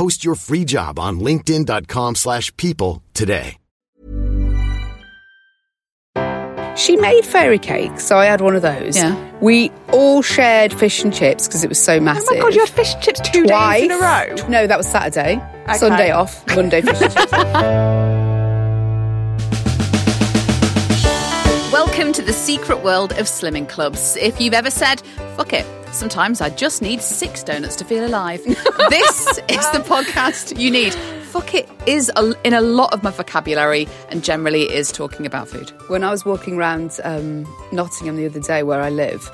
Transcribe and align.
Post 0.00 0.24
your 0.24 0.34
free 0.34 0.64
job 0.64 0.98
on 0.98 1.20
linkedin.com 1.20 2.14
slash 2.14 2.56
people 2.56 3.02
today. 3.12 3.58
She 6.74 6.96
made 6.96 7.26
fairy 7.26 7.58
cakes, 7.58 8.06
so 8.06 8.16
I 8.16 8.24
had 8.24 8.40
one 8.40 8.56
of 8.56 8.62
those. 8.62 8.96
Yeah. 8.96 9.14
We 9.40 9.70
all 9.92 10.22
shared 10.22 10.72
fish 10.72 11.04
and 11.04 11.12
chips 11.12 11.46
because 11.46 11.64
it 11.64 11.68
was 11.68 11.78
so 11.78 12.00
massive. 12.00 12.28
Oh 12.30 12.36
my 12.36 12.40
god, 12.40 12.54
you 12.54 12.60
had 12.60 12.70
fish 12.70 12.94
and 12.94 13.02
chips 13.02 13.20
two 13.20 13.44
Twice. 13.44 13.82
days 13.82 13.90
in 13.90 13.96
a 13.98 13.98
row. 13.98 14.48
No, 14.48 14.66
that 14.66 14.78
was 14.78 14.88
Saturday. 14.88 15.38
Sunday 15.76 16.12
off. 16.12 16.46
Monday 16.56 16.80
fish 16.80 17.02
and 17.02 17.12
chips. 17.12 17.32
Welcome 21.90 22.12
to 22.12 22.22
the 22.22 22.32
secret 22.32 22.84
world 22.84 23.10
of 23.14 23.26
slimming 23.26 23.68
clubs. 23.68 24.16
If 24.16 24.40
you've 24.40 24.54
ever 24.54 24.70
said, 24.70 25.00
fuck 25.36 25.52
it, 25.52 25.66
sometimes 25.92 26.40
I 26.40 26.48
just 26.48 26.82
need 26.82 27.02
six 27.02 27.42
donuts 27.42 27.74
to 27.76 27.84
feel 27.84 28.06
alive, 28.06 28.40
this 28.44 29.26
is 29.48 29.70
the 29.72 29.82
podcast 29.84 30.56
you 30.56 30.70
need. 30.70 30.94
Fuck 30.94 31.52
it 31.52 31.68
is 31.88 32.08
a, 32.14 32.32
in 32.44 32.54
a 32.54 32.60
lot 32.60 32.92
of 32.92 33.02
my 33.02 33.10
vocabulary 33.10 33.88
and 34.08 34.22
generally 34.22 34.72
is 34.72 34.92
talking 34.92 35.26
about 35.26 35.48
food. 35.48 35.72
when 35.88 36.04
I 36.04 36.12
was 36.12 36.24
walking 36.24 36.56
around 36.56 37.00
um, 37.02 37.44
Nottingham 37.72 38.14
the 38.14 38.26
other 38.26 38.40
day, 38.40 38.62
where 38.62 38.80
I 38.80 38.88
live, 38.90 39.28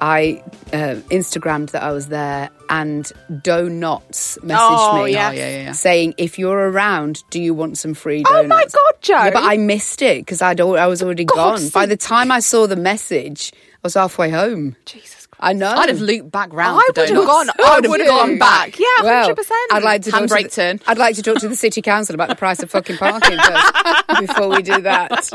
I 0.00 0.42
uh, 0.72 1.00
Instagrammed 1.10 1.70
that 1.72 1.82
I 1.82 1.92
was 1.92 2.08
there, 2.08 2.50
and 2.68 3.10
Donuts 3.42 4.38
messaged 4.42 4.58
Oh, 4.60 5.04
me 5.04 5.12
yes. 5.12 5.32
Oh, 5.32 5.36
yeah, 5.36 5.50
yeah, 5.50 5.62
yeah. 5.64 5.72
saying, 5.72 6.14
"If 6.16 6.38
you're 6.38 6.70
around, 6.70 7.22
do 7.30 7.40
you 7.40 7.54
want 7.54 7.78
some 7.78 7.94
free 7.94 8.22
donuts?" 8.22 8.44
Oh 8.44 8.48
my 8.48 8.62
God, 8.62 9.02
Jo. 9.02 9.14
Yeah, 9.14 9.30
but 9.30 9.44
I 9.44 9.56
missed 9.56 10.02
it 10.02 10.20
because 10.24 10.42
I'd 10.42 10.60
I 10.60 10.86
was 10.86 11.02
already 11.02 11.24
gone. 11.24 11.36
God's 11.36 11.70
By 11.70 11.86
the 11.86 11.96
time 11.96 12.30
I 12.30 12.40
saw 12.40 12.66
the 12.66 12.76
message, 12.76 13.52
I 13.54 13.78
was 13.82 13.94
halfway 13.94 14.30
home. 14.30 14.76
Jesus 14.84 15.10
Christ. 15.10 15.17
I 15.40 15.52
know. 15.52 15.68
I'd 15.68 15.88
have 15.88 16.00
looped 16.00 16.30
back 16.32 16.52
round 16.52 16.80
I 16.80 16.82
would 17.00 17.08
have 17.08 17.26
gone. 17.26 17.48
I 17.64 17.80
would 17.84 18.00
have 18.00 18.08
gone 18.08 18.38
back. 18.38 18.78
Yeah, 18.78 18.86
Well, 19.02 19.22
hundred 19.22 19.36
percent. 19.36 19.72
I'd 19.72 19.82
like 19.84 20.02
to 20.02 20.10
talk 20.10 20.20
to 20.22 20.26
Handbrake 20.26 20.42
the, 20.44 20.48
turn. 20.50 20.80
I'd 20.86 20.98
like 20.98 21.14
to 21.16 21.22
talk 21.22 21.38
to 21.38 21.48
the 21.48 21.56
city 21.56 21.80
council 21.80 22.14
about 22.14 22.28
the 22.28 22.34
price 22.36 22.62
of 22.62 22.70
fucking 22.70 22.96
parking 22.96 23.38
first 23.38 24.04
before 24.20 24.48
we 24.48 24.62
do 24.62 24.80
that. 24.82 25.30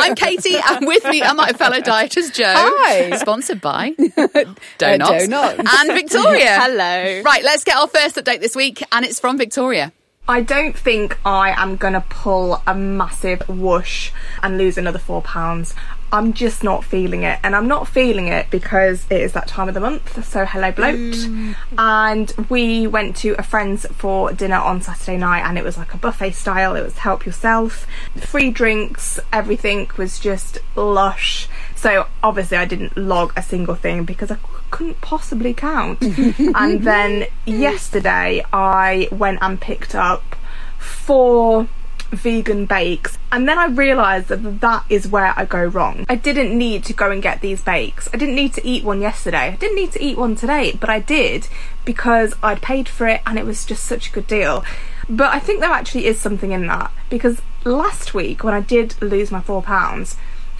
I'm 0.00 0.14
Katy, 0.14 0.56
and 0.56 0.86
with 0.86 1.04
me 1.04 1.22
are 1.22 1.34
my 1.34 1.52
fellow 1.52 1.80
dieters, 1.80 2.32
Jo. 2.32 2.44
Hi. 2.46 3.16
Sponsored 3.16 3.60
by 3.60 3.92
Uh, 4.16 4.44
Donuts. 4.78 5.28
Donuts. 5.28 5.74
And 5.78 5.92
Victoria. 5.92 6.58
Hello. 6.60 7.22
Right, 7.22 7.42
let's 7.44 7.64
get 7.64 7.76
our 7.76 7.88
first 7.88 8.16
update 8.16 8.40
this 8.40 8.56
week, 8.56 8.82
and 8.92 9.04
it's 9.04 9.20
from 9.20 9.38
Victoria. 9.38 9.92
I 10.26 10.40
don't 10.40 10.74
think 10.76 11.18
I 11.26 11.50
am 11.50 11.76
gonna 11.76 12.02
pull 12.08 12.62
a 12.66 12.74
massive 12.74 13.46
whoosh 13.46 14.10
and 14.42 14.56
lose 14.56 14.78
another 14.78 14.98
four 14.98 15.20
pounds. 15.20 15.74
I'm 16.14 16.32
just 16.32 16.62
not 16.62 16.84
feeling 16.84 17.24
it, 17.24 17.40
and 17.42 17.56
I'm 17.56 17.66
not 17.66 17.88
feeling 17.88 18.28
it 18.28 18.48
because 18.48 19.04
it 19.10 19.20
is 19.20 19.32
that 19.32 19.48
time 19.48 19.66
of 19.66 19.74
the 19.74 19.80
month. 19.80 20.24
So 20.24 20.44
hello, 20.44 20.70
bloat. 20.70 20.94
Mm. 20.94 21.56
And 21.76 22.32
we 22.48 22.86
went 22.86 23.16
to 23.16 23.34
a 23.36 23.42
friend's 23.42 23.84
for 23.86 24.32
dinner 24.32 24.54
on 24.54 24.80
Saturday 24.80 25.16
night, 25.16 25.40
and 25.40 25.58
it 25.58 25.64
was 25.64 25.76
like 25.76 25.92
a 25.92 25.96
buffet 25.96 26.30
style. 26.30 26.76
It 26.76 26.84
was 26.84 26.98
help 26.98 27.26
yourself, 27.26 27.88
free 28.14 28.52
drinks, 28.52 29.18
everything 29.32 29.90
was 29.96 30.20
just 30.20 30.60
lush. 30.76 31.48
So 31.74 32.06
obviously 32.22 32.58
I 32.58 32.64
didn't 32.64 32.96
log 32.96 33.32
a 33.36 33.42
single 33.42 33.74
thing 33.74 34.04
because 34.04 34.30
I 34.30 34.38
couldn't 34.70 35.00
possibly 35.00 35.52
count. 35.52 36.00
and 36.38 36.84
then 36.84 37.26
yesterday 37.44 38.44
I 38.52 39.08
went 39.10 39.40
and 39.42 39.60
picked 39.60 39.96
up 39.96 40.36
four 40.78 41.66
vegan 42.14 42.66
bakes 42.66 43.18
and 43.32 43.48
then 43.48 43.58
I 43.58 43.66
realised 43.66 44.28
that 44.28 44.60
that 44.60 44.84
is 44.88 45.08
where 45.08 45.34
I 45.36 45.44
go 45.44 45.64
wrong. 45.64 46.06
I 46.08 46.14
didn't 46.14 46.56
need 46.56 46.84
to 46.84 46.92
go 46.92 47.10
and 47.10 47.22
get 47.22 47.40
these 47.40 47.60
bakes. 47.60 48.08
I 48.12 48.16
didn't 48.16 48.36
need 48.36 48.54
to 48.54 48.66
eat 48.66 48.84
one 48.84 49.00
yesterday. 49.00 49.48
I 49.48 49.56
didn't 49.56 49.76
need 49.76 49.92
to 49.92 50.02
eat 50.02 50.16
one 50.16 50.36
today, 50.36 50.76
but 50.78 50.88
I 50.88 51.00
did 51.00 51.48
because 51.84 52.34
I'd 52.42 52.62
paid 52.62 52.88
for 52.88 53.08
it 53.08 53.22
and 53.26 53.38
it 53.38 53.44
was 53.44 53.64
just 53.66 53.84
such 53.84 54.08
a 54.08 54.12
good 54.12 54.26
deal. 54.26 54.64
But 55.08 55.34
I 55.34 55.40
think 55.40 55.60
there 55.60 55.70
actually 55.70 56.06
is 56.06 56.20
something 56.20 56.52
in 56.52 56.66
that 56.68 56.92
because 57.10 57.42
last 57.64 58.14
week 58.14 58.44
when 58.44 58.54
I 58.54 58.60
did 58.60 59.00
lose 59.02 59.30
my 59.30 59.40
four 59.40 59.62
pounds, 59.62 60.16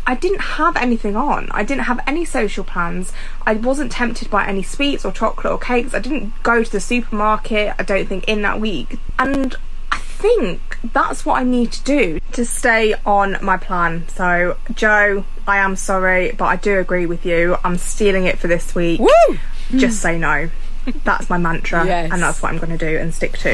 I 0.07 0.15
didn't 0.15 0.41
have 0.41 0.77
anything 0.77 1.17
on. 1.17 1.49
I 1.53 1.63
didn't 1.63 1.85
have 1.85 2.01
any 2.07 2.25
social 2.25 2.63
plans. 2.63 3.13
I 3.47 3.55
wasn't 3.55 3.91
tempted 3.91 4.31
by 4.31 4.47
any 4.47 4.63
sweets 4.63 5.05
or 5.05 5.13
chocolate 5.13 5.53
or 5.53 5.59
cakes. 5.59 5.95
I 5.95 5.99
didn't 5.99 6.43
go 6.43 6.63
to 6.63 6.71
the 6.71 6.81
supermarket, 6.81 7.75
I 7.79 7.83
don't 7.85 8.07
think, 8.07 8.25
in 8.25 8.43
that 8.43 8.61
week. 8.61 8.99
And 9.19 9.57
think 10.25 10.79
that's 10.95 11.27
what 11.27 11.35
I 11.35 11.45
need 11.45 11.71
to 11.73 11.85
do 11.85 12.19
to 12.33 12.47
stay 12.47 12.95
on 13.05 13.37
my 13.43 13.59
plan. 13.59 14.09
So, 14.09 14.57
Jo, 14.73 15.27
I 15.47 15.59
am 15.59 15.77
sorry, 15.77 16.33
but 16.33 16.47
I 16.47 16.57
do 16.57 16.79
agree 16.79 17.05
with 17.05 17.27
you. 17.27 17.59
I'm 17.63 17.77
stealing 17.77 18.25
it 18.25 18.39
for 18.39 18.49
this 18.49 18.75
week. 18.75 19.01
Woo! 19.01 19.39
Just 19.77 20.01
say 20.01 20.19
no. 20.19 20.49
That's 21.05 21.29
my 21.31 21.39
mantra, 21.39 21.85
Yes. 21.87 22.11
and 22.13 22.23
that's 22.23 22.43
what 22.43 22.53
I'm 22.53 22.59
going 22.59 22.77
to 22.77 22.79
do 22.79 22.99
and 22.99 23.15
stick 23.15 23.39
to. 23.39 23.53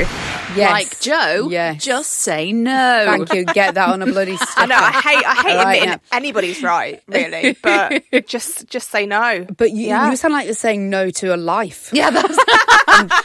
Yes. 0.57 0.71
Like 0.71 1.01
Jo, 1.01 1.49
Yes. 1.51 1.83
just 1.85 2.11
say 2.11 2.53
no. 2.53 3.05
Thank 3.07 3.33
you. 3.35 3.45
Get 3.45 3.75
that 3.75 3.89
on 3.89 4.03
a 4.03 4.07
bloody 4.07 4.37
sticker. 4.37 4.53
I 4.57 4.67
know 4.67 4.77
I 4.77 4.93
hate 4.93 5.25
I 5.25 5.35
hate 5.35 5.57
Right, 5.57 5.75
admitting 5.77 5.89
yeah. 5.89 5.99
anybody's 6.17 6.63
right, 6.63 7.03
really, 7.09 7.57
but 7.63 8.03
just 8.27 8.67
just 8.69 8.91
say 8.91 9.07
no. 9.07 9.47
But 9.57 9.71
you, 9.73 9.89
Yeah. 9.89 10.11
you 10.11 10.17
sound 10.17 10.35
like 10.35 10.47
you're 10.47 10.55
saying 10.55 10.91
no 10.91 11.11
to 11.11 11.35
a 11.35 11.37
life. 11.39 11.91
Yeah, 11.93 12.11
that's. 12.11 12.39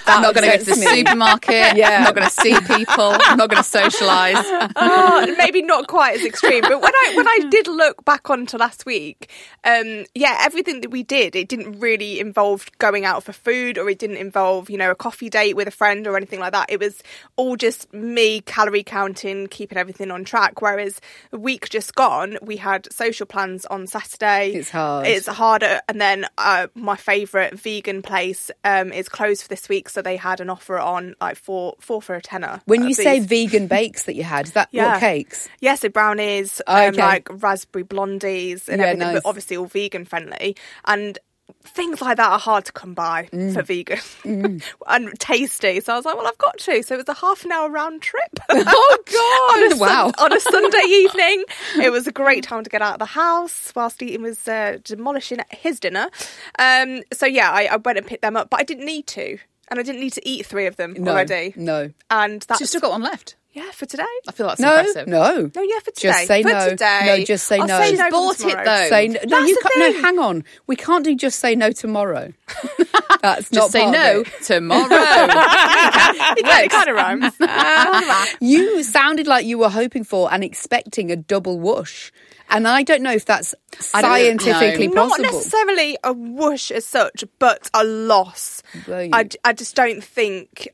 I'm 0.08 0.22
not 0.22 0.36
going 0.36 0.50
to 0.50 0.58
go 0.58 0.64
to 0.64 0.70
the 0.70 0.80
me. 0.80 0.86
supermarket. 1.04 1.76
Yeah. 1.76 1.98
I'm 1.98 2.04
not 2.04 2.16
going 2.16 2.28
to 2.28 2.34
see 2.34 2.56
people. 2.76 3.16
I'm 3.20 3.38
not 3.38 3.50
going 3.50 3.62
to 3.62 3.68
socialise. 3.70 4.72
oh, 4.76 5.36
maybe 5.38 5.62
not 5.64 5.88
quite 5.88 6.18
as 6.20 6.26
extreme, 6.26 6.62
but 6.62 6.82
when 6.82 6.94
I 6.94 7.14
when 7.16 7.28
I 7.28 7.40
did 7.50 7.68
look 7.68 8.06
back 8.06 8.30
onto 8.30 8.58
last 8.58 8.86
week, 8.86 9.30
um, 9.66 10.06
yeah, 10.14 10.38
everything 10.42 10.82
that 10.82 10.92
we 10.92 11.04
did, 11.04 11.36
it 11.36 11.48
didn't 11.50 11.80
really 11.80 12.20
involve 12.20 12.70
going 12.78 13.04
out 13.06 13.24
for 13.24 13.34
food, 13.34 13.78
or 13.78 13.90
it 13.90 13.95
didn't 13.96 14.18
involve 14.18 14.70
you 14.70 14.78
know 14.78 14.92
a 14.92 14.96
coffee 14.96 15.30
date 15.30 15.56
with 15.56 15.68
a 15.68 15.72
friend 15.72 16.06
or 16.08 16.16
anything 16.18 16.40
like 16.40 16.52
that. 16.54 16.70
It 16.70 16.80
was 16.80 17.02
all 17.36 17.56
just 17.56 17.92
me 17.94 18.42
calorie 18.42 18.84
counting, 18.84 19.48
keeping 19.48 19.78
everything 19.78 20.12
on 20.12 20.24
track. 20.24 20.62
Whereas 20.62 21.02
a 21.32 21.38
week 21.38 21.70
just 21.70 21.96
gone, 21.96 22.38
we 22.42 22.58
had 22.58 22.92
social 22.94 23.26
plans 23.26 23.66
on 23.68 23.88
Saturday. 23.88 24.52
It's 24.54 24.70
hard. 24.70 25.08
It's 25.08 25.28
harder, 25.28 25.82
and 25.90 26.00
then 26.00 26.26
uh, 26.38 26.68
my 26.76 26.96
favourite 26.96 27.60
vegan 27.60 28.02
place 28.02 28.52
um, 28.64 28.92
is 28.94 29.10
closed 29.10 29.44
for 29.44 29.48
this 29.50 29.68
week, 29.70 29.90
so 29.90 30.02
they 30.02 30.18
had 30.18 30.40
an 30.42 30.50
offer 30.50 30.78
on 30.78 31.16
like 31.22 31.38
four 31.38 31.76
four 31.80 32.02
for 32.02 32.16
a 32.16 32.22
tenner. 32.22 32.62
When 32.66 32.84
you 32.88 32.94
say 32.94 33.20
vegan 33.20 33.68
bakes 33.68 34.04
that 34.04 34.16
you 34.16 34.24
had, 34.24 34.48
is 34.48 34.54
that 34.54 34.70
Yeah. 34.76 34.92
what 34.94 35.00
cakes? 35.00 35.48
Yeah, 35.62 35.76
so 35.76 35.90
brownies, 35.90 36.62
Oh, 36.68 36.88
um, 36.90 36.96
like 36.96 37.28
raspberry 37.42 37.84
blondies 37.86 38.68
and 38.68 38.80
Yeah, 38.80 38.88
everything, 38.88 39.14
nice. 39.14 39.24
but 39.24 39.30
obviously 39.30 39.58
all 39.58 39.66
vegan 39.66 40.06
friendly. 40.06 40.56
And 40.86 41.18
things 41.64 42.02
like 42.02 42.18
that 42.18 42.32
are 42.32 42.40
hard 42.40 42.66
to 42.66 42.72
come 42.72 42.94
by 42.94 43.28
Mm. 43.32 43.54
for 43.54 43.62
vegan 43.64 44.62
and 44.88 45.20
tasty. 45.20 45.80
So 45.80 45.94
I 45.94 45.96
was 45.96 46.06
like, 46.06 46.16
well, 46.16 46.28
I've 46.28 46.38
got 46.38 46.58
to. 46.60 46.82
So 46.84 46.96
it 46.96 46.98
was 47.00 47.10
a 47.10 47.14
half 47.20 47.44
an 47.46 47.52
hour 47.52 47.70
round 47.70 48.02
trip. 48.02 48.24
Oh 48.50 48.98
God! 49.06 49.64
on 49.66 49.74
a, 49.74 49.78
wow. 49.78 50.12
Sun- 50.16 50.32
on 50.32 50.34
a 50.38 50.40
Sunday 50.40 50.88
evening. 50.88 51.44
It 51.82 51.92
was 51.92 52.08
a 52.08 52.12
great 52.12 52.44
time 52.44 52.64
to 52.64 52.70
get 52.70 52.82
out 52.82 52.94
of 52.94 53.00
the 53.00 53.06
house 53.06 53.72
whilst 53.76 54.02
Eaton 54.02 54.22
was 54.24 54.48
uh, 54.48 54.78
demolishing 54.84 55.40
his 55.52 55.80
dinner. 55.80 56.10
Um, 56.58 57.02
so 57.14 57.26
yeah, 57.26 57.52
I, 57.52 57.66
I 57.72 57.76
went 57.78 57.98
and 57.98 58.08
picked 58.08 58.22
them 58.22 58.36
up, 58.38 58.50
but 58.50 58.60
I 58.60 58.64
didn't 58.64 58.86
need 58.86 59.08
to. 59.08 59.38
And 59.68 59.80
I 59.80 59.84
didn't 59.84 60.02
need 60.02 60.14
to 60.14 60.28
eat 60.30 60.46
three 60.46 60.68
of 60.68 60.76
them 60.76 60.94
no, 60.98 61.12
already. 61.12 61.54
no, 61.56 61.92
And 62.12 62.42
that's 62.44 62.60
So 62.60 62.64
you've 62.64 62.70
still 62.70 62.82
got 62.82 62.92
one 62.92 63.02
left. 63.02 63.36
Yeah 63.56 63.72
for 63.72 63.86
today. 63.86 64.04
I 64.28 64.32
feel 64.32 64.48
that's 64.48 64.60
no, 64.60 64.78
impressive. 64.78 65.08
no. 65.08 65.50
No, 65.56 65.62
yeah, 65.62 65.80
for 65.80 65.92
today. 65.92 66.10
Just 66.10 66.28
say 66.28 66.44
for 66.44 66.50
no. 66.50 66.70
Today. 66.70 67.02
No, 67.06 67.24
just 67.24 67.48
say 67.48 67.58
I'll 67.58 67.68
no. 67.68 67.80
Say 67.80 67.90
She's 67.90 68.00
no 68.00 68.10
bought 68.12 68.40
it, 68.42 68.66
though. 68.66 68.90
Say 68.90 69.08
no. 69.08 69.20
no 69.26 69.40
you 69.40 69.58
can't. 69.62 69.96
No, 69.96 70.02
hang 70.02 70.20
on. 70.20 70.44
We 70.68 70.76
can't 70.76 71.04
do 71.04 71.16
just 71.16 71.40
say 71.40 71.56
no 71.56 71.72
tomorrow. 71.72 72.34
That's 73.22 73.50
Just 73.50 73.54
not 73.54 73.72
say 73.72 73.90
no 73.90 74.24
tomorrow. 74.44 74.88
it 74.92 76.72
kind 76.72 76.90
of 76.90 76.96
rhymes. 76.96 77.34
You 78.40 78.84
sounded 78.84 79.26
like 79.26 79.46
you 79.46 79.58
were 79.58 79.70
hoping 79.70 80.04
for 80.04 80.32
and 80.32 80.44
expecting 80.44 81.12
a 81.12 81.16
double 81.16 81.60
whoosh. 81.60 82.12
And 82.50 82.68
I 82.68 82.84
don't 82.84 83.02
know 83.02 83.12
if 83.12 83.26
that's 83.26 83.56
I 83.94 84.02
don't 84.02 84.40
scientifically 84.40 84.88
Not 84.90 85.20
necessarily 85.20 85.98
a 86.04 86.14
whoosh 86.14 86.70
as 86.70 86.86
such, 86.86 87.24
but 87.40 87.70
a 87.74 87.84
loss. 87.84 88.62
I, 88.88 89.28
I 89.44 89.54
just 89.54 89.76
don't 89.76 90.04
think. 90.04 90.68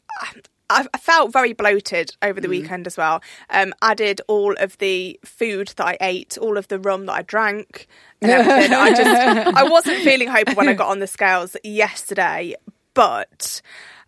I, 0.72 0.86
I 0.94 0.98
felt 0.98 1.32
very 1.34 1.54
bloated 1.54 2.16
over 2.22 2.40
Mm. 2.40 2.44
the 2.44 2.50
weekend 2.50 2.88
as 2.88 2.98
well. 2.98 3.22
Um, 3.50 3.74
added 3.82 4.22
all 4.28 4.56
of 4.60 4.78
the 4.80 5.20
food 5.26 5.74
that 5.78 5.86
I 5.86 5.98
ate, 6.02 6.38
all 6.38 6.58
of 6.58 6.68
the 6.68 6.80
rum 6.80 7.06
that 7.08 7.14
I 7.14 7.22
drank, 7.24 7.88
and 8.22 8.32
everything. 8.32 8.74
I 8.74 8.90
just 8.94 9.58
I 9.58 9.64
wasn't 9.64 10.04
feeling 10.04 10.28
hopeful 10.30 10.56
when 10.56 10.70
I 10.70 10.74
got 10.74 10.90
on 10.90 11.00
the 11.00 11.08
scales 11.08 11.56
yesterday, 11.64 12.56
but. 12.94 13.62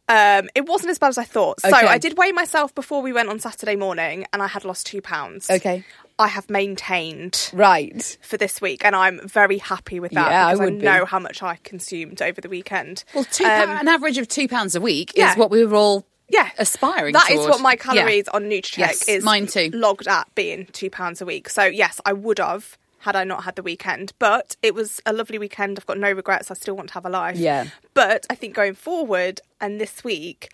Um, 0.10 0.50
it 0.54 0.66
wasn't 0.68 0.92
as 0.92 1.00
bad 1.00 1.08
as 1.08 1.18
I 1.18 1.24
thought. 1.24 1.62
So 1.62 1.70
Okay. 1.70 1.88
I 1.88 1.98
did 1.98 2.18
weigh 2.18 2.34
myself 2.34 2.76
before 2.76 3.02
we 3.02 3.14
went 3.14 3.30
on 3.30 3.40
Saturday 3.40 3.78
morning, 3.78 4.26
and 4.34 4.44
I 4.44 4.48
had 4.48 4.66
lost 4.66 4.86
two 4.86 5.02
pounds. 5.02 5.50
Okay. 5.50 5.86
I 6.20 6.28
have 6.28 6.50
maintained 6.50 7.50
Right. 7.54 8.18
for 8.22 8.36
this 8.36 8.60
week, 8.60 8.84
and 8.84 8.98
I'm 8.98 9.26
very 9.26 9.60
happy 9.60 10.02
with 10.02 10.12
that 10.12 10.30
Yeah, 10.30 10.48
I 10.48 10.52
because 10.52 10.60
I, 10.60 10.66
would 10.66 10.80
be. 10.80 10.86
know 10.86 11.06
how 11.06 11.20
much 11.20 11.42
I 11.42 11.58
consumed 11.64 12.22
over 12.22 12.42
the 12.42 12.50
weekend. 12.50 13.06
well, 13.16 13.24
two 13.24 13.46
Um, 13.46 13.50
pound, 13.50 13.80
an 13.80 13.88
average 13.88 14.18
of 14.18 14.28
two 14.28 14.50
pounds 14.50 14.76
a 14.76 14.82
week 14.82 15.14
yeah. 15.16 15.32
is 15.32 15.38
what 15.38 15.50
we 15.50 15.66
were 15.66 15.76
all 15.78 16.06
yeah, 16.30 16.50
aspiring. 16.58 17.14
That 17.14 17.30
is 17.32 17.38
toward. 17.38 17.50
what 17.52 17.62
my 17.62 17.72
Yeah. 17.72 17.76
calories 17.76 18.28
on 18.30 18.44
Nutracheck 18.46 18.78
Yes, 18.78 19.08
is 19.08 19.24
mine 19.24 19.48
too. 19.48 19.70
logged 19.74 20.08
at 20.08 20.34
being 20.36 20.66
two 20.68 20.90
pounds 20.90 21.22
a 21.22 21.26
week. 21.26 21.50
So 21.50 21.64
yes, 21.64 22.00
I 22.06 22.14
would 22.14 22.40
have 22.40 22.78
had 23.00 23.16
I 23.16 23.24
not 23.26 23.44
had 23.44 23.56
the 23.58 23.64
weekend, 23.64 24.14
but 24.18 24.56
it 24.64 24.74
was 24.74 25.02
a 25.06 25.12
lovely 25.14 25.38
weekend. 25.38 25.78
I've 25.78 25.86
got 25.86 25.98
no 25.98 26.12
regrets. 26.12 26.50
I 26.50 26.54
still 26.54 26.76
want 26.76 26.88
to 26.90 26.94
have 26.96 27.06
a 27.06 27.10
life. 27.10 27.36
Yeah. 27.38 27.66
But 27.94 28.26
I 28.30 28.36
think 28.36 28.56
going 28.56 28.76
forward 28.76 29.42
and 29.62 29.80
this 29.82 30.04
week. 30.04 30.50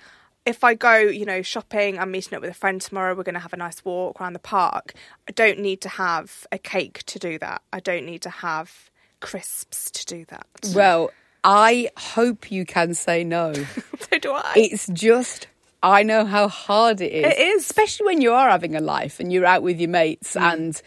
If 0.46 0.64
I 0.64 0.74
go, 0.74 0.96
you 0.98 1.26
know, 1.26 1.44
shopping, 1.44 2.00
I'm 2.00 2.10
meeting 2.10 2.34
up 2.34 2.42
with 2.42 2.50
a 2.50 2.56
friend 2.56 2.82
tomorrow, 2.82 3.14
we're 3.14 3.24
going 3.24 3.36
to 3.36 3.42
have 3.42 3.54
a 3.54 3.58
nice 3.58 3.86
walk 3.86 4.20
around 4.20 4.34
the 4.34 4.40
park. 4.40 4.94
I 5.28 5.32
don't 5.34 5.60
need 5.60 5.80
to 5.82 5.90
have 5.90 6.48
a 6.52 6.58
cake 6.58 7.04
to 7.08 7.20
do 7.20 7.38
that. 7.40 7.62
I 7.72 7.80
don't 7.82 8.06
need 8.06 8.22
to 8.24 8.30
have 8.32 8.90
crisps 9.20 9.92
to 9.92 10.06
do 10.06 10.26
that. 10.30 10.48
Well, 10.74 11.12
I 11.44 11.90
hope 11.98 12.52
you 12.52 12.66
can 12.66 12.96
say 12.96 13.24
no. 13.24 13.54
so 14.00 14.18
do 14.20 14.32
I. 14.32 14.54
It's 14.56 14.88
just 14.88 15.46
I 15.82 16.04
know 16.04 16.26
how 16.26 16.48
hard 16.50 17.00
it 17.02 17.12
is. 17.12 17.26
It 17.26 17.40
is. 17.40 17.62
especially 17.64 18.08
when 18.08 18.22
you 18.22 18.34
are 18.34 18.50
having 18.50 18.76
a 18.76 18.82
life 18.82 19.20
and 19.20 19.32
you're 19.32 19.46
out 19.46 19.64
with 19.64 19.80
your 19.80 19.90
mates, 19.90 20.36
Mm. 20.36 20.54
and 20.54 20.82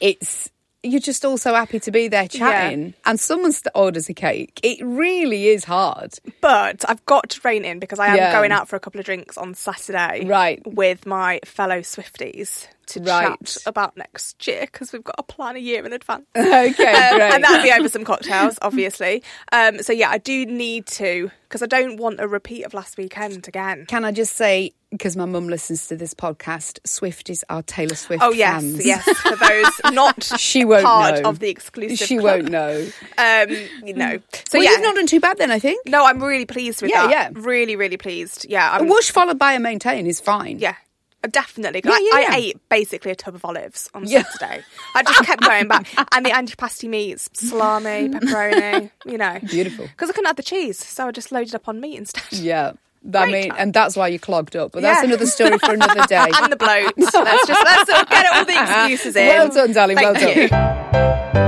it's 0.00 0.50
you're 0.84 1.00
just 1.00 1.24
all 1.24 1.36
so 1.36 1.52
happy 1.54 1.80
to 1.80 1.90
be 1.90 2.06
there 2.06 2.28
chatting. 2.28 2.94
And 3.04 3.18
someone 3.18 3.52
orders 3.74 4.08
a 4.08 4.14
cake. 4.14 4.60
It 4.62 4.78
really 4.84 5.48
is 5.48 5.64
hard. 5.64 6.14
But 6.40 6.84
I've 6.88 7.04
got 7.04 7.30
to 7.30 7.40
rein 7.42 7.64
in 7.64 7.80
because 7.80 7.98
I 7.98 8.06
am 8.06 8.16
Yeah. 8.16 8.32
going 8.32 8.52
out 8.52 8.68
for 8.68 8.76
a 8.76 8.80
couple 8.80 9.00
of 9.00 9.04
drinks 9.04 9.36
on 9.36 9.54
Saturday. 9.54 10.24
Right. 10.24 10.62
With 10.64 11.04
my 11.04 11.40
fellow 11.44 11.80
Swifties 11.80 12.68
to 12.88 13.00
Right. 13.00 13.28
chat 13.44 13.58
about 13.66 13.96
next 13.96 14.46
year 14.46 14.62
because 14.62 14.92
we've 14.92 15.04
got 15.04 15.14
a 15.18 15.22
plan 15.22 15.56
a 15.56 15.60
year 15.60 15.84
in 15.86 15.92
advance. 15.92 16.26
Okay, 16.36 16.62
Um, 16.66 16.72
great. 17.16 17.32
and 17.34 17.44
that'll 17.44 17.62
be 17.62 17.72
over 17.72 17.88
some 17.88 18.04
cocktails, 18.12 18.58
obviously. 18.62 19.22
Um, 19.52 19.82
so 19.82 19.92
yeah, 19.92 20.10
I 20.10 20.18
do 20.18 20.44
need 20.46 20.86
to 20.88 21.30
because 21.42 21.62
I 21.62 21.66
don't 21.66 21.96
want 21.96 22.20
a 22.20 22.28
repeat 22.28 22.64
of 22.64 22.74
last 22.74 22.98
weekend 22.98 23.48
again. 23.48 23.86
Can 23.86 24.04
I 24.04 24.12
just 24.12 24.36
say, 24.36 24.72
because 24.90 25.16
my 25.16 25.24
mum 25.24 25.48
listens 25.48 25.86
to 25.88 25.96
this 25.96 26.12
podcast, 26.12 26.78
Swifties 26.82 27.42
are 27.48 27.62
Taylor 27.62 27.94
Swift 27.94 28.22
Oh 28.22 28.32
yes, 28.32 28.60
fans. 28.62 28.84
yes. 28.84 29.02
For 29.20 29.34
those 29.36 29.80
not 29.94 30.22
She 30.38 30.66
won't 30.66 30.84
part 30.84 31.22
know. 31.22 31.30
of 31.30 31.38
the 31.38 31.48
exclusive, 31.48 32.06
She 32.06 32.18
club. 32.18 32.40
won't 32.42 32.50
know. 32.50 32.86
Um, 33.16 33.48
you 33.82 33.94
know. 33.94 34.18
So 34.48 34.58
well, 34.58 34.62
yeah, 34.64 34.72
you've 34.72 34.82
not 34.82 34.94
done 34.96 35.06
too 35.06 35.20
bad 35.20 35.38
then, 35.38 35.50
I 35.50 35.58
think. 35.58 35.86
no, 35.86 36.04
I'm 36.04 36.22
really 36.22 36.44
pleased 36.46 36.82
with 36.82 36.90
Yeah, 36.90 37.06
that. 37.06 37.10
yeah. 37.10 37.30
Really, 37.42 37.76
really 37.76 37.96
pleased. 37.96 38.44
Yeah, 38.48 38.70
A 38.76 38.80
I'm 38.80 38.88
whoosh 38.88 39.10
followed 39.10 39.38
by 39.38 39.54
a 39.54 39.58
maintain 39.60 40.06
is 40.06 40.20
fine. 40.20 40.58
Yeah. 40.58 40.74
Definitely. 41.22 41.82
Yeah, 41.84 41.90
I, 41.92 41.98
yeah, 41.98 42.16
I 42.16 42.20
yeah. 42.20 42.36
ate 42.36 42.68
basically 42.68 43.10
a 43.10 43.16
tub 43.16 43.34
of 43.34 43.44
olives 43.44 43.90
on. 43.92 44.06
Saturday. 44.06 44.62
I 44.94 45.02
just 45.02 45.24
kept 45.24 45.42
going 45.42 45.66
back. 45.68 45.86
And 46.12 46.24
the 46.24 46.30
antipasti 46.30 46.88
meats, 46.88 47.28
salami, 47.34 48.08
pepperoni, 48.08 48.90
you 49.04 49.18
know. 49.18 49.38
Beautiful. 49.48 49.86
Because 49.86 50.10
I 50.10 50.12
couldn't 50.12 50.26
have 50.26 50.36
the 50.36 50.42
cheese, 50.42 50.78
so 50.84 51.08
I 51.08 51.10
just 51.10 51.32
loaded 51.32 51.54
up 51.54 51.68
on 51.68 51.80
meat 51.80 51.96
instead. 51.98 52.22
Yeah. 52.32 52.72
I 53.06 53.10
Great 53.10 53.32
mean, 53.32 53.50
time. 53.50 53.58
and 53.58 53.74
that's 53.74 53.96
why 53.96 54.08
you're 54.08 54.18
clogged 54.18 54.56
up. 54.56 54.72
But 54.72 54.82
that's 54.82 55.04
another 55.04 55.26
story 55.26 55.58
for 55.58 55.72
another 55.74 56.04
day. 56.08 56.26
And 56.34 56.52
the 56.52 56.56
bloat. 56.56 56.92
let's 56.96 57.46
just 57.46 57.64
let's 57.64 57.90
all 57.90 58.04
get 58.04 58.26
all 58.34 58.44
the 58.44 58.60
excuses 58.60 59.16
in. 59.16 59.26
Well 59.28 59.48
done, 59.48 59.72
darling. 59.72 59.96
Thank 59.96 60.18
well 60.18 61.42
you. 61.42 61.47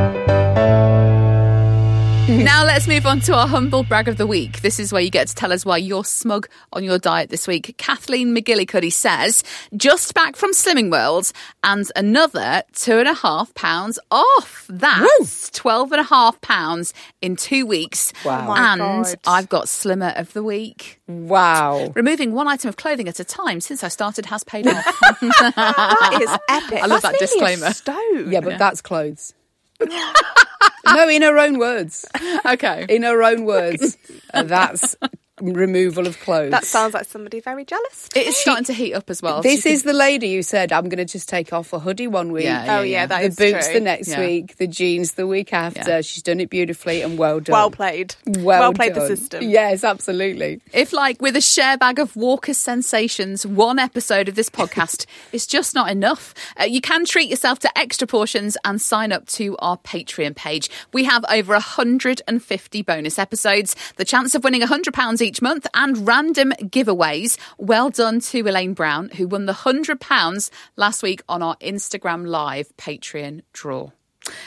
Done. 2.37 2.45
Now 2.51 2.65
let's 2.65 2.87
move 2.89 3.07
on 3.07 3.21
to 3.21 3.35
our 3.35 3.47
humble 3.47 3.83
brag 3.85 4.09
of 4.09 4.17
the 4.17 4.27
week. 4.27 4.61
This 4.61 4.79
is 4.81 4.93
where 4.93 5.03
you 5.03 5.11
get 5.11 5.29
to 5.29 5.35
tell 5.35 5.53
us 5.53 5.65
why 5.65 5.77
you're 5.79 6.05
smug 6.05 6.49
on 6.73 6.85
your 6.85 6.99
diet 6.99 7.31
this 7.31 7.47
week. 7.47 7.75
Kathleen 7.79 8.35
McGillicuddy 8.35 8.93
says, 8.93 9.43
just 9.77 10.15
back 10.15 10.37
from 10.37 10.53
Slimming 10.53 10.91
World 10.91 11.33
and 11.65 11.91
another 11.97 12.63
two 12.73 12.99
and 12.99 13.09
a 13.09 13.15
half 13.15 13.55
pounds 13.55 13.99
off. 14.11 14.67
That's 14.69 15.51
twelve 15.51 15.93
and 15.93 16.01
a 16.01 16.05
half 16.05 16.11
and 16.11 16.11
a 16.13 16.15
half 16.15 16.41
pounds 16.41 16.95
in 17.21 17.37
two 17.37 17.67
weeks. 17.67 18.13
Wow. 18.25 18.47
Oh 18.51 18.55
and 18.57 18.81
God. 19.05 19.15
I've 19.27 19.49
got 19.49 19.69
Slimmer 19.69 20.13
of 20.17 20.33
the 20.33 20.43
Week. 20.43 21.01
Wow. 21.09 21.93
Removing 21.95 22.33
one 22.33 22.49
item 22.49 22.69
of 22.69 22.77
clothing 22.77 23.09
at 23.09 23.21
a 23.21 23.25
time 23.25 23.61
since 23.61 23.83
I 23.85 23.89
started 23.89 24.27
has 24.27 24.45
paid 24.45 24.67
off. 24.69 24.85
That 25.21 26.19
is 26.23 26.31
epic. 26.49 26.79
I 26.83 26.87
love 26.87 27.03
That's 27.03 27.19
that 27.19 27.19
disclaimer. 27.19 27.73
stone. 27.73 28.31
Yeah, 28.33 28.41
but 28.41 28.59
that's 28.59 28.81
clothes. 28.81 29.35
No, 30.87 31.09
in 31.09 31.23
her 31.23 31.39
own 31.39 31.59
words. 31.59 32.07
okay. 32.47 32.87
In 32.89 33.03
her 33.03 33.23
own 33.23 33.45
words. 33.45 33.97
that's 34.35 34.97
removal 35.41 36.07
of 36.07 36.19
clothes. 36.21 36.51
That 36.51 36.65
sounds 36.65 36.95
like 36.95 37.07
somebody 37.07 37.41
very 37.41 37.65
jealous. 37.65 38.09
It 38.15 38.27
is 38.27 38.37
starting 38.37 38.65
to 38.65 38.73
heat 38.73 38.95
up 38.95 39.11
as 39.11 39.23
well. 39.23 39.43
This 39.43 39.63
She 39.63 39.71
is 39.71 39.83
the 39.83 39.93
lady 39.93 40.35
who 40.35 40.43
said, 40.43 40.73
I'm 40.73 40.89
going 40.89 40.99
to 40.99 41.05
just 41.05 41.29
take 41.29 41.53
off 41.53 41.73
a 41.73 41.79
hoodie 41.79 42.07
one 42.07 42.33
week. 42.33 42.45
Yeah, 42.45 42.79
oh 42.79 42.83
yeah, 42.83 43.07
that 43.07 43.23
the 43.23 43.29
boots 43.29 43.67
true. 43.67 43.75
the 43.75 43.81
next 43.81 44.17
week, 44.17 44.57
the 44.57 44.67
jeans 44.67 45.13
the 45.13 45.27
week 45.27 45.53
after. 45.53 46.03
She's 46.03 46.23
done 46.23 46.41
it 46.41 46.51
beautifully 46.51 47.03
and 47.03 47.19
well 47.19 47.41
done. 47.41 47.53
Well 47.53 47.71
played. 47.71 48.15
Well, 48.27 48.73
played 48.73 48.95
done. 48.95 49.09
the 49.09 49.17
system. 49.17 49.49
Yes, 49.49 49.85
absolutely. 49.85 50.61
If, 50.73 50.93
like, 50.93 51.21
with 51.21 51.37
a 51.37 51.41
share 51.41 51.77
bag 51.79 51.99
of 51.99 52.17
Walker's 52.17 52.59
sensations, 52.59 53.47
one 53.47 53.79
episode 53.79 54.29
of 54.29 54.35
this 54.35 54.51
podcast 54.51 55.07
is 55.33 55.47
just 55.47 55.75
not 55.75 55.91
enough, 55.91 56.35
uh, 56.59 56.65
you 56.65 56.81
can 56.81 57.05
treat 57.05 57.29
yourself 57.31 57.59
to 57.61 57.79
extra 57.79 58.07
portions 58.07 58.57
and 58.65 58.81
sign 58.81 59.13
up 59.13 59.27
to 59.27 59.57
our 59.59 59.77
Patreon 59.79 60.35
page. 60.35 60.71
We 60.93 61.05
have 61.05 61.25
over 61.31 61.53
150 61.53 62.83
bonus 62.83 63.19
episodes, 63.19 63.77
the 63.97 64.05
chance 64.05 64.35
of 64.35 64.45
winning 64.45 64.63
£100 64.63 65.21
each 65.21 65.30
month, 65.41 65.67
and 65.75 66.07
random 66.07 66.53
giveaways. 66.63 67.39
Well 67.59 67.91
done 67.91 68.21
to 68.21 68.41
Elaine 68.41 68.75
Brown, 68.75 69.11
who 69.11 69.29
won 69.29 69.47
the 69.47 69.53
£100 69.53 70.51
last 70.77 71.03
week 71.03 71.23
on 71.29 71.43
our 71.43 71.57
Instagram 71.57 72.27
Live 72.27 72.77
Patreon 72.77 73.43
draw. 73.53 73.91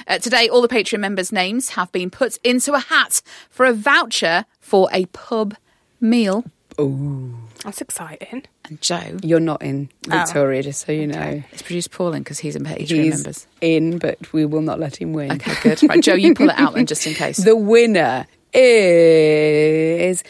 Uh, 0.08 0.18
today, 0.20 0.48
all 0.50 0.62
the 0.62 0.68
Patreon 0.68 1.00
members' 1.00 1.32
names 1.32 1.70
have 1.70 1.92
been 1.92 2.10
put 2.10 2.38
into 2.44 2.74
a 2.74 2.80
hat 2.80 3.22
for 3.50 3.66
a 3.66 3.74
voucher 3.74 4.46
for 4.60 4.88
a 4.92 5.06
pub 5.08 5.56
meal. 6.00 6.44
Ooh. 6.80 7.36
That's 7.64 7.82
exciting. 7.82 8.44
And 8.66 8.82
Jo 8.82 9.00
You're 9.22 9.40
not 9.40 9.62
in 9.62 9.90
Victoria, 10.08 10.62
just 10.64 10.86
so 10.86 10.92
you 10.92 11.08
know. 11.08 11.44
It's 11.52 11.62
produced 11.62 11.92
Pauline 11.92 12.24
because 12.24 12.40
he's 12.40 12.56
in 12.56 12.64
Patreon 12.64 12.88
He's 12.88 13.16
members. 13.16 13.48
in, 13.62 13.98
but 14.00 14.34
we 14.34 14.46
will 14.46 14.62
not 14.62 14.80
let 14.80 14.98
him 14.98 15.14
win. 15.14 15.32
Okay, 15.34 15.54
good. 15.62 15.90
Right, 15.90 16.04
Jo, 16.04 16.14
you 16.14 16.34
pull 16.34 16.50
it 16.50 16.60
out 16.60 16.74
then, 16.74 16.86
just 16.86 17.08
in 17.08 17.14
case. 17.14 17.38
The 17.44 17.56
winner 17.56 18.28
is 18.54 20.24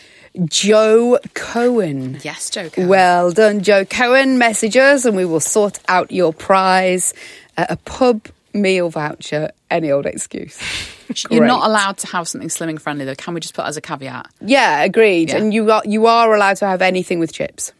Joe 0.45 1.19
Cohen. 1.33 2.19
yes, 2.23 2.49
Joe. 2.49 2.69
Cohen. 2.69 2.87
Well 2.89 3.31
done, 3.31 3.61
Joe 3.61 3.85
Cohen. 3.85 4.37
Message 4.37 4.75
us 4.77 5.05
and 5.05 5.15
we 5.15 5.25
will 5.25 5.39
sort 5.39 5.79
out 5.87 6.11
your 6.11 6.33
prize. 6.33 7.13
A 7.57 7.77
pub 7.77 8.27
meal 8.53 8.89
voucher, 8.89 9.51
any 9.69 9.91
old 9.91 10.05
excuse. 10.05 10.59
You're 11.29 11.45
not 11.45 11.67
allowed 11.67 11.97
to 11.99 12.07
have 12.07 12.27
something 12.27 12.49
slimming 12.49 12.79
friendly 12.79 13.05
though. 13.05 13.15
Can 13.15 13.35
we 13.35 13.39
just 13.41 13.53
put 13.53 13.65
as 13.65 13.77
a 13.77 13.81
caveat? 13.81 14.27
Yeah, 14.41 14.83
agreed. 14.83 15.29
Yeah. 15.29 15.37
And 15.37 15.53
you 15.53 15.71
are 15.71 15.83
you 15.85 16.07
are 16.07 16.33
allowed 16.33 16.57
to 16.57 16.67
have 16.67 16.81
anything 16.81 17.19
with 17.19 17.31
chips. 17.31 17.71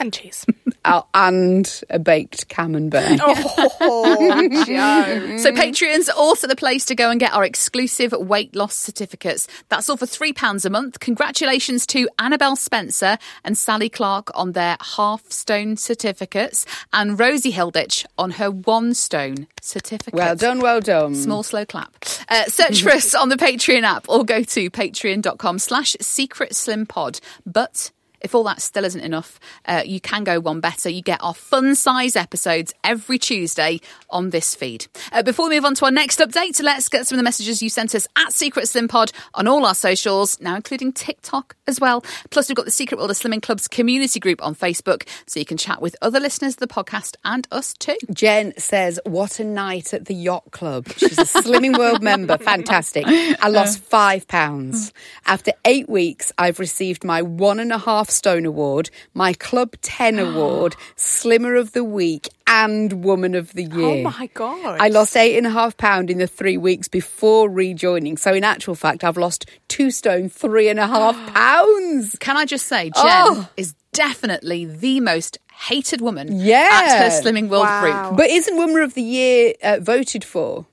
And 0.00 0.12
cheese. 0.12 0.46
Uh, 0.84 1.02
and 1.14 1.82
a 1.90 1.98
baked 1.98 2.48
camembert. 2.48 3.18
Oh, 3.20 4.48
Jo. 4.66 5.36
So 5.38 5.52
Patreon's 5.52 6.08
also 6.08 6.46
the 6.46 6.56
place 6.56 6.84
to 6.86 6.94
go 6.94 7.10
and 7.10 7.18
get 7.18 7.32
our 7.32 7.44
exclusive 7.44 8.12
weight 8.12 8.54
loss 8.54 8.74
certificates. 8.74 9.48
That's 9.68 9.88
all 9.90 9.96
for 9.96 10.06
three 10.06 10.32
pounds 10.32 10.64
a 10.64 10.70
month. 10.70 11.00
Congratulations 11.00 11.86
to 11.88 12.08
Annabelle 12.18 12.56
Spencer 12.56 13.18
and 13.44 13.58
Sally 13.58 13.88
Clark 13.88 14.30
on 14.34 14.52
their 14.52 14.76
half 14.96 15.30
stone 15.30 15.76
certificates, 15.76 16.64
and 16.92 17.18
Rosie 17.18 17.52
Hilditch 17.52 18.06
on 18.16 18.32
her 18.32 18.50
one 18.50 18.94
stone 18.94 19.46
certificate. 19.60 20.14
Well 20.14 20.36
done, 20.36 20.60
well 20.60 20.80
done. 20.80 21.14
Small 21.14 21.42
slow 21.42 21.64
clap. 21.64 21.92
Uh, 22.28 22.44
search 22.44 22.82
for 22.82 22.90
us 22.90 23.14
on 23.14 23.28
the 23.28 23.36
Patreon 23.36 23.82
app 23.82 24.08
or 24.08 24.24
go 24.24 24.42
to 24.42 24.70
patreon.com 24.70 25.58
slash 25.58 25.96
secret 26.00 26.54
slim 26.54 26.86
pod. 26.86 27.20
But 27.46 27.90
If 28.20 28.34
all 28.34 28.44
that 28.44 28.60
still 28.62 28.84
isn't 28.84 29.00
enough, 29.00 29.38
uh, 29.66 29.82
you 29.84 30.00
can 30.00 30.24
go 30.24 30.40
one 30.40 30.60
better. 30.60 30.88
You 30.88 31.02
get 31.02 31.22
our 31.22 31.34
fun 31.34 31.74
size 31.74 32.16
episodes 32.16 32.74
every 32.84 33.18
Tuesday 33.18 33.80
on 34.10 34.30
this 34.30 34.54
feed. 34.54 34.86
Uh, 35.12 35.22
before 35.22 35.48
we 35.48 35.56
move 35.56 35.64
on 35.64 35.74
to 35.76 35.84
our 35.84 35.90
next 35.90 36.18
update, 36.18 36.60
let's 36.62 36.88
get 36.88 37.06
some 37.06 37.16
of 37.16 37.18
the 37.18 37.24
messages 37.24 37.62
you 37.62 37.70
sent 37.70 37.94
us 37.94 38.06
at 38.16 38.32
Secret 38.32 38.68
Slim 38.68 38.88
Pod 38.88 39.12
on 39.34 39.46
all 39.46 39.64
our 39.64 39.74
socials, 39.74 40.40
now 40.40 40.56
including 40.56 40.92
TikTok 40.92 41.56
as 41.66 41.80
well. 41.80 42.04
Plus, 42.30 42.48
we've 42.48 42.56
got 42.56 42.64
the 42.64 42.70
Secret 42.70 42.98
World 42.98 43.10
of 43.10 43.16
Slimming 43.16 43.42
Club's 43.42 43.68
community 43.68 44.20
group 44.20 44.42
on 44.42 44.54
Facebook, 44.54 45.06
so 45.26 45.38
you 45.38 45.46
can 45.46 45.56
chat 45.56 45.80
with 45.80 45.96
other 46.02 46.20
listeners 46.20 46.54
of 46.54 46.60
the 46.60 46.66
podcast 46.66 47.16
and 47.24 47.46
us 47.50 47.74
too. 47.74 47.96
Jen 48.12 48.52
says, 48.58 49.00
What 49.04 49.40
a 49.40 49.44
night 49.44 49.94
at 49.94 50.06
the 50.06 50.14
yacht 50.14 50.50
club. 50.50 50.88
She's 50.96 51.18
a 51.18 51.22
Slimming 51.22 51.78
World 51.78 52.02
member. 52.02 52.38
Fantastic. 52.48 53.04
I 53.06 53.48
lost 53.48 53.80
five 53.80 54.26
pounds. 54.28 54.92
After 55.26 55.52
eight 55.64 55.88
weeks, 55.88 56.32
I've 56.38 56.58
received 56.58 57.04
my 57.04 57.22
one 57.22 57.60
and 57.60 57.72
a 57.72 57.78
half 57.78 58.07
stone 58.10 58.46
award, 58.46 58.90
my 59.14 59.32
Club 59.32 59.74
10 59.82 60.18
award, 60.18 60.76
Slimmer 60.96 61.54
of 61.54 61.72
the 61.72 61.84
Week, 61.84 62.28
and 62.46 63.04
Woman 63.04 63.34
of 63.34 63.52
the 63.52 63.64
Year. 63.64 64.06
Oh 64.06 64.10
my 64.10 64.26
God. 64.34 64.78
I 64.80 64.88
lost 64.88 65.16
eight 65.16 65.36
and 65.36 65.46
a 65.46 65.50
half 65.50 65.76
pound 65.76 66.10
in 66.10 66.18
the 66.18 66.26
three 66.26 66.56
weeks 66.56 66.88
before 66.88 67.48
rejoining. 67.50 68.16
So, 68.16 68.32
in 68.32 68.44
actual 68.44 68.74
fact, 68.74 69.04
I've 69.04 69.16
lost 69.18 69.46
two 69.68 69.90
stone, 69.90 70.28
three 70.28 70.68
and 70.68 70.78
a 70.80 70.86
half 70.86 71.14
pounds. 71.34 72.16
Can 72.20 72.36
I 72.36 72.44
just 72.44 72.66
say, 72.66 72.84
Jen 72.84 72.92
Oh. 73.04 73.48
is 73.56 73.74
definitely 73.92 74.64
the 74.64 75.00
most 75.00 75.38
hated 75.52 76.00
woman 76.00 76.28
Yeah. 76.40 76.68
at 76.70 76.98
her 77.02 77.20
Slimming 77.22 77.48
World 77.48 77.64
Wow. 77.66 77.80
group. 78.10 78.16
But 78.18 78.30
isn't 78.30 78.56
Woman 78.56 78.82
of 78.82 78.94
the 78.94 79.02
Year 79.02 79.54
uh, 79.62 79.78
voted 79.80 80.24
for? 80.24 80.66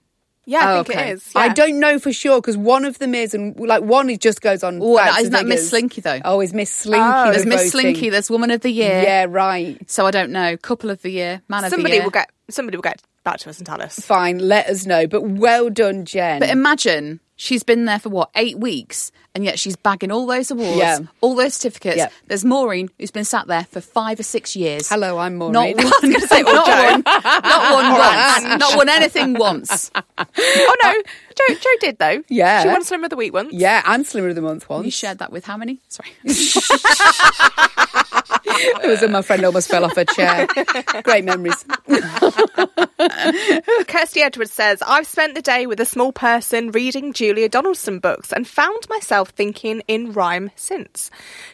Yeah, 0.45 0.59
I 0.59 0.71
Oh, 0.79 0.83
think 0.83 0.97
okay. 0.99 1.09
it 1.09 1.13
is. 1.13 1.31
I 1.35 1.49
don't 1.49 1.79
know 1.79 1.97
for 1.99 2.13
sure 2.13 2.39
because 2.39 2.55
one 2.57 2.85
of 2.85 2.99
them 2.99 3.15
is, 3.15 3.33
and 3.33 3.59
like 3.59 3.81
one 3.83 4.09
is 4.09 4.19
just 4.19 4.41
goes 4.41 4.63
on. 4.63 4.79
Oh, 4.81 4.97
isn't 5.19 5.31
that 5.33 5.45
Miss. 5.45 5.69
Slinky, 5.69 6.01
though? 6.01 6.19
Oh, 6.23 6.39
is 6.41 6.53
Miss 6.53 6.71
Slinky? 6.71 7.03
Oh. 7.03 7.25
the 7.25 7.31
There's 7.31 7.45
Miss 7.45 7.55
voting? 7.57 7.71
Slinky, 7.71 8.09
there's 8.09 8.29
Woman 8.29 8.51
of 8.51 8.61
the 8.61 8.69
Year. 8.71 9.01
Yeah, 9.01 9.25
right. 9.27 9.77
So 9.89 10.05
I 10.05 10.11
don't 10.11 10.31
know. 10.31 10.55
Couple 10.57 10.89
of 10.89 11.01
the 11.01 11.09
Year, 11.09 11.41
Man 11.49 11.63
of 11.63 11.69
Somebody 11.71 11.91
the 11.91 11.95
Year. 11.95 12.03
Somebody 12.03 12.05
will 12.05 12.11
get 12.11 12.31
somebody 12.49 12.77
will 12.77 12.81
get 12.83 13.01
back 13.23 13.39
to 13.39 13.49
us 13.49 13.57
and 13.57 13.65
tell 13.65 13.81
us. 13.81 13.99
Fine, 13.99 14.37
let 14.39 14.67
us 14.69 14.85
know. 14.85 15.07
But 15.07 15.21
well 15.23 15.69
done, 15.71 16.05
Jen. 16.05 16.39
But 16.39 16.49
imagine 16.49 17.19
she's 17.35 17.63
been 17.63 17.85
there 17.85 17.99
for 17.99 18.09
what 18.09 18.29
eight 18.35 18.57
weeks, 18.59 19.11
and 19.33 19.43
yet 19.43 19.59
she's 19.59 19.75
bagging 19.75 20.11
all 20.11 20.25
those 20.25 20.51
awards, 20.51 20.77
Yeah. 20.77 20.99
all 21.21 21.35
those 21.35 21.53
certificates. 21.55 21.97
Yeah. 21.97 22.09
There's 22.27 22.45
Maureen 22.45 22.89
who's 22.99 23.11
been 23.11 23.25
sat 23.25 23.47
there 23.47 23.65
for 23.65 23.81
five 23.81 24.19
or 24.19 24.23
six 24.23 24.55
years. 24.55 24.87
Hello, 24.89 25.17
I'm 25.17 25.35
Maureen. 25.37 25.53
Not 25.53 25.75
one, 25.75 25.85
I 26.03 26.07
was 26.19 26.29
say 26.29 26.41
not 26.43 26.67
one, 26.67 27.03
not 27.05 27.73
one 27.73 27.91
once, 28.53 28.59
not 28.59 28.75
won 28.77 28.89
anything 28.89 29.33
once. 29.33 29.91
oh 29.95 30.75
no, 30.83 30.93
Jo, 30.93 31.55
Jo 31.55 31.69
did 31.81 31.97
though. 31.97 32.23
Yeah. 32.29 32.63
she 32.63 32.67
won 32.69 32.83
Slimmer 32.83 33.05
of 33.05 33.09
the 33.09 33.15
Week 33.15 33.33
once. 33.33 33.53
yeah, 33.53 33.83
and 33.85 34.05
Slimmer 34.05 34.29
of 34.29 34.35
the 34.35 34.41
Month 34.41 34.69
once. 34.69 34.85
You 34.85 34.91
shared 34.91 35.17
that 35.19 35.31
with 35.31 35.45
how 35.45 35.57
many? 35.57 35.79
Sorry. 35.89 36.09
It 38.47 38.87
was 38.87 39.01
when 39.01 39.11
my 39.11 39.21
friend 39.21 39.43
almost 39.45 39.69
fell 39.69 39.85
off 39.85 39.95
her 39.95 40.05
chair. 40.05 40.47
Great 41.03 41.25
memories. 41.25 41.65
Kirsty 43.87 44.21
Edwards 44.21 44.51
says, 44.51 44.81
I've 44.85 45.07
spent 45.07 45.35
the 45.35 45.41
day 45.41 45.65
with 45.65 45.79
a 45.79 45.85
small 45.85 46.11
person 46.11 46.71
reading 46.71 47.13
Julia 47.13 47.49
Donaldson 47.49 47.99
books 47.99 48.31
and 48.31 48.47
found 48.47 48.87
myself 48.89 49.29
thinking 49.29 49.81
in 49.87 50.13
rhyme 50.13 50.51
since. 50.55 51.11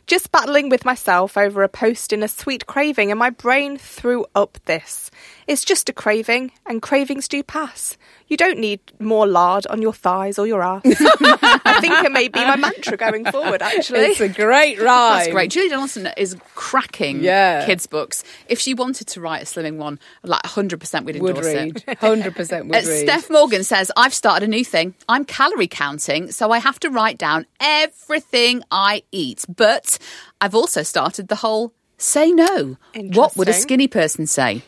Just 0.08 0.32
battling 0.32 0.70
with 0.70 0.86
myself 0.86 1.38
over 1.38 1.64
a 1.64 1.70
post 1.70 2.14
in 2.14 2.24
a 2.24 2.28
sweet 2.28 2.68
craving, 2.68 3.12
and 3.12 3.20
my 3.20 3.30
brain 3.30 3.78
threw 3.78 4.26
up 4.36 4.58
this. 4.66 5.12
It's 5.48 5.64
just 5.66 5.90
a 5.90 5.94
craving, 5.94 6.52
and 6.66 6.82
cravings 6.82 7.28
do 7.28 7.44
pass. 7.44 7.98
You 8.28 8.38
don't 8.38 8.60
need 8.60 8.80
more 9.00 9.28
lard 9.28 9.68
on 9.68 9.82
your 9.82 9.92
thighs 9.94 10.40
or 10.40 10.48
your 10.48 10.62
ass. 10.64 10.82
I 10.86 11.78
think 11.82 11.94
it 12.06 12.12
may 12.12 12.28
be 12.30 12.40
my 12.40 12.56
mantra 12.56 12.96
going 12.96 13.26
forward, 13.26 13.62
actually. 13.62 14.00
It's 14.02 14.22
a 14.22 14.30
great 14.30 14.80
ride. 14.80 15.20
That's 15.22 15.32
great. 15.32 15.52
Julie 15.52 15.68
Donaldson 15.70 16.08
is 16.18 16.38
cracking 16.56 17.22
Yeah. 17.22 17.66
kids' 17.66 17.88
books. 17.88 18.24
If 18.48 18.60
she 18.60 18.74
wanted 18.74 19.08
to 19.08 19.22
write 19.22 19.42
a 19.42 19.46
slimming 19.46 19.78
one, 19.78 20.00
like 20.24 20.44
100% 20.44 21.04
we'd 21.06 21.22
Would 21.22 21.36
endorse 21.38 21.46
read. 21.54 21.84
it. 21.88 22.00
100% 22.00 22.68
would 22.68 22.76
Uh, 22.86 22.88
read. 22.88 23.02
Steph 23.08 23.30
Morgan 23.30 23.64
says, 23.66 23.92
I've 23.98 24.14
started 24.14 24.48
a 24.48 24.50
new 24.50 24.64
thing. 24.64 24.94
I'm 25.10 25.26
calorie 25.26 25.68
counting, 25.68 26.32
so 26.32 26.52
I 26.52 26.60
have 26.60 26.80
to 26.82 26.90
write 26.90 27.18
down 27.18 27.46
everything 27.60 28.64
I 28.72 29.04
eat. 29.12 29.44
But 29.54 29.98
I've 30.40 30.56
also 30.56 30.84
started 30.84 31.28
the 31.28 31.36
whole 31.38 31.74
say 32.02 32.32
no. 32.32 32.78
What 32.96 33.38
would 33.38 33.48
a 33.50 33.54
skinny 33.54 33.88
person 33.88 34.28
say? 34.28 34.64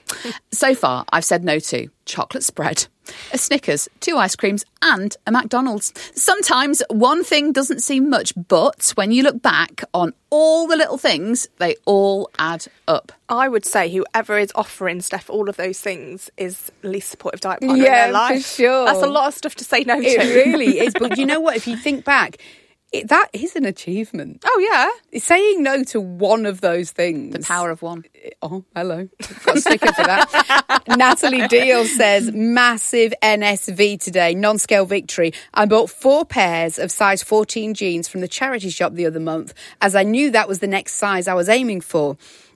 so 0.52 0.75
far, 0.75 1.06
I've 1.12 1.25
said 1.25 1.44
no 1.44 1.60
to 1.60 1.90
chocolate 2.06 2.44
spread, 2.44 2.88
a 3.32 3.38
Snickers, 3.38 3.88
two 4.02 4.18
ice 4.18 4.36
creams, 4.36 4.66
and 4.82 5.16
a 5.25 5.32
McDonald's. 5.32 5.94
Sometimes 6.16 6.84
one 6.90 7.24
thing 7.24 7.52
doesn't 7.52 7.82
seem 7.82 8.10
much, 8.10 8.34
but 8.48 8.92
when 8.96 9.12
you 9.12 9.24
look 9.24 9.42
back 9.42 9.84
on 9.94 10.13
all 10.30 10.68
the 10.68 10.75
little 10.75 10.98
things, 10.98 11.48
they 11.58 11.75
all 11.86 12.30
add 12.40 12.66
up. 12.88 13.12
I 13.30 13.48
would 13.48 13.66
say 13.66 13.90
whoever 13.90 14.38
is 14.38 14.52
offering 14.56 15.02
Steph 15.02 15.30
all 15.30 15.50
of 15.50 15.56
those 15.58 15.80
things 15.80 16.30
is 16.38 16.72
least 16.84 17.10
supportive 17.10 17.40
diet 17.42 17.62
partner 17.62 17.78
in 17.78 17.84
Yeah, 17.84 18.06
their 18.06 18.13
life. 18.13 18.42
for 18.44 18.56
sure. 18.56 18.86
That's 18.86 19.02
a 19.02 19.08
lot 19.08 19.28
of 19.30 19.34
stuff 19.34 19.56
to 19.56 19.63
say 19.63 19.84
no 19.86 20.00
to. 20.00 20.06
It 20.06 20.36
really 20.46 20.80
is. 20.80 20.94
But 20.98 21.18
you 21.18 21.25
know 21.32 21.40
what? 21.40 21.56
If 21.56 21.68
you 21.68 21.78
think 21.78 22.04
back, 22.06 22.38
it, 22.94 23.08
that 23.10 23.30
is 23.34 23.56
an 23.56 23.66
achievement. 23.66 24.44
Oh 24.46 24.70
yeah. 25.12 25.20
Saying 25.20 25.64
no 25.64 25.84
to 25.86 26.00
one 26.00 26.46
of 26.46 26.62
those 26.62 26.92
things. 26.92 27.34
The 27.36 27.42
power 27.42 27.72
of 27.72 27.82
one. 27.82 28.06
Eh, 28.24 28.30
oh, 28.42 28.64
hello. 28.76 29.10
Got 29.46 29.58
a 29.58 29.62
sticker 29.62 29.92
for 29.92 30.04
that. 30.04 30.84
Natalie 30.98 31.48
Deal 31.48 31.86
says, 31.86 32.32
massive 32.32 33.14
NSV 33.22 34.00
today, 34.00 34.36
non 34.36 34.60
scale 34.60 34.86
victory. 34.86 35.34
I 35.54 35.66
bought 35.66 35.90
four 35.90 36.24
pairs 36.24 36.78
of 36.78 36.92
size 36.92 37.24
14 37.24 37.74
jeans 37.74 38.08
from 38.08 38.22
the 38.22 38.28
charity 38.28 38.70
shop 38.70 38.94
the 38.94 39.08
other 39.08 39.20
month, 39.20 39.54
as 39.82 39.96
I 39.96 40.04
knew 40.04 40.30
that 40.32 40.48
was 40.48 40.60
the 40.60 40.68
next 40.68 40.94
size 40.94 41.28
I 41.28 41.34
was 41.34 41.50
aiming 41.50 41.82
for. 41.82 42.16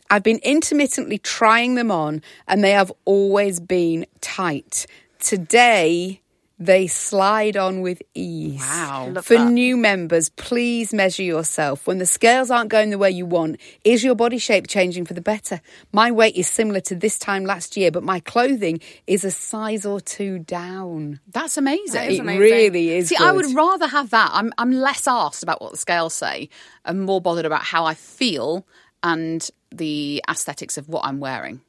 I've 0.10 0.24
been 0.24 0.40
intermittently 0.44 1.18
trying 1.18 1.76
them 1.76 1.92
on, 1.92 2.22
and 2.48 2.64
they 2.64 2.72
have 2.72 2.94
always 3.06 3.60
been 3.60 4.06
tight. 4.22 4.86
Today, 5.20 6.22
they 6.60 6.88
slide 6.88 7.56
on 7.56 7.82
with 7.82 8.02
ease. 8.16 8.60
Wow. 8.60 9.10
Love 9.14 9.26
For 9.26 9.36
that. 9.38 9.52
new 9.52 9.78
members, 9.78 10.30
please 10.30 10.92
measure 10.94 11.22
yourself. 11.22 11.86
When 11.86 12.00
the 12.00 12.06
scales 12.08 12.50
aren't 12.50 12.70
going 12.72 12.90
the 12.90 12.98
way 12.98 13.12
you 13.12 13.28
want, 13.28 13.58
is 13.84 14.04
your 14.04 14.16
body 14.16 14.40
shape 14.40 14.66
changing 14.68 15.06
for 15.06 15.14
the 15.14 15.22
better? 15.22 15.62
My 15.92 16.10
weight 16.12 16.36
is 16.36 16.48
similar 16.48 16.80
to 16.82 16.96
this 16.96 17.20
time 17.20 17.46
last 17.46 17.78
year, 17.78 17.92
but 17.92 18.02
my 18.04 18.20
clothing 18.22 18.80
is 19.06 19.24
a 19.24 19.30
size 19.32 19.86
or 19.86 20.02
two 20.02 20.40
down. 20.40 21.20
That's 21.32 21.58
amazing. 21.58 21.94
That 21.94 22.10
is 22.10 22.18
It 22.18 22.22
amazing. 22.22 22.42
really 22.42 22.90
is. 22.92 23.10
See, 23.10 23.18
I 23.20 23.32
would 23.32 23.54
rather 23.54 23.88
have 23.88 24.10
that. 24.10 24.32
I'm 24.34 24.52
I'm 24.58 24.72
less 24.72 25.08
asked 25.08 25.44
about 25.44 25.62
what 25.62 25.72
the 25.74 25.78
scales 25.78 26.16
say 26.16 26.50
and 26.86 27.02
more 27.04 27.22
bothered 27.22 27.46
about 27.46 27.64
how 27.64 27.86
I 27.86 27.94
feel 27.94 28.66
and 29.04 29.48
the 29.72 30.24
aesthetics 30.28 30.78
of 30.80 30.90
what 30.90 31.06
I'm 31.06 31.20
wearing. 31.20 31.62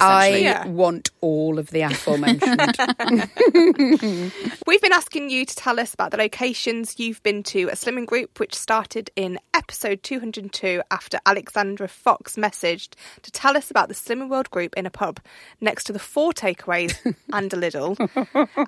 I 0.00 0.28
Yeah. 0.36 0.66
want 0.66 1.10
all 1.20 1.58
of 1.58 1.70
the 1.70 1.82
aforementioned. 1.82 2.60
We've 4.66 4.80
been 4.82 4.92
asking 4.92 5.30
you 5.30 5.44
to 5.44 5.56
tell 5.56 5.78
us 5.80 5.94
about 5.94 6.10
the 6.10 6.16
locations 6.16 6.98
you've 6.98 7.22
been 7.22 7.42
to 7.44 7.68
at 7.70 7.76
Slimming 7.76 8.06
Group, 8.06 8.38
which 8.38 8.54
started 8.54 9.10
in 9.16 9.38
episode 9.54 10.02
202 10.02 10.82
after 10.90 11.18
Alexandra 11.26 11.88
Fox 11.88 12.36
messaged 12.36 12.90
to 13.22 13.30
tell 13.30 13.56
us 13.56 13.70
about 13.70 13.88
the 13.88 13.94
Slimming 13.94 14.28
World 14.28 14.50
Group 14.50 14.74
in 14.76 14.86
a 14.86 14.90
pub 14.90 15.20
next 15.60 15.84
to 15.84 15.92
the 15.92 15.98
four 15.98 16.32
takeaways 16.32 16.94
and 17.32 17.52
a 17.52 17.56
Lidl. 17.56 17.96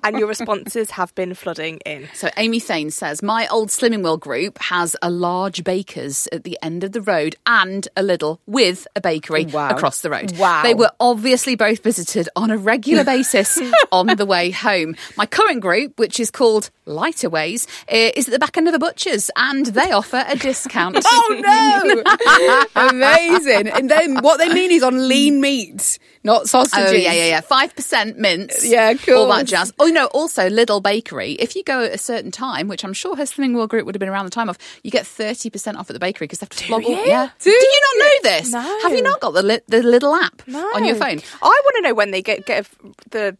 and 0.03 0.17
your 0.19 0.27
responses 0.27 0.91
have 0.91 1.13
been 1.15 1.33
flooding 1.33 1.77
in. 1.85 2.09
So 2.13 2.29
Amy 2.37 2.59
Thane 2.59 2.91
says, 2.91 3.21
My 3.23 3.47
old 3.47 3.69
Slimming 3.69 4.03
World 4.03 4.21
group 4.21 4.57
has 4.59 4.95
a 5.01 5.09
large 5.09 5.63
baker's 5.63 6.27
at 6.31 6.43
the 6.43 6.57
end 6.61 6.83
of 6.83 6.91
the 6.91 7.01
road 7.01 7.35
and 7.45 7.87
a 7.95 8.01
Lidl 8.01 8.39
with 8.45 8.87
a 8.95 9.01
bakery 9.01 9.45
Wow. 9.45 9.69
across 9.69 10.01
the 10.01 10.09
road. 10.09 10.37
Wow. 10.37 10.63
They 10.63 10.73
were 10.73 10.91
obviously 11.13 11.53
both 11.55 11.83
visited 11.83 12.27
on 12.35 12.49
a 12.49 12.57
regular 12.57 13.03
basis 13.03 13.59
on 13.91 14.07
the 14.07 14.25
way 14.25 14.49
home. 14.49 14.95
My 15.15 15.27
current 15.27 15.61
group, 15.61 15.99
which 15.99 16.19
is 16.19 16.31
called 16.31 16.71
Lighter 16.87 17.29
Ways, 17.29 17.67
eh, 17.87 18.11
is 18.15 18.27
at 18.27 18.31
the 18.31 18.39
back 18.39 18.57
end 18.57 18.67
of 18.67 18.73
a 18.73 18.79
butcher's 18.79 19.29
and 19.35 19.67
they 19.67 19.91
offer 19.91 20.25
a 20.27 20.35
discount. 20.35 20.97
oh 21.05 22.65
no! 22.75 22.75
Amazing. 22.89 23.67
And 23.67 23.91
then 23.91 24.17
what 24.23 24.37
they 24.39 24.51
mean 24.51 24.71
is 24.71 24.81
on 24.81 25.07
lean 25.07 25.39
meat, 25.39 25.99
not 26.23 26.49
sausages. 26.49 26.89
Oh 26.89 26.91
yeah, 26.93 27.11
yeah, 27.13 27.25
yeah. 27.25 27.41
Five 27.41 27.75
percent 27.75 28.17
mince. 28.17 28.65
Yeah, 28.65 28.95
cool. 28.95 29.17
All 29.19 29.27
that 29.37 29.45
jazz. 29.45 29.71
Oh 29.79 29.85
no, 29.85 30.07
also 30.07 30.49
Lidl 30.49 30.81
Bakery. 30.81 31.33
If 31.33 31.55
you 31.55 31.63
go 31.63 31.83
at 31.83 31.91
a 31.93 31.97
certain 31.99 32.31
time, 32.31 32.67
which 32.67 32.83
I'm 32.83 32.93
sure 32.93 33.15
her 33.15 33.23
Slimming 33.23 33.53
World 33.55 33.69
group 33.69 33.85
would 33.85 33.93
have 33.93 33.99
been 33.99 34.09
around 34.09 34.25
the 34.25 34.31
time 34.31 34.49
of, 34.49 34.57
you 34.81 34.89
get 34.89 35.05
thirty 35.05 35.51
percent 35.51 35.77
off 35.77 35.91
at 35.91 35.93
the 35.93 35.99
bakery 35.99 36.25
because 36.25 36.39
they 36.39 36.45
have 36.45 36.49
to 36.57 36.63
flog 36.63 36.83
all. 36.85 36.89
you? 36.89 36.97
Yeah. 37.05 37.29
Do 37.39 37.51
Do 37.51 37.55
you 37.55 37.81
not 37.99 38.03
know 38.05 38.31
this? 38.31 38.51
No. 38.51 38.79
Have 38.81 38.93
you 38.93 39.03
not 39.03 39.19
got 39.19 39.31
the 39.31 39.43
li- 39.43 39.61
the 39.67 39.77
Lidl 39.77 40.19
app 40.19 40.41
on 40.75 40.85
your 40.85 40.95
phone? 40.95 41.02
I 41.41 41.61
want 41.63 41.75
to 41.77 41.81
know 41.81 41.93
when 41.93 42.11
they 42.11 42.21
get, 42.21 42.45
get 42.45 42.67
the 43.11 43.37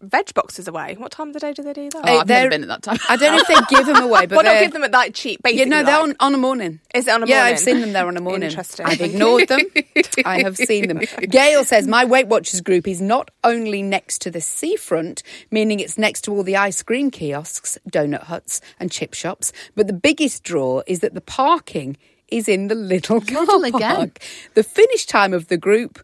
veg 0.00 0.32
boxes 0.34 0.68
away. 0.68 0.94
What 0.96 1.10
time 1.10 1.28
of 1.28 1.34
the 1.34 1.40
day 1.40 1.52
do 1.54 1.62
they 1.62 1.72
do 1.72 1.90
that? 1.90 2.02
Oh, 2.04 2.18
I've 2.20 2.26
they're- 2.26 2.38
never 2.40 2.50
been 2.50 2.62
at 2.62 2.68
that 2.68 2.82
time. 2.82 2.98
I 3.08 3.16
don't 3.16 3.34
know 3.34 3.42
if 3.42 3.48
they 3.48 3.76
give 3.76 3.86
them 3.86 4.02
away, 4.04 4.26
but 4.26 4.36
Well, 4.36 4.44
not 4.44 4.52
they're- 4.52 4.62
give 4.62 4.72
them 4.72 4.84
at 4.84 4.92
that 4.92 5.14
cheap. 5.14 5.40
Yeah, 5.44 5.50
Basically, 5.50 5.70
no, 5.70 5.82
they're 5.82 5.94
like- 6.00 6.10
on, 6.10 6.16
on 6.20 6.34
a 6.34 6.38
morning. 6.38 6.80
Is 6.94 7.08
it 7.08 7.10
on 7.10 7.16
a 7.16 7.26
morning? 7.26 7.34
Yeah. 7.36 7.42
I've 7.44 7.58
seen 7.58 7.80
them 7.80 7.92
there 7.92 8.06
on 8.06 8.16
a 8.16 8.20
morning. 8.20 8.48
Interesting. 8.50 8.86
I've 8.86 9.00
ignored 9.00 9.48
them. 9.48 9.60
I 10.24 10.42
have 10.42 10.56
seen 10.56 10.88
them. 10.88 11.00
Gail 11.28 11.64
says 11.64 11.88
my 11.88 12.04
Weight 12.04 12.28
Watchers 12.28 12.60
group 12.60 12.86
is 12.86 13.00
not 13.00 13.30
only 13.42 13.82
next 13.82 14.20
to 14.22 14.30
the 14.30 14.40
seafront, 14.40 15.22
meaning 15.50 15.80
it's 15.80 15.98
next 15.98 16.20
to 16.22 16.32
all 16.32 16.42
the 16.44 16.56
ice 16.56 16.82
cream 16.82 17.10
kiosks, 17.10 17.78
donut 17.88 18.24
huts, 18.24 18.60
and 18.78 18.90
chip 18.92 19.14
shops, 19.14 19.52
but 19.74 19.86
the 19.86 19.92
biggest 19.94 20.44
draw 20.44 20.82
is 20.86 21.00
that 21.00 21.14
the 21.14 21.20
parking 21.20 21.96
is 22.28 22.48
in 22.48 22.68
the 22.68 22.74
Lidl 22.74 23.26
car 23.26 23.44
Lidl 23.46 23.72
park. 23.72 23.74
again. 23.74 24.12
The 24.54 24.62
finish 24.62 25.06
time 25.06 25.32
of 25.34 25.48
the 25.48 25.56
group 25.58 25.98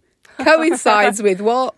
coincides 0.44 1.22
with 1.22 1.40
what? 1.40 1.74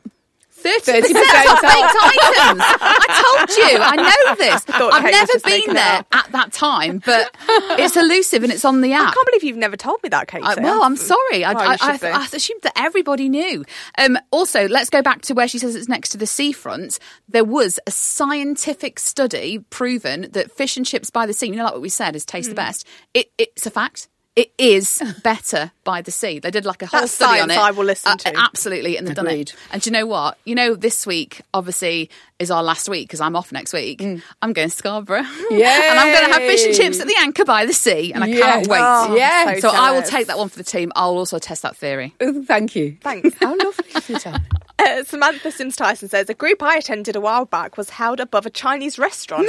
30% 0.62 1.00
30% 1.00 1.00
off 1.49 1.62
baked 1.62 1.97
items. 2.02 2.61
I 2.61 3.47
told 3.47 3.57
you, 3.57 3.79
I 3.81 3.97
know 3.97 4.35
this. 4.35 4.62
thought 4.64 4.93
I've 4.93 5.02
Kate 5.05 5.05
was 5.05 5.12
never 5.12 5.33
just 5.33 5.45
been 5.47 5.52
making 5.55 5.71
it 5.71 5.75
there 5.75 5.99
up. 6.00 6.07
at 6.12 6.33
that 6.33 6.52
time, 6.52 7.00
but 7.07 7.35
it's 7.81 7.97
elusive 7.97 8.43
and 8.43 8.52
it's 8.52 8.62
on 8.67 8.83
the 8.83 8.93
app. 8.93 9.00
I 9.00 9.09
app. 9.09 9.14
can't 9.14 9.26
believe 9.29 9.45
you've 9.45 9.57
never 9.57 9.79
told 9.79 10.02
me 10.02 10.11
that, 10.11 10.29
Kate. 10.29 10.43
I, 10.45 10.61
well, 10.61 10.83
I'm 10.83 10.97
sorry. 10.97 11.47
I, 11.47 11.55
Oh, 11.55 11.62
you 11.62 11.69
I, 11.71 11.76
should 11.76 11.88
I, 11.88 11.97
be. 11.97 12.07
I 12.09 12.26
assumed 12.35 12.61
that 12.64 12.75
everybody 12.76 13.31
knew. 13.31 13.64
Um, 13.97 14.19
also, 14.31 14.69
let's 14.69 14.90
go 14.90 15.00
back 15.00 15.23
to 15.23 15.33
where 15.35 15.49
she 15.49 15.59
says 15.59 15.75
it's 15.75 15.88
next 15.88 16.11
to 16.11 16.19
the 16.19 16.26
seafront. 16.26 16.99
There 17.26 17.43
was 17.45 17.81
a 17.87 17.90
scientific 17.90 18.99
study 18.99 19.61
proven 19.71 20.29
that 20.33 20.50
fish 20.52 20.76
and 20.76 20.85
chips 20.85 21.09
by 21.09 21.25
the 21.25 21.33
sea, 21.33 21.47
you 21.47 21.57
know, 21.57 21.64
like 21.64 21.73
what 21.73 21.81
we 21.83 21.88
said, 21.88 22.14
is 22.14 22.25
Hmm. 22.25 22.37
taste 22.37 22.50
the 22.50 22.55
best. 22.55 22.87
It, 23.14 23.31
it's 23.38 23.64
a 23.64 23.71
fact. 23.71 24.09
It 24.40 24.52
is 24.56 25.02
better 25.23 25.70
by 25.85 26.00
the 26.00 26.11
sea. 26.11 26.38
They 26.38 26.50
did 26.50 26.64
like 26.64 26.80
a 26.82 26.87
whole 26.87 27.00
That's 27.00 27.12
study 27.12 27.40
on 27.40 27.49
science 27.50 27.61
it. 27.61 27.66
I 27.66 27.70
will 27.73 27.85
listen 27.85 28.12
Uh, 28.12 28.16
to. 28.16 28.37
absolutely, 28.37 28.97
and 28.97 29.06
they've 29.06 29.14
done 29.14 29.26
it. 29.26 29.54
And 29.70 29.82
do 29.82 29.90
you 29.90 29.92
know 29.92 30.06
what? 30.06 30.38
You 30.47 30.54
know, 30.54 30.75
this 30.75 31.06
week 31.06 31.42
obviously 31.52 32.09
is 32.38 32.50
our 32.50 32.62
last 32.62 32.88
week 32.88 33.06
because 33.06 33.20
I'm 33.20 33.37
off 33.37 33.52
next 33.52 33.75
week. 33.75 34.00
I'm 34.00 34.52
going 34.54 34.70
to 34.70 34.75
Scarborough, 34.75 35.26
yeah, 35.50 35.82
and 35.90 35.99
I'm 36.00 36.12
going 36.14 36.26
to 36.26 36.32
have 36.32 36.42
fish 36.49 36.64
and 36.64 36.75
chips 36.75 37.00
at 37.00 37.06
the 37.06 37.16
Anchor 37.18 37.44
by 37.44 37.66
the 37.66 37.75
sea, 37.75 38.12
and 38.14 38.25
I 38.25 38.28
Yes. 38.28 38.40
can't 38.40 38.66
wait. 38.68 38.80
Oh, 38.82 39.14
Yes. 39.14 39.61
So 39.61 39.68
so 39.70 39.76
I 39.76 39.90
will 39.92 40.02
take 40.02 40.26
that 40.28 40.38
one 40.38 40.49
for 40.49 40.56
the 40.56 40.64
team. 40.64 40.90
I'll 40.97 41.18
also 41.18 41.38
test 41.38 41.61
that 41.62 41.76
theory. 41.76 42.14
Oh, 42.23 42.42
thank 42.44 42.75
you. 42.76 42.97
Thanks. 43.02 43.35
How 43.40 43.54
lovely 43.56 43.92
of 43.94 44.09
you, 44.09 44.18
Tom. 44.18 44.40
Uh, 44.78 45.04
Samantha 45.04 45.50
Sims 45.50 45.76
Tyson 45.76 46.09
says 46.09 46.30
a 46.30 46.35
group 46.35 46.62
I 46.62 46.76
attended 46.76 47.14
a 47.16 47.20
while 47.20 47.44
back 47.44 47.76
was 47.76 47.90
held 47.90 48.18
above 48.20 48.47
a 48.47 48.50
Chinese 48.50 48.99
restaurant. 48.99 49.47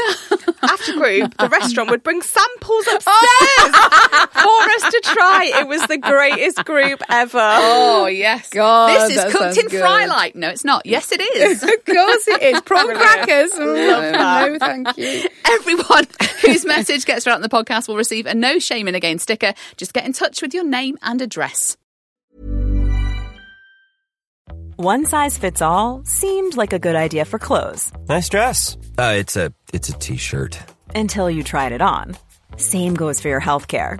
After 0.62 0.92
group, 0.94 1.38
the 1.38 1.48
restaurant 1.48 1.90
would 1.90 2.04
bring 2.04 2.22
samples 2.22 2.88
upstairs 2.88 3.76
for 4.34 4.62
us 4.76 4.81
to 4.82 5.02
try. 5.04 5.52
It 5.62 5.68
was 5.68 5.82
the 5.88 5.98
greatest 5.98 6.66
group 6.66 7.02
ever. 7.10 7.40
Oh 7.40 8.08
yes, 8.08 8.50
God, 8.50 9.10
this 9.10 9.18
is 9.18 9.32
cooked 9.34 9.58
in 9.58 9.68
good. 9.68 9.80
fry 9.80 10.06
light. 10.06 10.36
No, 10.36 10.50
it's 10.50 10.66
not. 10.66 10.86
Yes, 10.86 11.12
it 11.12 11.22
is. 11.22 11.64
Of 11.72 11.86
course 11.86 12.28
it 12.28 12.42
is. 12.42 12.62
Prawn 12.62 12.94
crackers. 12.96 13.52
Love. 13.58 14.14
No, 14.14 14.58
thank 14.60 14.98
you. 14.98 15.30
Everyone 15.50 16.06
whose 16.42 16.66
message 16.66 17.06
gets 17.06 17.26
read 17.26 17.34
out 17.34 17.38
in 17.38 17.42
the 17.42 17.50
podcast 17.50 17.88
will 17.88 17.96
receive 17.98 18.26
a 18.26 18.34
no 18.34 18.60
shame 18.60 18.82
shaming 18.82 18.96
again 18.96 19.20
sticker. 19.20 19.54
Just 19.78 19.94
get 19.94 20.06
in 20.06 20.14
touch 20.14 20.42
with 20.42 20.54
your 20.56 20.64
name 20.64 20.98
and 21.04 21.22
address. 21.22 21.78
One 24.78 25.06
size 25.06 25.38
fits 25.38 25.62
all 25.62 26.02
seemed 26.06 26.58
like 26.58 26.74
a 26.74 26.80
good 26.80 26.96
idea 26.96 27.26
for 27.26 27.38
clothes 27.38 27.92
Nice 28.10 28.30
dress. 28.30 28.78
Uh, 28.98 29.14
it's 29.18 29.36
a 29.36 29.54
it's 29.74 29.90
a 29.90 29.94
t-shirt. 29.94 30.58
until 30.96 31.30
you 31.30 31.44
tried 31.44 31.72
it 31.74 31.82
on. 31.82 32.18
Same 32.58 32.96
goes 32.96 33.22
for 33.22 33.28
your 33.30 33.42
healthcare. 33.42 34.00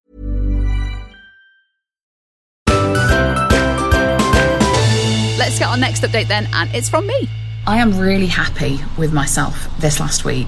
Let's 5.51 5.59
get 5.59 5.67
our 5.67 5.75
next 5.75 6.03
update 6.03 6.29
then, 6.29 6.47
and 6.53 6.73
it's 6.73 6.87
from 6.87 7.05
me. 7.05 7.27
I 7.67 7.79
am 7.79 7.99
really 7.99 8.27
happy 8.27 8.79
with 8.97 9.11
myself 9.11 9.67
this 9.81 9.99
last 9.99 10.23
week. 10.23 10.47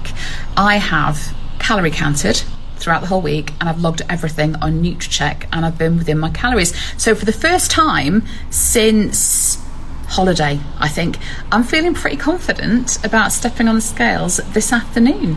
I 0.56 0.78
have 0.78 1.36
calorie 1.58 1.90
counted 1.90 2.42
throughout 2.76 3.02
the 3.02 3.08
whole 3.08 3.20
week 3.20 3.50
and 3.60 3.68
I've 3.68 3.82
logged 3.82 4.00
everything 4.08 4.56
on 4.62 4.82
Nutracheck 4.82 5.46
and 5.52 5.66
I've 5.66 5.76
been 5.76 5.98
within 5.98 6.18
my 6.18 6.30
calories. 6.30 6.74
So 6.98 7.14
for 7.14 7.26
the 7.26 7.34
first 7.34 7.70
time 7.70 8.22
since 8.48 9.62
holiday, 10.08 10.58
I 10.78 10.88
think, 10.88 11.18
I'm 11.52 11.64
feeling 11.64 11.92
pretty 11.92 12.16
confident 12.16 13.04
about 13.04 13.30
stepping 13.30 13.68
on 13.68 13.74
the 13.74 13.82
scales 13.82 14.38
this 14.54 14.72
afternoon. 14.72 15.36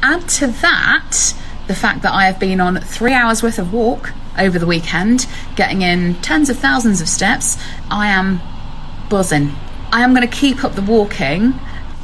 Add 0.00 0.28
to 0.28 0.46
that 0.46 1.34
the 1.66 1.74
fact 1.74 2.02
that 2.02 2.12
I 2.12 2.26
have 2.26 2.38
been 2.38 2.60
on 2.60 2.76
three 2.82 3.14
hours 3.14 3.42
worth 3.42 3.58
of 3.58 3.72
walk 3.72 4.12
over 4.38 4.60
the 4.60 4.66
weekend, 4.66 5.26
getting 5.56 5.82
in 5.82 6.14
tens 6.22 6.48
of 6.48 6.56
thousands 6.60 7.00
of 7.00 7.08
steps. 7.08 7.58
I 7.90 8.10
am 8.10 8.40
buzzing. 9.08 9.50
I 9.90 10.02
am 10.02 10.14
going 10.14 10.28
to 10.28 10.34
keep 10.34 10.64
up 10.64 10.74
the 10.74 10.82
walking. 10.82 11.54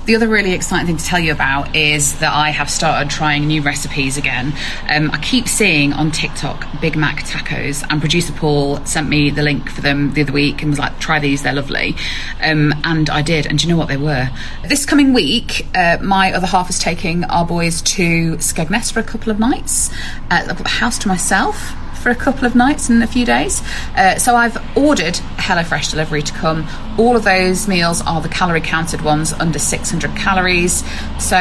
The 0.07 0.17
other 0.17 0.29
really 0.29 0.53
exciting 0.53 0.87
thing 0.87 0.97
to 0.99 1.05
tell 1.05 1.19
you 1.19 1.33
about 1.33 1.75
is 1.75 2.19
that 2.19 2.31
I 2.31 2.51
have 2.51 2.69
started 2.69 3.09
trying 3.09 3.47
new 3.47 3.62
recipes 3.62 4.19
again. 4.19 4.53
Um, 4.90 5.11
I 5.11 5.19
keep 5.19 5.49
seeing 5.49 5.95
on 5.95 6.11
TikTok 6.11 6.67
Big 6.83 6.95
Mac 6.95 7.25
tacos, 7.25 7.83
and 7.88 8.01
producer 8.01 8.35
Paul 8.35 8.85
sent 8.85 9.09
me 9.09 9.31
the 9.31 9.43
link 9.43 9.71
for 9.71 9.81
them 9.81 10.12
the 10.12 10.21
other 10.21 10.33
week 10.33 10.61
and 10.61 10.71
was 10.71 10.79
like, 10.79 10.99
try 10.99 11.19
these, 11.21 11.43
they're 11.43 11.55
lovely. 11.55 11.95
Um, 12.43 12.75
and 12.85 13.09
I 13.09 13.23
did, 13.23 13.47
and 13.47 13.59
do 13.59 13.67
you 13.67 13.73
know 13.73 13.79
what 13.79 13.88
they 13.88 13.97
were? 13.97 14.29
This 14.69 14.85
coming 14.85 15.14
week, 15.14 15.67
uh, 15.75 15.97
my 16.03 16.35
other 16.35 16.47
half 16.47 16.69
is 16.69 16.79
taking 16.79 17.25
our 17.25 17.47
boys 17.47 17.81
to 17.83 18.37
Skegness 18.37 18.93
for 18.93 19.01
a 19.01 19.05
couple 19.05 19.31
of 19.31 19.38
nights. 19.38 19.90
Uh, 20.31 20.45
I've 20.49 20.49
got 20.49 20.59
the 20.59 20.69
house 20.69 20.99
to 20.99 21.09
myself 21.09 21.75
for 21.96 22.11
a 22.11 22.14
couple 22.14 22.44
of 22.44 22.54
nights 22.54 22.88
and 22.88 23.02
a 23.02 23.07
few 23.07 23.24
days. 23.24 23.62
Uh, 23.96 24.18
so 24.18 24.35
I've 24.37 24.57
ordered 24.76 25.14
HelloFresh 25.37 25.90
delivery 25.90 26.22
to 26.22 26.33
come. 26.33 26.66
All 26.98 27.16
of 27.16 27.24
those 27.24 27.68
meals 27.68 28.00
are 28.02 28.20
the 28.20 28.28
calorie 28.28 28.61
counted 28.61 29.02
ones 29.02 29.33
under 29.35 29.59
600 29.59 30.14
calories. 30.16 30.85
So 31.18 31.37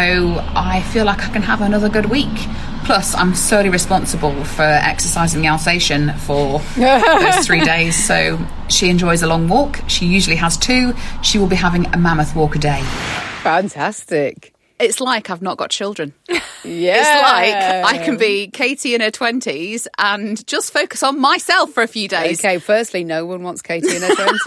I 0.55 0.81
feel 0.91 1.05
like 1.05 1.23
I 1.23 1.29
can 1.29 1.41
have 1.41 1.61
another 1.61 1.89
good 1.89 2.07
week. 2.07 2.47
Plus, 2.85 3.15
I'm 3.15 3.33
solely 3.33 3.69
responsible 3.69 4.43
for 4.43 4.63
exercising 4.63 5.41
the 5.41 5.47
Alsatian 5.47 6.13
for 6.17 6.59
those 6.75 7.37
three 7.45 7.63
days. 7.63 7.95
So 7.95 8.45
she 8.67 8.89
enjoys 8.89 9.21
a 9.21 9.27
long 9.27 9.47
walk. 9.47 9.79
She 9.87 10.05
usually 10.05 10.35
has 10.35 10.57
two. 10.57 10.93
She 11.21 11.37
will 11.39 11.47
be 11.47 11.55
having 11.55 11.85
a 11.93 11.97
mammoth 11.97 12.35
walk 12.35 12.55
a 12.55 12.59
day. 12.59 12.81
Fantastic. 13.41 14.52
It's 14.83 14.99
like 15.01 15.29
I've 15.29 15.41
not 15.41 15.57
got 15.57 15.69
children. 15.69 16.13
Yeah. 16.29 16.99
It's 16.99 17.21
like 17.83 17.93
I 18.01 18.03
can 18.05 18.17
be 18.17 18.47
Katy 18.47 18.95
in 18.95 19.01
her 19.01 19.11
20s 19.11 19.87
and 19.97 20.45
just 20.47 20.71
focus 20.71 21.03
on 21.03 21.19
myself 21.19 21.71
for 21.71 21.83
a 21.83 21.87
few 21.87 22.07
days. 22.07 22.39
Okay, 22.39 22.57
firstly, 22.59 23.03
no 23.03 23.25
one 23.25 23.43
wants 23.43 23.61
Katy 23.61 23.95
in 23.95 24.01
her 24.01 24.07
20s. 24.15 24.37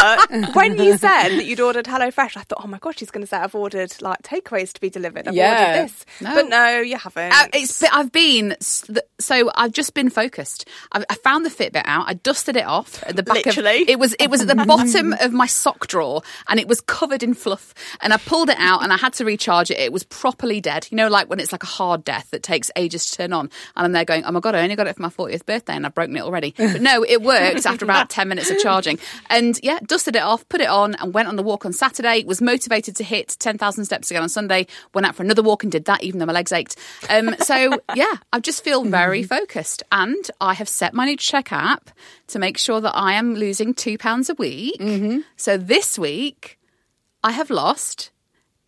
But 0.00 0.54
when 0.54 0.78
you 0.78 0.96
said 0.96 1.28
that 1.30 1.44
you'd 1.44 1.60
ordered 1.60 1.84
HelloFresh, 1.86 2.36
I 2.36 2.42
thought, 2.42 2.62
oh 2.64 2.66
my 2.68 2.78
gosh, 2.78 2.96
she's 2.98 3.10
going 3.10 3.22
to 3.22 3.26
say 3.26 3.36
I've 3.36 3.54
ordered 3.54 3.92
like 4.00 4.22
takeaways 4.22 4.72
to 4.74 4.80
be 4.80 4.88
delivered. 4.90 5.28
I've 5.28 5.34
Yeah. 5.34 5.70
ordered 5.72 5.84
this, 5.88 6.06
No. 6.20 6.34
but 6.34 6.48
no, 6.48 6.80
you 6.80 6.96
haven't. 6.96 7.32
Uh, 7.32 7.46
it's 7.52 7.82
I've 7.82 8.12
been 8.12 8.56
so 8.60 9.50
I've 9.54 9.72
just 9.72 9.94
been 9.94 10.10
focused. 10.10 10.66
I, 10.92 11.04
I 11.10 11.14
found 11.16 11.44
the 11.44 11.50
Fitbit 11.50 11.82
out. 11.84 12.04
I 12.08 12.14
dusted 12.14 12.56
it 12.56 12.64
off 12.66 13.02
at 13.06 13.16
the 13.16 13.22
back 13.22 13.44
Literally. 13.46 13.82
of 13.82 13.88
it 13.88 13.98
was 13.98 14.14
it 14.18 14.28
was 14.30 14.40
at 14.42 14.48
the 14.48 14.64
bottom 14.64 15.12
of 15.20 15.32
my 15.32 15.46
sock 15.46 15.86
drawer 15.86 16.22
and 16.48 16.58
it 16.60 16.68
was 16.68 16.80
covered 16.80 17.22
in 17.22 17.34
fluff. 17.34 17.74
And 18.00 18.12
I 18.12 18.16
pulled 18.18 18.48
it 18.50 18.56
out 18.58 18.82
and 18.82 18.92
I 18.92 18.96
had 18.96 19.12
to 19.14 19.24
recharge 19.24 19.70
it 19.70 19.77
it, 19.78 19.88
it 19.88 19.92
was 19.92 20.04
properly 20.04 20.60
dead. 20.60 20.88
You 20.90 20.96
know, 20.96 21.08
like 21.08 21.28
when 21.28 21.40
it's 21.40 21.52
like 21.52 21.62
a 21.62 21.66
hard 21.66 22.04
death 22.04 22.30
that 22.30 22.42
takes 22.42 22.70
ages 22.76 23.06
to 23.10 23.16
turn 23.16 23.32
on, 23.32 23.50
and 23.76 23.86
I'm 23.86 23.92
there 23.92 24.04
going, 24.04 24.24
"Oh 24.24 24.32
my 24.32 24.40
god, 24.40 24.54
I 24.54 24.62
only 24.62 24.76
got 24.76 24.86
it 24.86 24.96
for 24.96 25.02
my 25.02 25.08
40th 25.08 25.46
birthday, 25.46 25.74
and 25.74 25.86
I've 25.86 25.94
broken 25.94 26.16
it 26.16 26.22
already." 26.22 26.54
But 26.78 26.82
no, 26.82 27.02
it 27.02 27.22
worked 27.22 27.64
after 27.64 27.84
about 27.84 28.10
10 28.10 28.28
minutes 28.28 28.50
of 28.50 28.58
charging, 28.58 28.98
and 29.30 29.58
yeah, 29.62 29.78
dusted 29.86 30.16
it 30.16 30.22
off, 30.22 30.48
put 30.48 30.60
it 30.60 30.68
on, 30.68 30.94
and 30.96 31.14
went 31.14 31.28
on 31.28 31.36
the 31.36 31.42
walk 31.42 31.64
on 31.64 31.72
Saturday. 31.72 32.24
Was 32.24 32.42
motivated 32.42 32.94
to 32.96 33.04
hit 33.04 33.36
10,000 33.38 33.84
steps 33.84 34.10
again 34.10 34.22
on 34.22 34.28
Sunday. 34.28 34.66
Went 34.92 35.06
out 35.06 35.14
for 35.14 35.22
another 35.22 35.42
walk 35.42 35.62
and 35.62 35.72
did 35.72 35.86
that, 35.86 36.02
even 36.02 36.18
though 36.20 36.26
my 36.26 36.32
legs 36.32 36.52
ached. 36.52 36.76
Um, 37.08 37.34
so 37.40 37.80
yeah, 37.94 38.14
I 38.32 38.40
just 38.40 38.62
feel 38.62 38.84
very 38.84 39.22
focused, 39.22 39.82
and 39.90 40.30
I 40.40 40.54
have 40.54 40.68
set 40.68 40.92
my 40.94 41.06
new 41.06 41.16
check 41.16 41.52
app 41.52 41.90
to 42.28 42.38
make 42.38 42.58
sure 42.58 42.80
that 42.80 42.94
I 42.94 43.14
am 43.14 43.34
losing 43.34 43.72
two 43.72 43.96
pounds 43.96 44.28
a 44.28 44.34
week. 44.34 44.80
So 45.36 45.56
this 45.56 45.98
week, 45.98 46.58
I 47.24 47.32
have 47.32 47.50
lost 47.50 48.10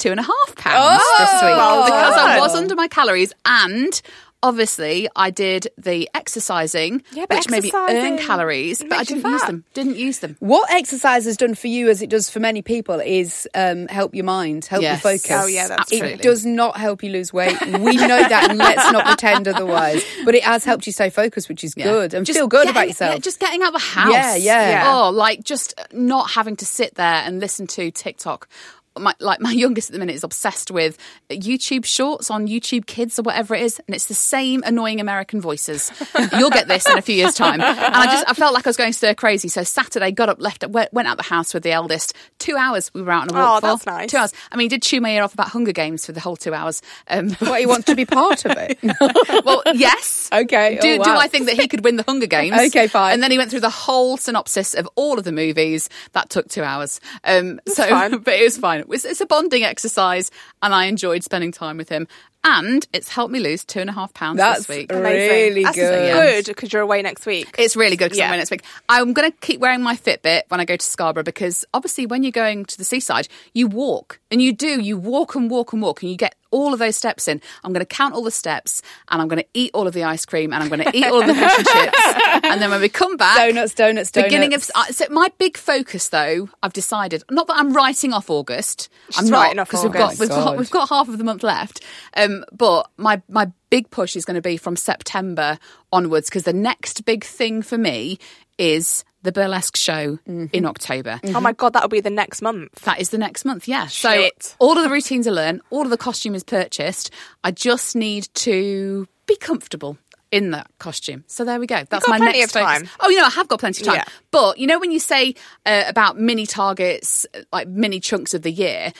two 0.00 0.10
and 0.10 0.18
a 0.18 0.24
half 0.24 0.56
pounds 0.56 1.02
this 1.18 1.32
week 1.42 1.56
well 1.56 1.84
because 1.84 2.14
I 2.16 2.38
was 2.40 2.54
under 2.54 2.74
my 2.74 2.88
calories 2.88 3.32
and. 3.44 4.00
Obviously, 4.42 5.06
I 5.14 5.28
did 5.28 5.68
the 5.76 6.08
exercising, 6.14 7.02
Yeah, 7.12 7.26
which 7.28 7.50
made 7.50 7.62
me 7.62 7.70
earn 7.74 7.90
exercising 7.90 8.26
calories, 8.26 8.78
but 8.82 8.92
I 8.94 9.04
didn't 9.04 9.30
use 9.30 9.42
them. 9.42 9.64
Didn't 9.74 9.96
use 9.96 10.18
them. 10.20 10.36
What 10.40 10.70
exercise 10.72 11.26
has 11.26 11.36
done 11.36 11.54
for 11.54 11.66
you, 11.66 11.90
as 11.90 12.00
it 12.00 12.08
does 12.08 12.30
for 12.30 12.40
many 12.40 12.62
people, 12.62 13.00
is 13.00 13.46
um, 13.54 13.86
help 13.88 14.14
your 14.14 14.24
mind, 14.24 14.64
help 14.64 14.80
Yes. 14.82 14.96
you 15.04 15.10
focus. 15.10 15.30
Oh, 15.30 15.46
yeah, 15.46 15.68
that's 15.68 15.82
Absolutely. 15.82 16.12
It 16.14 16.22
does 16.22 16.46
not 16.46 16.78
help 16.78 17.02
you 17.02 17.10
lose 17.10 17.34
weight. 17.34 17.60
We 17.60 17.96
know 17.98 18.16
that, 18.16 18.46
and 18.48 18.58
let's 18.58 18.90
not 18.90 19.04
pretend 19.04 19.46
otherwise. 19.46 20.02
But 20.24 20.34
it 20.34 20.42
has 20.44 20.64
helped 20.64 20.86
you 20.86 20.92
stay 20.94 21.10
focused, 21.10 21.50
which 21.50 21.62
is 21.62 21.74
Yeah. 21.76 21.84
good, 21.84 22.14
and 22.14 22.24
Just 22.24 22.38
feel 22.38 22.48
good 22.48 22.60
getting- 22.64 22.70
about 22.70 22.88
yourself. 22.88 23.12
yeah, 23.16 23.18
just 23.18 23.40
getting 23.40 23.60
out 23.60 23.74
of 23.74 23.80
the 23.82 23.86
house. 23.86 24.10
Yeah, 24.10 24.36
yeah. 24.36 24.70
Yeah. 24.70 24.90
Oh, 25.02 25.10
like 25.10 25.44
just 25.44 25.74
not 25.92 26.30
having 26.30 26.56
to 26.56 26.64
sit 26.64 26.94
there 26.94 27.22
and 27.26 27.40
listen 27.40 27.66
to 27.66 27.90
TikTok. 27.90 28.48
My, 28.98 29.14
like 29.20 29.40
my 29.40 29.52
youngest 29.52 29.90
at 29.90 29.92
the 29.92 29.98
minute 29.98 30.14
is 30.14 30.24
obsessed 30.24 30.70
with 30.70 30.98
YouTube 31.30 31.84
shorts 31.84 32.30
on 32.30 32.46
YouTube 32.48 32.86
Kids 32.86 33.18
or 33.18 33.22
whatever 33.22 33.54
it 33.54 33.62
is, 33.62 33.80
and 33.86 33.94
it's 33.94 34.06
the 34.06 34.14
same 34.14 34.62
annoying 34.64 35.00
American 35.00 35.40
voices. 35.40 35.92
You'll 36.36 36.50
get 36.50 36.68
this 36.68 36.88
in 36.88 36.98
a 36.98 37.02
few 37.02 37.14
years' 37.14 37.34
time. 37.34 37.60
And 37.60 37.62
I 37.62 38.06
just 38.06 38.28
I 38.28 38.34
felt 38.34 38.52
like 38.54 38.66
I 38.66 38.70
was 38.70 38.76
going 38.76 38.92
stir 38.92 39.14
crazy. 39.14 39.48
So 39.48 39.62
Saturday, 39.62 40.10
got 40.12 40.28
up, 40.28 40.40
left, 40.40 40.66
went, 40.66 40.92
went 40.92 41.08
out 41.08 41.16
the 41.16 41.22
house 41.22 41.54
with 41.54 41.62
the 41.62 41.72
eldest. 41.72 42.14
Two 42.38 42.56
hours 42.56 42.92
we 42.92 43.02
were 43.02 43.12
out 43.12 43.30
on 43.30 43.36
a 43.36 43.40
walk 43.40 43.56
Oh, 43.56 43.60
for. 43.60 43.66
that's 43.66 43.86
nice. 43.86 44.10
Two 44.10 44.16
hours. 44.16 44.32
I 44.50 44.56
mean, 44.56 44.64
he 44.66 44.68
did 44.68 44.82
chew 44.82 45.00
my 45.00 45.10
ear 45.10 45.22
off 45.22 45.34
about 45.34 45.48
Hunger 45.48 45.72
Games 45.72 46.04
for 46.06 46.12
the 46.12 46.20
whole 46.20 46.36
two 46.36 46.52
hours. 46.54 46.82
Um, 47.08 47.30
what 47.34 47.60
you 47.60 47.68
want 47.68 47.86
to 47.86 47.94
be 47.94 48.04
part 48.06 48.44
of 48.44 48.52
it. 48.56 48.78
well, 49.44 49.62
yes. 49.74 50.28
Okay. 50.32 50.78
Do, 50.80 50.98
Oh, 51.00 51.04
do. 51.04 51.10
I 51.10 51.28
think 51.28 51.46
that 51.46 51.58
he 51.60 51.68
could 51.68 51.84
win 51.84 51.96
the 51.96 52.02
Hunger 52.02 52.26
Games? 52.26 52.56
Okay, 52.68 52.86
fine. 52.88 53.12
And 53.14 53.22
then 53.22 53.30
he 53.30 53.38
went 53.38 53.50
through 53.50 53.60
the 53.60 53.70
whole 53.70 54.16
synopsis 54.16 54.74
of 54.74 54.88
all 54.96 55.18
of 55.18 55.24
the 55.24 55.32
movies. 55.32 55.88
That 56.12 56.28
took 56.30 56.48
two 56.48 56.62
hours. 56.62 57.00
Um, 57.24 57.60
so, 57.66 57.88
fine. 57.88 58.18
but 58.18 58.34
it 58.34 58.42
was 58.42 58.58
fine. 58.58 58.79
It 58.80 58.88
was, 58.88 59.04
it's 59.04 59.20
a 59.20 59.26
bonding 59.26 59.62
exercise, 59.62 60.30
and 60.62 60.74
I 60.74 60.86
enjoyed 60.86 61.22
spending 61.22 61.52
time 61.52 61.76
with 61.76 61.88
him. 61.88 62.08
And 62.42 62.86
it's 62.94 63.10
helped 63.10 63.32
me 63.32 63.38
lose 63.38 63.64
two 63.66 63.80
and 63.80 63.90
a 63.90 63.92
half 63.92 64.14
pounds 64.14 64.38
That's 64.38 64.66
this 64.66 64.68
week. 64.68 64.92
Amazing. 64.92 65.28
really 65.28 65.62
That's 65.62 65.76
good. 65.76 66.12
good 66.12 66.46
because 66.46 66.72
you're 66.72 66.80
away 66.80 67.02
next 67.02 67.26
week. 67.26 67.54
It's 67.58 67.76
really 67.76 67.96
good 67.96 68.06
because 68.06 68.20
I'm 68.20 68.30
away 68.30 68.38
next 68.38 68.50
week. 68.50 68.64
I'm 68.88 69.12
going 69.12 69.30
to 69.30 69.36
keep 69.38 69.60
wearing 69.60 69.82
my 69.82 69.94
Fitbit 69.94 70.44
when 70.48 70.58
I 70.58 70.64
go 70.64 70.74
to 70.76 70.84
Scarborough 70.84 71.22
because 71.22 71.66
obviously 71.74 72.06
when 72.06 72.22
you're 72.22 72.32
going 72.32 72.64
to 72.64 72.78
the 72.78 72.84
seaside, 72.84 73.28
you 73.52 73.66
walk 73.66 74.20
and 74.30 74.40
you 74.40 74.54
do, 74.54 74.80
you 74.80 74.96
walk 74.96 75.34
and 75.34 75.50
walk 75.50 75.74
and 75.74 75.82
walk 75.82 76.00
and 76.02 76.10
you 76.10 76.16
get 76.16 76.34
all 76.50 76.72
of 76.72 76.78
those 76.78 76.96
steps 76.96 77.28
in. 77.28 77.40
I'm 77.64 77.72
going 77.72 77.84
to 77.84 77.94
count 77.94 78.14
all 78.14 78.22
the 78.22 78.30
steps 78.30 78.82
and 79.08 79.20
I'm 79.20 79.28
going 79.28 79.42
to 79.42 79.48
eat 79.54 79.70
all 79.74 79.86
of 79.86 79.94
the 79.94 80.04
ice 80.04 80.24
cream 80.24 80.52
and 80.52 80.62
I'm 80.62 80.68
going 80.68 80.82
to 80.82 80.96
eat 80.96 81.04
all 81.06 81.20
of 81.20 81.26
the 81.26 81.34
fish 81.34 81.58
and 81.58 81.66
chips. 81.66 82.44
And 82.44 82.60
then 82.60 82.70
when 82.70 82.80
we 82.80 82.88
come 82.88 83.16
back, 83.16 83.36
Donuts, 83.36 83.74
donuts, 83.74 84.10
donuts. 84.10 84.28
beginning 84.28 84.54
of 84.54 84.68
uh, 84.74 84.84
so 84.86 85.06
my 85.10 85.30
big 85.38 85.56
focus 85.56 86.08
though, 86.08 86.48
I've 86.62 86.72
decided 86.72 87.22
not 87.30 87.46
that 87.46 87.56
I'm 87.56 87.72
writing 87.72 88.12
off 88.12 88.30
August. 88.30 88.88
I'm 89.16 89.28
not 89.28 89.54
because 89.54 89.84
we've 89.84 89.92
got 89.92 90.18
we've 90.18 90.28
got 90.28 90.56
we've 90.58 90.70
got 90.70 90.88
half 90.88 91.08
of 91.08 91.18
the 91.18 91.24
month 91.24 91.42
left. 91.42 91.80
Um, 92.16 92.44
but 92.52 92.90
my 92.96 93.22
my 93.28 93.50
big 93.70 93.90
push 93.90 94.16
is 94.16 94.24
going 94.24 94.34
to 94.34 94.42
be 94.42 94.56
from 94.56 94.76
September 94.76 95.58
onwards 95.92 96.28
because 96.28 96.44
the 96.44 96.52
next 96.52 97.04
big 97.04 97.24
thing 97.24 97.62
for 97.62 97.78
me 97.78 98.18
is 98.58 99.04
the 99.22 99.32
burlesque 99.32 99.76
show 99.76 100.18
Mm-hmm. 100.28 100.46
in 100.52 100.64
October. 100.66 101.20
Oh 101.34 101.40
my 101.40 101.52
god, 101.52 101.72
that'll 101.74 101.88
be 101.88 102.00
the 102.00 102.10
next 102.10 102.40
month. 102.42 102.72
That 102.82 103.00
is 103.00 103.10
the 103.10 103.18
next 103.18 103.44
month, 103.44 103.68
yeah. 103.68 103.86
So 103.86 104.28
all 104.58 104.76
of 104.78 104.82
the 104.84 104.90
routines 104.90 105.26
are 105.26 105.32
learned, 105.32 105.62
all 105.70 105.82
of 105.82 105.90
the 105.90 105.96
costume 105.98 106.34
is 106.34 106.42
purchased. 106.44 107.10
I 107.44 107.50
just 107.50 107.94
need 107.96 108.28
to 108.34 109.06
be 109.26 109.36
comfortable 109.36 109.98
in 110.32 110.52
that 110.52 110.68
costume. 110.78 111.24
So 111.26 111.44
there 111.44 111.58
we 111.58 111.66
go. 111.66 111.82
That's 111.90 112.06
got 112.06 112.08
my 112.08 112.18
plenty 112.18 112.38
next 112.38 112.54
of 112.56 112.62
focus. 112.62 112.78
time. 112.82 112.88
Oh, 113.00 113.08
you 113.10 113.18
know, 113.18 113.24
I 113.26 113.30
have 113.30 113.48
got 113.48 113.58
plenty 113.60 113.80
of 113.82 113.86
time. 113.88 113.96
Yeah. 113.96 114.04
But 114.30 114.58
you 114.58 114.66
know, 114.66 114.78
when 114.78 114.92
you 114.92 115.00
say 115.00 115.34
uh, 115.66 115.84
about 115.88 116.18
mini 116.18 116.46
targets, 116.46 117.26
like 117.52 117.66
mini 117.68 118.00
chunks 118.00 118.32
of 118.34 118.42
the 118.42 118.52
year. 118.52 118.92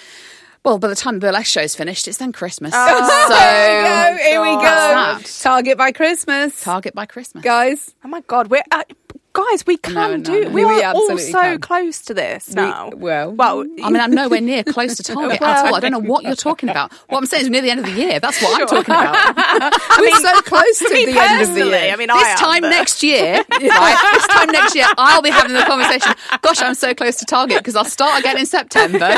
Well, 0.63 0.79
by 0.79 0.89
the 0.89 0.95
time 0.95 1.15
the 1.15 1.21
burlesque 1.21 1.47
show's 1.47 1.75
finished, 1.75 2.07
it's 2.07 2.19
then 2.19 2.33
Christmas. 2.33 2.73
so 2.75 2.79
There 3.29 4.13
we 4.13 4.19
go. 4.19 4.23
Here 4.23 4.41
we 4.43 4.63
go. 4.63 5.19
Target 5.41 5.79
by 5.79 5.91
Christmas. 5.93 6.61
target 6.63 6.95
by 6.95 7.07
Christmas. 7.07 7.43
Guys, 7.43 7.95
Oh 8.05 8.09
my 8.09 8.21
god, 8.23 8.49
we're 8.51 8.63
uh, 8.71 8.83
guys, 9.33 9.65
we 9.67 9.77
can 9.77 9.95
No, 9.95 10.17
no, 10.17 10.23
do. 10.23 10.45
no. 10.45 10.51
We, 10.51 10.65
We 10.65 10.83
are 10.83 10.95
all 10.95 11.19
so 11.19 11.33
can. 11.41 11.61
close 11.61 12.01
to 12.03 12.15
this 12.15 12.55
now. 12.55 12.91
well- 12.97 13.33
well, 13.33 13.61
I 13.83 13.91
mean, 13.91 13.97
I'm 14.01 14.11
nowhere 14.13 14.41
near 14.41 14.65
close 14.65 14.97
to 14.97 15.03
target 15.15 15.41
at 15.41 15.67
all. 15.67 15.75
I 15.75 15.81
don't 15.81 15.93
know 15.93 15.99
what 16.01 16.25
you're 16.25 16.35
talking 16.35 16.69
about. 16.69 16.93
What 17.09 17.19
I'm 17.19 17.27
saying 17.27 17.43
is, 17.45 17.49
we're 17.49 17.53
near 17.53 17.63
the 17.63 17.71
end 17.71 17.81
of 17.81 17.87
the 17.87 17.93
year. 17.93 18.19
That's 18.21 18.41
what 18.43 18.61
I'm 18.61 18.67
talking 18.67 18.95
about. 18.95 19.75
we're 20.01 20.17
so 20.17 20.41
close 20.43 20.79
to 20.81 20.89
the 20.89 21.15
end 21.19 21.43
of 21.43 21.55
the 21.55 21.67
year. 21.67 21.93
I 21.93 21.97
mean, 21.97 22.09
this 22.09 22.25
am, 22.27 22.37
time 22.39 22.63
next 22.63 23.03
year, 23.03 23.35
right? 23.51 24.13
This 24.13 24.27
time 24.27 24.49
next 24.51 24.75
year, 24.75 24.87
I'll 24.99 25.23
be 25.23 25.31
having 25.31 25.53
the 25.53 25.63
conversation. 25.63 26.13
Gosh, 26.43 26.61
I'm 26.63 26.75
so 26.75 26.95
close 26.95 27.17
to 27.17 27.25
target 27.25 27.59
because 27.59 27.77
I'll 27.77 27.85
start 27.85 28.19
again 28.21 28.39
in 28.39 28.47
September, 28.47 29.15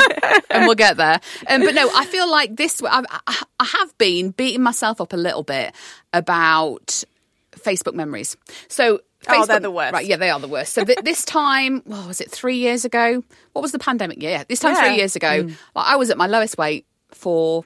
and 0.49 0.65
we'll 0.65 0.75
get 0.75 0.97
there. 0.97 1.19
Um, 1.47 1.61
but 1.61 1.73
no, 1.75 1.89
I 1.93 2.05
feel 2.05 2.29
like 2.29 2.55
this. 2.55 2.81
I, 2.83 3.03
I, 3.27 3.43
I 3.59 3.65
have 3.65 3.97
been 3.97 4.31
beating 4.31 4.61
myself 4.61 5.01
up 5.01 5.13
a 5.13 5.17
little 5.17 5.43
bit 5.43 5.73
about 6.13 7.03
Facebook 7.57 7.93
memories. 7.93 8.37
So. 8.67 8.99
Oh, 9.29 9.45
they're 9.45 9.59
the 9.59 9.71
worst. 9.71 9.93
Right, 9.93 10.05
yeah, 10.05 10.17
they 10.17 10.29
are 10.29 10.39
the 10.39 10.47
worst. 10.47 10.73
So 10.73 10.83
th- 10.83 10.99
this 11.03 11.23
time, 11.25 11.81
what 11.85 12.07
was 12.07 12.21
it, 12.21 12.31
three 12.31 12.57
years 12.57 12.85
ago? 12.85 13.23
What 13.53 13.61
was 13.61 13.71
the 13.71 13.79
pandemic 13.79 14.21
year? 14.21 14.31
Yeah, 14.31 14.43
this 14.47 14.59
time 14.59 14.75
Yeah. 14.75 14.83
three 14.85 14.95
years 14.97 15.15
ago, 15.15 15.43
hmm. 15.43 15.49
like, 15.75 15.87
I 15.87 15.95
was 15.95 16.09
at 16.09 16.17
my 16.17 16.27
lowest 16.27 16.57
weight 16.57 16.85
for 17.11 17.63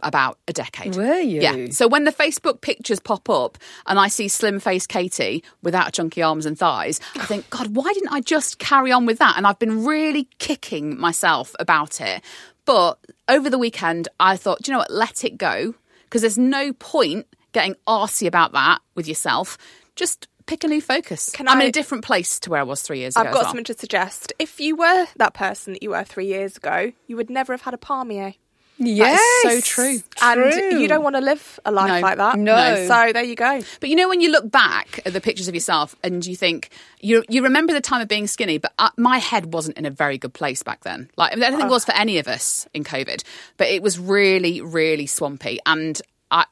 about 0.00 0.38
a 0.46 0.52
decade. 0.52 0.94
Were 0.96 1.18
you? 1.18 1.40
Yeah. 1.40 1.66
So 1.70 1.88
when 1.88 2.04
the 2.04 2.12
Facebook 2.12 2.60
pictures 2.60 3.00
pop 3.00 3.28
up 3.28 3.58
and 3.86 3.98
I 3.98 4.08
see 4.08 4.28
slim 4.28 4.60
face 4.60 4.86
Katy 4.86 5.42
without 5.62 5.92
chunky 5.92 6.22
arms 6.22 6.46
and 6.46 6.56
thighs, 6.56 7.00
I 7.16 7.24
think, 7.24 7.50
God, 7.50 7.74
why 7.74 7.92
didn't 7.92 8.12
I 8.12 8.20
just 8.20 8.58
carry 8.58 8.92
on 8.92 9.06
with 9.06 9.18
that? 9.18 9.36
And 9.36 9.46
I've 9.46 9.58
been 9.58 9.84
really 9.84 10.28
kicking 10.38 10.98
myself 10.98 11.54
about 11.58 12.00
it. 12.00 12.22
But 12.64 12.98
over 13.28 13.50
the 13.50 13.58
weekend, 13.58 14.08
I 14.20 14.36
thought, 14.36 14.62
do 14.62 14.70
you 14.70 14.74
know 14.74 14.80
what? 14.80 14.90
Let 14.90 15.24
it 15.24 15.38
go 15.38 15.74
because 16.04 16.20
there's 16.22 16.38
no 16.38 16.72
point 16.74 17.26
getting 17.52 17.74
arsy 17.86 18.26
about 18.26 18.52
that 18.52 18.80
with 18.94 19.08
yourself. 19.08 19.58
Just 19.96 20.28
pick 20.48 20.64
a 20.64 20.68
new 20.68 20.80
focus. 20.80 21.30
Can 21.30 21.46
I'm 21.46 21.60
in 21.60 21.68
a 21.68 21.72
different 21.72 22.04
place 22.04 22.40
to 22.40 22.50
where 22.50 22.60
I 22.60 22.64
was 22.64 22.82
three 22.82 22.98
years 22.98 23.14
ago. 23.14 23.26
I've 23.26 23.32
got 23.32 23.42
well. 23.42 23.50
something 23.50 23.64
to 23.64 23.78
suggest. 23.78 24.32
If 24.38 24.58
you 24.58 24.74
were 24.74 25.06
that 25.16 25.34
person 25.34 25.74
that 25.74 25.82
you 25.82 25.90
were 25.90 26.02
three 26.04 26.26
years 26.26 26.56
ago, 26.56 26.92
you 27.06 27.16
would 27.16 27.30
never 27.30 27.52
have 27.52 27.62
had 27.62 27.74
a 27.74 27.78
palmier. 27.78 28.34
Yes. 28.80 29.20
so 29.42 29.60
true. 29.60 29.98
And 30.22 30.52
True. 30.52 30.78
you 30.78 30.86
don't 30.86 31.02
want 31.02 31.16
to 31.16 31.20
live 31.20 31.58
a 31.64 31.72
life 31.72 31.88
No. 31.88 32.00
like 32.00 32.16
that. 32.18 32.38
No. 32.38 32.86
So 32.86 33.12
there 33.12 33.24
you 33.24 33.34
go. 33.34 33.60
But 33.80 33.88
you 33.88 33.96
know, 33.96 34.08
when 34.08 34.20
you 34.20 34.30
look 34.30 34.48
back 34.50 35.00
at 35.04 35.12
the 35.12 35.20
pictures 35.20 35.48
of 35.48 35.54
yourself 35.54 35.96
and 36.04 36.24
you 36.24 36.36
think 36.36 36.70
you 37.00 37.24
you 37.28 37.42
remember 37.42 37.72
the 37.72 37.80
time 37.80 38.00
of 38.00 38.08
being 38.08 38.28
skinny, 38.28 38.58
but 38.58 38.72
uh, 38.78 38.90
my 38.96 39.18
head 39.18 39.52
wasn't 39.52 39.76
in 39.78 39.84
a 39.84 39.90
very 39.90 40.16
good 40.16 40.32
place 40.32 40.62
back 40.62 40.84
then. 40.84 41.10
Like 41.16 41.32
I 41.32 41.36
don't 41.36 41.50
think 41.58 41.64
it 41.64 41.70
was 41.70 41.84
for 41.84 41.94
any 41.94 42.18
of 42.18 42.28
us 42.28 42.68
in 42.72 42.84
COVID, 42.84 43.24
but 43.56 43.66
it 43.66 43.82
was 43.82 43.98
really, 43.98 44.60
really 44.60 45.06
swampy. 45.06 45.58
And 45.66 46.00
I 46.30 46.44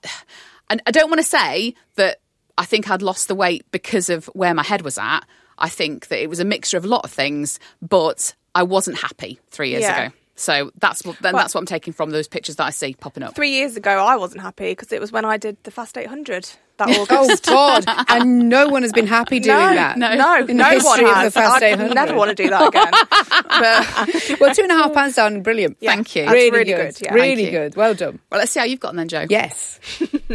and 0.68 0.82
I 0.84 0.90
don't 0.90 1.08
want 1.10 1.20
to 1.20 1.26
say 1.28 1.74
that 1.94 2.18
I 2.58 2.64
think 2.64 2.90
I'd 2.90 3.02
lost 3.02 3.28
the 3.28 3.34
weight 3.34 3.64
because 3.70 4.08
of 4.08 4.26
where 4.26 4.54
my 4.54 4.62
head 4.62 4.82
was 4.82 4.98
at. 4.98 5.20
I 5.58 5.68
think 5.68 6.08
that 6.08 6.22
it 6.22 6.28
was 6.28 6.40
a 6.40 6.44
mixture 6.44 6.76
of 6.76 6.84
a 6.84 6.88
lot 6.88 7.04
of 7.04 7.10
things, 7.10 7.58
but 7.82 8.34
I 8.54 8.62
wasn't 8.62 8.98
happy 8.98 9.38
three 9.50 9.70
years 9.70 9.82
Yeah. 9.82 10.06
ago. 10.06 10.14
So 10.38 10.70
that's 10.78 11.02
what 11.02 11.16
then 11.22 11.32
Well- 11.32 11.42
that's 11.44 11.54
what 11.54 11.60
I'm 11.62 11.66
taking 11.66 11.94
from 11.94 12.10
those 12.10 12.28
pictures 12.28 12.56
that 12.56 12.64
I 12.64 12.70
see 12.70 12.92
popping 12.92 13.22
up. 13.22 13.34
Three 13.34 13.52
years 13.52 13.74
ago, 13.78 13.90
I 13.90 14.16
wasn't 14.16 14.42
happy 14.42 14.70
because 14.72 14.92
it 14.92 15.00
was 15.00 15.10
when 15.10 15.24
I 15.24 15.38
did 15.38 15.56
the 15.62 15.70
Fast 15.70 15.96
800 15.96 16.50
that 16.76 16.88
Oh 16.90 17.06
August. 17.10 17.46
God! 17.46 17.84
And 18.08 18.50
no 18.50 18.68
one 18.68 18.82
has 18.82 18.92
been 18.92 19.06
happy 19.06 19.40
doing 19.40 19.56
no, 19.56 19.74
that. 19.74 19.96
no, 19.96 20.10
In 20.12 20.18
no, 20.18 20.78
the 20.78 20.84
one 20.84 20.98
history 20.98 21.04
of 21.06 21.14
has. 21.14 21.32
the 21.32 21.40
Fast 21.40 21.62
I 21.62 21.68
800. 21.68 21.94
never 21.94 22.14
want 22.14 22.36
to 22.36 22.42
do 22.42 22.50
that 22.50 22.68
again. 22.68 22.90
but 24.30 24.40
Well, 24.40 24.54
two 24.54 24.62
and 24.62 24.72
a 24.72 24.74
half 24.74 24.92
pounds 24.92 25.14
down, 25.14 25.40
brilliant. 25.42 25.78
Yeah, 25.80 25.92
Thank 25.94 26.14
you. 26.16 26.22
that's 26.24 26.34
Really, 26.34 26.50
really 26.50 26.64
good. 26.72 26.94
good, 26.96 27.02
yeah. 27.06 27.14
really 27.14 27.50
good. 27.50 27.76
Well 27.76 27.94
done. 27.94 28.18
Well, 28.30 28.38
let's 28.40 28.52
see 28.52 28.60
how 28.60 28.66
you've 28.66 28.80
gotten 28.80 28.96
then, 28.98 29.08
Jo. 29.08 29.24
Yes. 29.30 29.80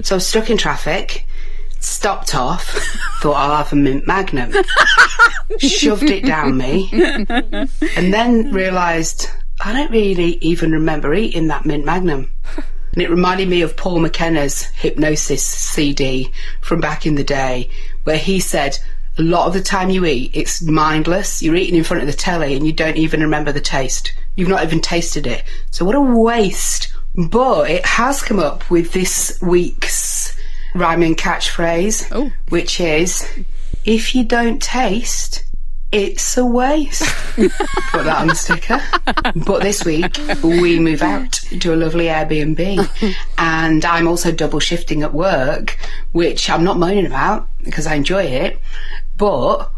So 0.02 0.16
I 0.16 0.18
was 0.18 0.26
stuck 0.26 0.50
in 0.50 0.58
traffic, 0.58 1.28
stopped 1.82 2.34
off, 2.36 2.64
thought 3.22 3.36
I'll 3.36 3.58
have 3.58 3.74
a 3.74 3.76
mint 3.76 4.08
magnum, 4.08 4.54
shoved 5.58 6.04
it 6.04 6.26
down 6.26 6.58
me, 6.58 6.90
and 6.92 8.14
then 8.14 8.52
realised 8.52 9.28
I 9.64 9.74
don't 9.74 9.92
really 9.92 10.38
even 10.42 10.72
remember 10.72 11.14
eating 11.14 11.48
that 11.48 11.66
mint 11.66 11.86
magnum. 11.86 12.32
And 12.94 13.02
it 13.02 13.10
reminded 13.10 13.48
me 13.48 13.62
of 13.62 13.78
Paul 13.78 14.00
McKenna's 14.00 14.64
hypnosis 14.64 15.44
CD 15.44 16.32
from 16.62 16.82
back 16.82 17.06
in 17.06 17.16
the 17.16 17.24
day, 17.24 17.70
where 18.04 18.18
he 18.18 18.40
said, 18.40 18.80
a 19.18 19.22
lot 19.22 19.48
of 19.48 19.54
the 19.54 19.62
time 19.62 19.90
you 19.90 20.06
eat, 20.06 20.32
it's 20.34 20.62
mindless. 20.62 21.42
You're 21.42 21.56
eating 21.56 21.76
in 21.76 21.84
front 21.84 22.02
of 22.02 22.08
the 22.08 22.14
telly 22.14 22.56
and 22.56 22.66
you 22.66 22.74
don't 22.74 22.98
even 22.98 23.22
remember 23.22 23.52
the 23.52 23.62
taste. 23.62 24.14
You've 24.36 24.50
not 24.50 24.64
even 24.64 24.82
tasted 24.82 25.28
it. 25.28 25.44
So 25.70 25.86
what 25.86 25.96
a 25.96 26.02
waste 26.02 26.94
But 27.16 27.70
it 27.70 27.86
has 27.86 28.22
come 28.22 28.40
up 28.40 28.70
with 28.70 28.94
this 28.94 29.38
week's 29.42 29.94
rhyming 30.74 31.16
catchphrase, 31.16 32.08
Oh. 32.12 32.32
which 32.50 32.80
is 32.80 33.28
if 33.86 34.14
you 34.16 34.24
don't 34.24 34.62
taste, 34.62 35.44
it's 35.92 36.38
a 36.38 36.46
waste. 36.46 37.04
Put 37.36 38.06
that 38.06 38.18
on 38.22 38.28
the 38.28 38.36
sticker. 38.36 38.82
But 39.46 39.62
this 39.62 39.84
week, 39.84 40.18
we 40.42 40.80
move 40.80 41.02
out 41.02 41.34
to 41.34 41.74
a 41.74 41.76
lovely 41.76 42.06
Airbnb. 42.06 43.16
And 43.38 43.84
I'm 43.84 44.08
also 44.08 44.32
double 44.32 44.60
shifting 44.62 45.04
at 45.04 45.14
work, 45.14 45.78
which 46.14 46.50
I'm 46.50 46.64
not 46.64 46.78
moaning 46.78 47.06
about 47.08 47.50
because 47.64 47.88
I 47.88 47.96
enjoy 47.96 48.24
it. 48.24 48.60
But 49.18 49.70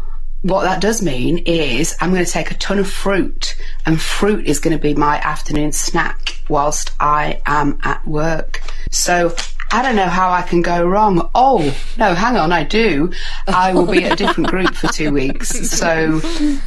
what 0.42 0.62
that 0.64 0.80
does 0.80 1.02
mean 1.02 1.38
is 1.38 1.96
I'm 2.00 2.12
going 2.12 2.24
to 2.24 2.30
take 2.30 2.50
a 2.52 2.54
ton 2.54 2.78
of 2.78 2.88
fruit, 2.88 3.56
and 3.86 4.00
fruit 4.00 4.46
is 4.46 4.60
going 4.60 4.76
to 4.76 4.80
be 4.82 4.94
my 4.94 5.16
afternoon 5.18 5.72
snack 5.72 6.38
whilst 6.48 6.92
I 7.00 7.40
am 7.46 7.78
at 7.82 8.06
work. 8.06 8.60
So 8.92 9.34
I 9.74 9.82
don't 9.82 9.96
know 9.96 10.08
how 10.08 10.30
I 10.30 10.42
can 10.42 10.62
go 10.62 10.86
wrong. 10.86 11.28
Oh, 11.34 11.58
no, 11.98 12.14
hang 12.14 12.36
on, 12.36 12.52
I 12.52 12.62
do. 12.62 13.10
I 13.48 13.74
will 13.74 13.86
be 13.86 14.04
at 14.04 14.12
a 14.12 14.14
different 14.14 14.48
group 14.48 14.72
for 14.72 14.86
two 14.86 15.10
weeks. 15.10 15.48
So 15.68 16.20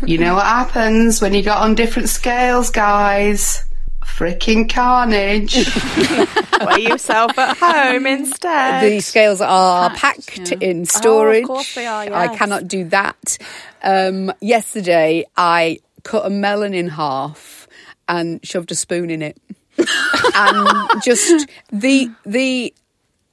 you 0.06 0.18
know 0.18 0.36
what 0.36 0.46
happens 0.46 1.22
when 1.22 1.34
you 1.34 1.42
got 1.42 1.62
on 1.62 1.74
different 1.74 2.10
scales, 2.10 2.70
guys? 2.70 3.64
Freaking 4.04 4.70
carnage. 4.70 5.56
Weigh 6.66 6.82
yourself 6.82 7.38
at 7.38 7.56
home 7.56 8.06
instead. 8.06 8.84
The 8.84 9.00
scales 9.00 9.40
are 9.40 9.90
packed 9.92 10.52
in 10.52 10.84
storage. 10.84 11.46
Oh, 11.46 11.48
course 11.48 11.76
they 11.76 11.88
are, 11.88 12.12
I 12.14 12.36
cannot 12.36 12.68
do 12.68 12.90
that. 12.90 13.38
Um, 13.84 14.34
yesterday, 14.42 15.24
I 15.38 15.80
cut 16.04 16.26
a 16.26 16.30
melon 16.30 16.74
in 16.74 16.90
half 16.90 17.70
and 18.10 18.46
shoved 18.46 18.70
a 18.74 18.76
spoon 18.76 19.10
in 19.10 19.22
it, 19.22 19.38
and 20.36 21.02
just 21.04 21.50
the 21.72 22.12
the 22.26 22.74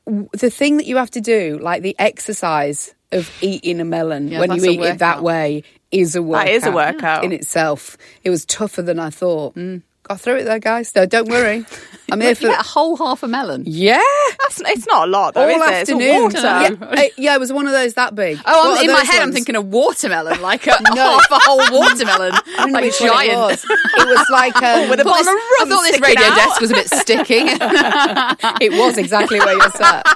the 0.07 0.51
thing 0.51 0.77
that 0.77 0.87
you 0.87 0.97
have 0.97 1.11
to 1.13 1.21
do, 1.21 1.59
like 1.61 1.83
the 1.83 1.97
exercise 1.99 2.95
of 3.13 3.31
eating 3.41 3.81
a 3.81 3.85
melon 3.85 4.29
Yeah, 4.29 4.41
when 4.41 4.53
you 4.53 4.65
eat 4.65 4.81
it 4.81 4.99
that 4.99 5.23
way, 5.23 5.63
is 5.91 6.17
a 6.17 6.23
workout. 6.23 6.47
That 6.47 6.53
is 6.53 6.67
a 6.67 6.73
workout. 6.73 7.25
in 7.25 7.33
itself. 7.33 7.97
It 8.23 8.31
was 8.31 8.45
tougher 8.45 8.83
than 8.83 8.99
I 8.99 9.11
thought. 9.11 9.55
Mm. 9.55 9.83
Got 10.05 10.21
through 10.21 10.37
it 10.37 10.45
there, 10.45 10.59
guys. 10.59 10.95
No, 10.95 11.07
don't 11.07 11.29
worry. 11.29 11.65
I'm 12.13 12.21
here 12.21 12.31
You 12.31 12.35
for 12.35 12.43
get 12.49 12.61
a 12.61 12.63
whole 12.63 12.95
half 12.97 13.23
a 13.23 13.29
melon. 13.29 13.65
yeah. 13.67 13.99
That's, 14.43 14.61
it's 14.61 14.87
not 14.87 15.09
a 15.09 15.11
lot, 15.11 15.33
though, 15.33 15.45
All 15.45 15.49
is 15.49 15.57
it? 15.57 15.63
afternoon. 15.63 16.01
It's 16.31 16.45
all 16.45 16.61
water. 16.61 16.77
Yeah, 16.85 16.87
uh, 17.05 17.09
yeah, 17.17 17.35
it 17.35 17.41
was 17.41 17.51
one 17.51 17.67
of 17.67 17.73
those 17.73 17.95
that 17.95 18.15
big. 18.15 18.39
Oh, 18.45 18.71
What 18.73 18.79
I'm, 18.81 18.85
in 18.85 18.91
my 18.93 18.99
those 18.99 19.09
head, 19.09 19.17
I'm 19.23 19.29
ones? 19.29 19.35
thinking 19.37 19.57
a 19.57 19.63
watermelon, 19.63 20.43
like 20.43 20.67
a 20.67 20.77
No. 20.95 21.19
half 21.19 21.31
a 21.31 21.39
whole 21.41 21.81
watermelon, 21.81 22.33
I 22.35 22.41
don't 22.59 22.67
know 22.69 22.73
like 22.75 22.85
which 22.85 23.01
one 23.01 23.09
giant. 23.09 23.33
It 23.33 23.37
was. 23.37 23.65
It 23.65 24.09
was 24.09 24.27
like 24.31 24.57
um, 24.63 24.91
With 24.91 25.01
a 25.01 25.05
thought 25.05 25.25
bottle 25.25 25.25
this, 25.25 25.29
of 25.29 25.41
I 25.41 25.57
rum 25.61 25.69
thought 25.71 25.83
this 25.83 25.89
sticking 25.97 26.03
radio 26.03 26.25
out. 26.27 26.37
desk 26.37 26.61
was 26.61 26.71
a 26.71 26.75
bit 26.75 26.91
sticky. 26.91 28.65
it 28.65 28.73
was 28.73 28.99
exactly 28.99 29.39
where 29.39 29.55
you're 29.55 29.71
sat. 29.71 30.07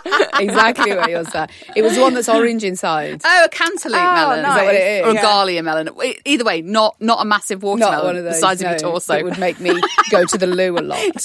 Exactly 0.40 0.92
where 0.92 1.09
you're 1.09 1.24
sat. 1.24 1.51
It 1.74 1.81
was 1.83 1.94
the 1.94 2.03
one 2.03 2.12
that's 2.12 2.29
orange 2.29 2.64
inside. 2.64 3.22
oh, 3.24 3.44
a 3.44 3.48
cantaloupe 3.48 3.98
Oh, 3.98 4.14
melon. 4.14 4.38
Is 4.40 4.44
that 4.44 4.64
what 4.64 4.74
it 4.74 5.01
is? 5.01 5.07
Or 5.07 5.11
a 5.11 5.14
Yeah. 5.14 5.22
Galia 5.24 5.64
melon. 5.64 5.88
E- 6.05 6.18
Either 6.27 6.44
way, 6.44 6.61
not 6.61 6.96
not 7.01 7.22
a 7.22 7.24
massive 7.24 7.62
watermelon 7.62 7.94
Not 7.96 8.05
one 8.05 8.16
of 8.16 8.24
those. 8.24 8.35
the 8.35 8.40
size 8.40 8.61
no, 8.61 8.66
of 8.74 8.81
your 8.81 8.90
torso. 8.90 9.14
That 9.14 9.24
would 9.24 9.38
make 9.38 9.59
me 9.59 9.77
go 10.10 10.24
to 10.24 10.38
the 10.38 10.46
loo 10.46 10.76
a 10.78 10.80
lot. 10.80 11.22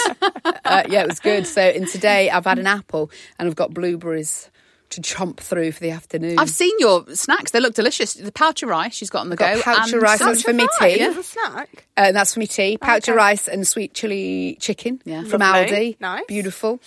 Uh, 0.66 0.84
yeah, 0.90 1.04
it 1.04 1.08
was 1.08 1.20
good. 1.20 1.46
So, 1.48 1.62
and 1.62 1.88
today 1.88 2.30
I've 2.30 2.46
had 2.46 2.60
an 2.60 2.68
apple 2.68 3.12
and 3.38 3.48
I've 3.48 3.56
got 3.56 3.74
blueberries 3.74 4.50
to 4.92 5.02
chomp 5.02 5.38
through 5.38 5.72
for 5.72 5.80
the 5.80 5.90
afternoon. 5.90 6.38
I've 6.38 6.50
seen 6.50 6.74
your 6.78 7.04
snacks; 7.16 7.52
they 7.52 7.60
look 7.60 7.74
delicious. 7.74 8.14
The 8.14 8.32
pouch 8.32 8.62
of 8.64 8.70
rice 8.70 8.94
she's 8.94 9.10
got 9.10 9.22
on 9.22 9.30
the 9.30 9.36
Got 9.36 9.56
go. 9.56 9.62
pouch 9.64 9.92
of 9.94 10.02
rice, 10.02 10.20
that's 10.20 10.44
for 10.44 10.54
me 10.54 10.68
tea. 10.80 11.00
As 11.02 11.18
a 11.18 11.24
snack. 11.24 11.88
Uh, 11.98 12.12
that's 12.12 12.34
for 12.36 12.40
me 12.40 12.48
tea. 12.48 12.78
Pouch 12.78 13.08
of 13.08 13.16
rice 13.16 13.48
and 13.48 13.68
sweet 13.68 13.94
chili 13.96 14.56
chicken 14.62 15.02
Yeah. 15.04 15.24
from 15.24 15.40
Lovely. 15.40 15.94
Aldi. 15.94 16.00
Nice. 16.00 16.26
Beautiful. 16.28 16.80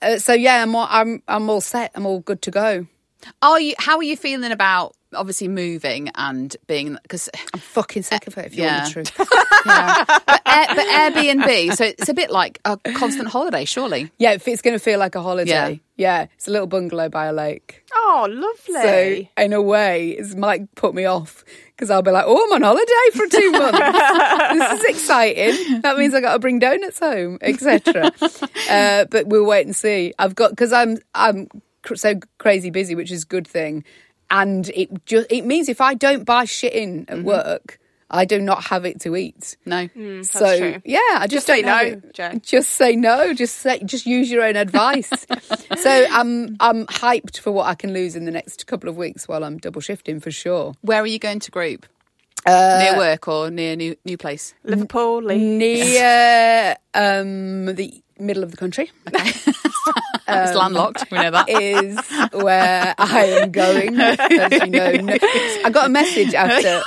Uh, 0.00 0.16
so 0.16 0.32
yeah, 0.32 0.62
I'm 0.62 0.74
all, 0.74 0.86
I'm 0.88 1.22
I'm 1.28 1.50
all 1.50 1.60
set. 1.60 1.92
I'm 1.94 2.06
all 2.06 2.20
good 2.20 2.40
to 2.42 2.50
go. 2.50 2.86
Are 3.42 3.60
you? 3.60 3.74
How 3.78 3.98
are 3.98 4.02
you 4.02 4.16
feeling 4.16 4.52
about 4.52 4.96
obviously 5.14 5.48
moving 5.48 6.10
and 6.14 6.56
being 6.66 6.96
because 7.02 7.28
I'm 7.52 7.60
fucking 7.60 8.02
sick 8.02 8.26
of 8.26 8.38
it. 8.38 8.46
If 8.46 8.56
you 8.56 8.64
yeah. 8.64 8.82
want 8.82 8.86
the 8.86 8.92
truth. 8.92 9.12
yeah. 9.66 10.04
but, 10.06 10.42
Air, 10.46 10.66
but 10.68 10.86
Airbnb, 10.86 11.76
so 11.76 11.84
it's 11.84 12.08
a 12.08 12.14
bit 12.14 12.30
like 12.30 12.60
a 12.64 12.76
constant 12.94 13.28
holiday, 13.28 13.64
surely. 13.64 14.10
Yeah, 14.18 14.32
if 14.32 14.46
it's 14.48 14.62
going 14.62 14.74
to 14.76 14.82
feel 14.82 14.98
like 14.98 15.14
a 15.14 15.22
holiday. 15.22 15.50
Yeah. 15.50 15.76
Yeah. 15.96 16.26
it's 16.34 16.48
a 16.48 16.50
little 16.50 16.66
bungalow 16.66 17.08
by 17.08 17.26
a 17.26 17.32
lake. 17.32 17.84
Oh, 17.94 18.26
lovely. 18.30 19.28
So 19.36 19.42
in 19.42 19.52
a 19.52 19.60
way, 19.60 20.10
it 20.10 20.36
might 20.36 20.74
put 20.74 20.94
me 20.94 21.04
off 21.04 21.44
because 21.80 21.90
I'll 21.90 22.02
be 22.02 22.10
like, 22.10 22.24
"Oh, 22.26 22.44
I'm 22.46 22.52
on 22.52 22.62
holiday 22.62 23.10
for 23.12 23.26
two 23.26 23.50
months. 23.52 23.78
this 24.52 24.80
is 24.80 24.84
exciting. 24.96 25.80
That 25.80 25.96
means 25.96 26.14
I 26.14 26.20
got 26.20 26.34
to 26.34 26.38
bring 26.38 26.58
donuts 26.58 26.98
home, 26.98 27.38
etc." 27.40 28.12
uh, 28.70 29.04
but 29.06 29.26
we'll 29.26 29.46
wait 29.46 29.66
and 29.66 29.74
see. 29.74 30.12
I've 30.18 30.34
got 30.34 30.50
because 30.50 30.72
I'm 30.72 30.98
I'm 31.14 31.48
cr- 31.82 31.96
so 31.96 32.14
crazy 32.38 32.70
busy, 32.70 32.94
which 32.94 33.10
is 33.10 33.22
a 33.22 33.26
good 33.26 33.46
thing, 33.46 33.84
and 34.30 34.68
it 34.70 35.04
just 35.06 35.30
it 35.30 35.44
means 35.44 35.68
if 35.68 35.80
I 35.80 35.94
don't 35.94 36.24
buy 36.24 36.44
shit 36.44 36.72
in 36.72 37.06
Mm-hmm. 37.06 37.18
at 37.20 37.24
work. 37.24 37.78
I 38.12 38.24
do 38.24 38.40
not 38.40 38.64
have 38.64 38.84
it 38.86 39.02
to 39.02 39.14
eat. 39.14 39.56
No. 39.64 39.88
so 40.22 40.58
true. 40.58 40.82
yeah, 40.84 40.98
I 41.12 41.28
just, 41.28 41.30
Just 41.30 41.46
say 41.46 41.62
don't 41.62 41.84
no, 41.84 41.94
know. 41.94 42.02
Jo. 42.12 42.40
Just 42.42 42.70
say 42.72 42.96
no. 42.96 43.32
Just 43.34 43.58
say, 43.58 43.80
just 43.84 44.04
use 44.04 44.28
your 44.28 44.42
own 44.42 44.56
advice. 44.56 45.08
so 45.76 46.06
I'm 46.10 46.56
I'm 46.58 46.86
hyped 46.86 47.38
for 47.38 47.52
what 47.52 47.66
I 47.66 47.76
can 47.76 47.92
lose 47.92 48.16
in 48.16 48.24
the 48.24 48.32
next 48.32 48.66
couple 48.66 48.88
of 48.88 48.96
weeks 48.96 49.28
while 49.28 49.44
I'm 49.44 49.58
double 49.58 49.80
shifting 49.80 50.18
for 50.18 50.32
sure. 50.32 50.74
Where 50.80 51.00
are 51.00 51.06
you 51.06 51.20
going 51.20 51.38
to 51.38 51.52
group? 51.52 51.86
Uh, 52.44 52.78
near 52.82 52.96
work 52.98 53.28
or 53.28 53.48
near 53.48 53.76
new 53.76 53.94
new 54.04 54.16
place? 54.18 54.54
Liverpool, 54.64 55.22
Leeds. 55.22 55.44
Near 55.44 56.76
um, 56.94 57.66
the 57.66 58.02
middle 58.20 58.42
of 58.42 58.50
the 58.50 58.56
country 58.56 58.90
it's 60.32 60.54
landlocked. 60.54 61.10
We 61.10 61.18
know 61.18 61.30
that. 61.32 61.48
is 61.48 61.98
where 62.42 62.94
I 62.98 63.24
am 63.26 63.50
going. 63.50 63.98
As 64.00 64.52
you 64.52 64.66
know, 64.68 64.92
No- 64.92 65.18
I 65.64 65.70
got 65.72 65.86
a 65.86 65.88
message 65.88 66.34
after 66.34 66.82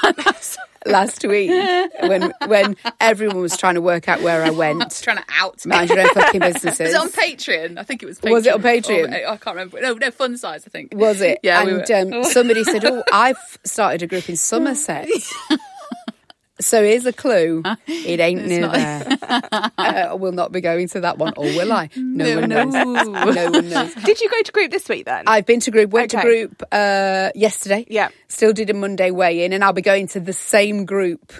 last 0.85 1.23
week 1.25 1.49
when 2.01 2.33
when 2.47 2.75
everyone 3.01 3.37
was 3.41 3.57
trying 3.57 3.75
to 3.75 3.81
work 3.81 4.07
out 4.07 4.21
where 4.21 4.43
I 4.43 4.49
went. 4.49 4.89
trying 5.01 5.17
to 5.17 5.23
out. 5.29 5.65
Mind 5.65 5.89
your 5.89 5.99
own 6.01 6.09
fucking 6.13 6.39
businesses. 6.41 6.79
Was 6.79 6.93
it 6.93 6.95
on 7.01 7.09
Patreon? 7.09 7.77
I 7.77 7.83
think 7.83 8.01
it 8.03 8.05
was. 8.05 8.19
Patreon. 8.19 8.31
Was 8.31 8.45
it 8.47 8.53
on 8.53 8.61
Patreon? 8.61 9.11
Or- 9.11 9.29
I 9.31 9.37
can't 9.37 9.55
remember. 9.57 9.81
No, 9.81 9.93
no, 9.93 10.11
Fun 10.11 10.37
Size. 10.37 10.63
I 10.65 10.69
think. 10.69 10.93
Was 10.93 11.19
it? 11.21 11.39
Yeah, 11.43 11.63
we 11.65 11.71
And 11.73 12.11
were- 12.13 12.17
um, 12.19 12.23
somebody 12.25 12.63
said, 12.63 12.85
"Oh, 12.85 13.03
I've 13.11 13.57
started 13.65 14.03
a 14.03 14.07
group 14.07 14.29
in 14.29 14.37
Somerset." 14.37 15.07
So 16.59 16.83
here's 16.83 17.05
a 17.05 17.13
clue: 17.13 17.63
it 17.87 18.19
ain't 18.19 18.45
near 18.45 18.61
not- 18.61 18.73
there. 18.73 19.17
uh, 19.21 19.69
I 19.77 20.13
will 20.13 20.31
not 20.31 20.51
be 20.51 20.61
going 20.61 20.87
to 20.89 21.01
that 21.01 21.17
one, 21.17 21.33
or 21.37 21.45
will 21.45 21.71
I? 21.73 21.89
No, 21.95 22.25
No, 22.25 22.39
one 22.41 22.49
knows. 22.49 22.73
No 22.73 23.51
one 23.51 23.69
knows. 23.69 23.93
Did 24.05 24.21
you 24.21 24.29
go 24.29 24.41
to 24.41 24.51
group 24.51 24.71
this 24.71 24.87
week 24.89 25.05
then? 25.05 25.23
I've 25.27 25.45
been 25.45 25.59
to 25.61 25.71
group. 25.71 25.91
Went 25.91 26.11
to 26.11 26.21
group 26.21 26.61
uh, 26.71 27.31
yesterday. 27.35 27.85
Yeah. 27.89 28.09
Still 28.27 28.53
did 28.53 28.69
a 28.69 28.73
Monday 28.73 29.11
weigh 29.11 29.43
in, 29.45 29.53
and 29.53 29.63
I'll 29.63 29.73
be 29.73 29.81
going 29.81 30.07
to 30.09 30.19
the 30.19 30.33
same 30.33 30.85
group 30.85 31.33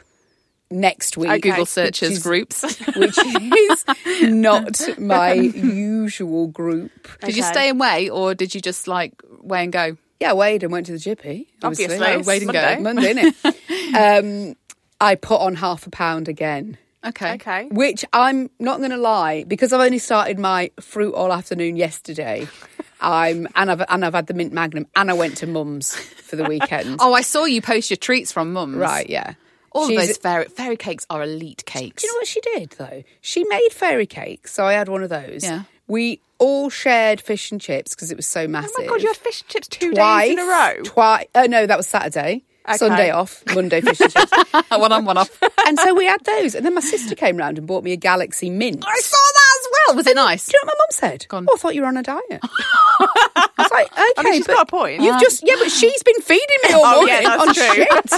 next 0.71 1.17
week. 1.17 1.30
Okay. 1.30 1.39
Google 1.52 1.65
searches 1.67 2.12
is- 2.13 2.23
groups. 2.23 2.63
Which 2.95 3.17
is 3.17 3.86
not 4.23 4.80
my 4.97 5.34
usual 5.34 6.47
group. 6.47 6.91
Did 7.21 7.36
you 7.36 7.43
Okay. 7.43 7.52
stay 7.52 7.69
away 7.69 8.10
or 8.10 8.34
did 8.34 8.56
you 8.56 8.62
just 8.62 8.88
like 8.88 9.13
weigh 9.41 9.63
and 9.65 9.71
go? 9.73 9.97
Yeah, 10.19 10.32
I 10.32 10.34
weighed 10.34 10.63
and 10.63 10.71
went 10.71 10.86
to 10.88 10.93
the 10.93 10.97
GP. 10.99 11.47
Obviously. 11.63 11.97
Oh, 11.97 12.21
weighed 12.21 12.43
and 12.43 12.52
go. 12.54 12.80
Monday. 12.80 13.13
Monday, 13.13 13.32
innit? 13.43 14.49
um, 14.52 14.56
I 15.04 15.16
put 15.16 15.42
on 15.42 15.56
half 15.56 15.86
a 15.86 15.89
pound 15.89 16.28
again. 16.28 16.78
Okay. 17.06 17.34
Okay. 17.34 17.68
Which 17.72 18.06
I'm 18.13 18.50
not 18.60 18.78
going 18.78 18.92
to 18.92 18.98
lie, 18.98 19.44
because 19.44 19.74
I've 19.74 19.82
only 19.82 20.00
started 20.00 20.39
my 20.39 20.72
fruit 20.80 21.13
all 21.13 21.34
afternoon 21.34 21.76
yesterday. 21.76 22.48
I'm 23.02 23.50
and 23.56 23.70
I've 23.70 23.84
and 23.89 24.06
I've 24.06 24.13
had 24.13 24.28
the 24.28 24.34
mint 24.34 24.54
magnum, 24.54 24.88
and 24.96 25.12
I 25.12 25.13
went 25.13 25.36
to 25.38 25.48
Mum's 25.48 25.94
for 25.94 26.38
the 26.38 26.46
weekend. 26.46 26.98
Oh, 27.02 27.13
I 27.13 27.22
saw 27.22 27.44
you 27.44 27.62
post 27.62 27.89
your 27.89 27.98
treats 27.98 28.32
from 28.32 28.54
Mum's. 28.54 28.78
right, 28.78 29.10
yeah. 29.10 29.34
All 29.74 29.89
She's- 29.89 30.02
of 30.04 30.08
those 30.08 30.18
fairy 30.18 30.46
fairy 30.46 30.78
cakes 30.78 31.06
are 31.10 31.22
elite 31.22 31.66
cakes. 31.66 32.02
Do 32.04 32.08
you 32.08 32.13
know 32.13 32.18
what 32.20 32.28
she 32.28 32.39
did 32.42 32.70
though? 32.78 33.04
She 33.20 33.44
made 33.44 33.70
fairy 33.72 34.06
cakes, 34.06 34.54
so 34.54 34.66
I 34.66 34.74
had 34.74 34.88
one 34.88 35.04
of 35.04 35.10
those. 35.10 35.44
Yeah. 35.44 35.63
We 35.88 36.22
all 36.38 36.70
shared 36.70 37.20
fish 37.20 37.52
and 37.52 37.60
chips 37.60 37.94
because 37.94 38.10
it 38.10 38.16
was 38.16 38.26
so 38.26 38.48
massive. 38.48 38.72
Oh 38.80 38.84
my 38.84 38.88
god, 38.88 39.02
you 39.02 39.08
had 39.08 39.18
fish 39.18 39.42
and 39.42 39.50
chips 39.50 39.68
two 39.68 39.92
twice 39.94 40.30
days 40.30 40.39
in 40.39 40.39
a 40.39 40.48
row. 40.50 40.84
Twice. 40.84 41.26
Oh 41.36 41.44
uh, 41.44 41.48
no, 41.48 41.66
that 41.66 41.76
was 41.76 41.88
Saturday. 41.88 42.44
Okay. 42.67 42.78
Sunday 42.78 43.10
off. 43.12 43.43
Monday 43.54 43.82
fish 43.82 43.99
and 43.99 44.12
chips. 44.12 44.32
one 44.69 44.91
on, 44.91 45.04
one 45.06 45.17
off. 45.17 45.30
and 45.67 45.78
so 45.80 45.93
we 45.93 46.06
had 46.06 46.23
those, 46.23 46.56
and 46.56 46.65
then 46.65 46.73
my 46.73 46.82
sister 46.82 47.13
came 47.13 47.36
round 47.38 47.58
and 47.58 47.67
bought 47.67 47.84
me 47.84 47.91
a 47.91 47.97
Galaxy 47.97 48.49
Mint. 48.49 48.84
I 48.88 48.99
saw 48.99 49.17
that 49.17 49.60
as 49.60 49.67
well. 49.88 49.95
Was 49.97 50.08
it 50.08 50.15
nice? 50.15 50.45
Do 50.47 50.54
you 50.58 50.62
know 50.63 50.67
what 50.69 50.78
my 50.78 50.82
mum 50.84 50.88
said? 51.12 51.26
Go 51.28 51.38
on. 51.38 51.47
Oh, 51.49 51.56
I 51.56 51.58
thought 51.58 51.76
you 51.76 51.82
were 51.82 51.88
on 51.88 51.97
a 51.97 52.04
diet. 52.04 52.21
I 52.39 53.47
was 53.58 53.71
like, 53.71 53.91
okay, 53.91 54.30
mean, 54.30 54.34
she's 54.39 54.47
but 54.47 54.54
got 54.56 54.67
a 54.67 54.71
point. 54.71 55.02
You've 55.02 55.19
just 55.19 55.43
yeah, 55.45 55.56
but 55.60 55.69
she's 55.71 56.04
been 56.04 56.21
feeding 56.21 56.47
me 56.67 56.73
all 56.73 56.82
Oh, 56.86 56.95
morning 57.02 57.17
yeah, 57.21 57.38
on 57.38 57.54
true. 57.54 57.63
shit. 57.73 58.10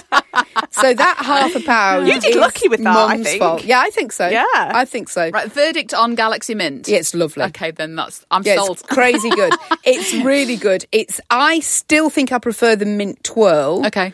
so 0.74 0.94
that 0.94 1.16
half 1.20 1.56
a 1.56 1.60
pound. 1.62 2.08
You 2.08 2.20
did 2.20 2.36
lucky 2.38 2.68
with 2.68 2.84
that, 2.84 2.96
I 2.96 3.22
think. 3.24 3.40
fault. 3.42 3.64
Yeah, 3.64 3.80
I 3.80 3.90
think 3.90 4.12
so. 4.12 4.28
Yeah. 4.28 4.44
I 4.54 4.86
think 4.86 5.10
so. 5.10 5.30
Right, 5.30 5.52
verdict 5.52 5.94
on 5.94 6.16
Galaxy 6.16 6.54
Mint. 6.56 6.88
Yeah, 6.88 6.98
it's 6.98 7.14
lovely. 7.16 7.44
Okay, 7.46 7.72
then 7.72 7.96
that's 7.96 8.26
I'm 8.32 8.44
Yeah, 8.44 8.56
sold. 8.58 8.80
it's 8.80 8.82
crazy 8.88 9.30
good. 9.30 9.54
it's 9.84 10.14
really 10.24 10.56
good. 10.58 10.86
It's. 10.92 11.20
I 11.30 11.60
still 11.62 12.10
think 12.10 12.32
I 12.32 12.38
prefer 12.38 12.76
the 12.76 12.86
mint 12.86 13.24
twirl. 13.24 13.86
Okay. 13.88 14.14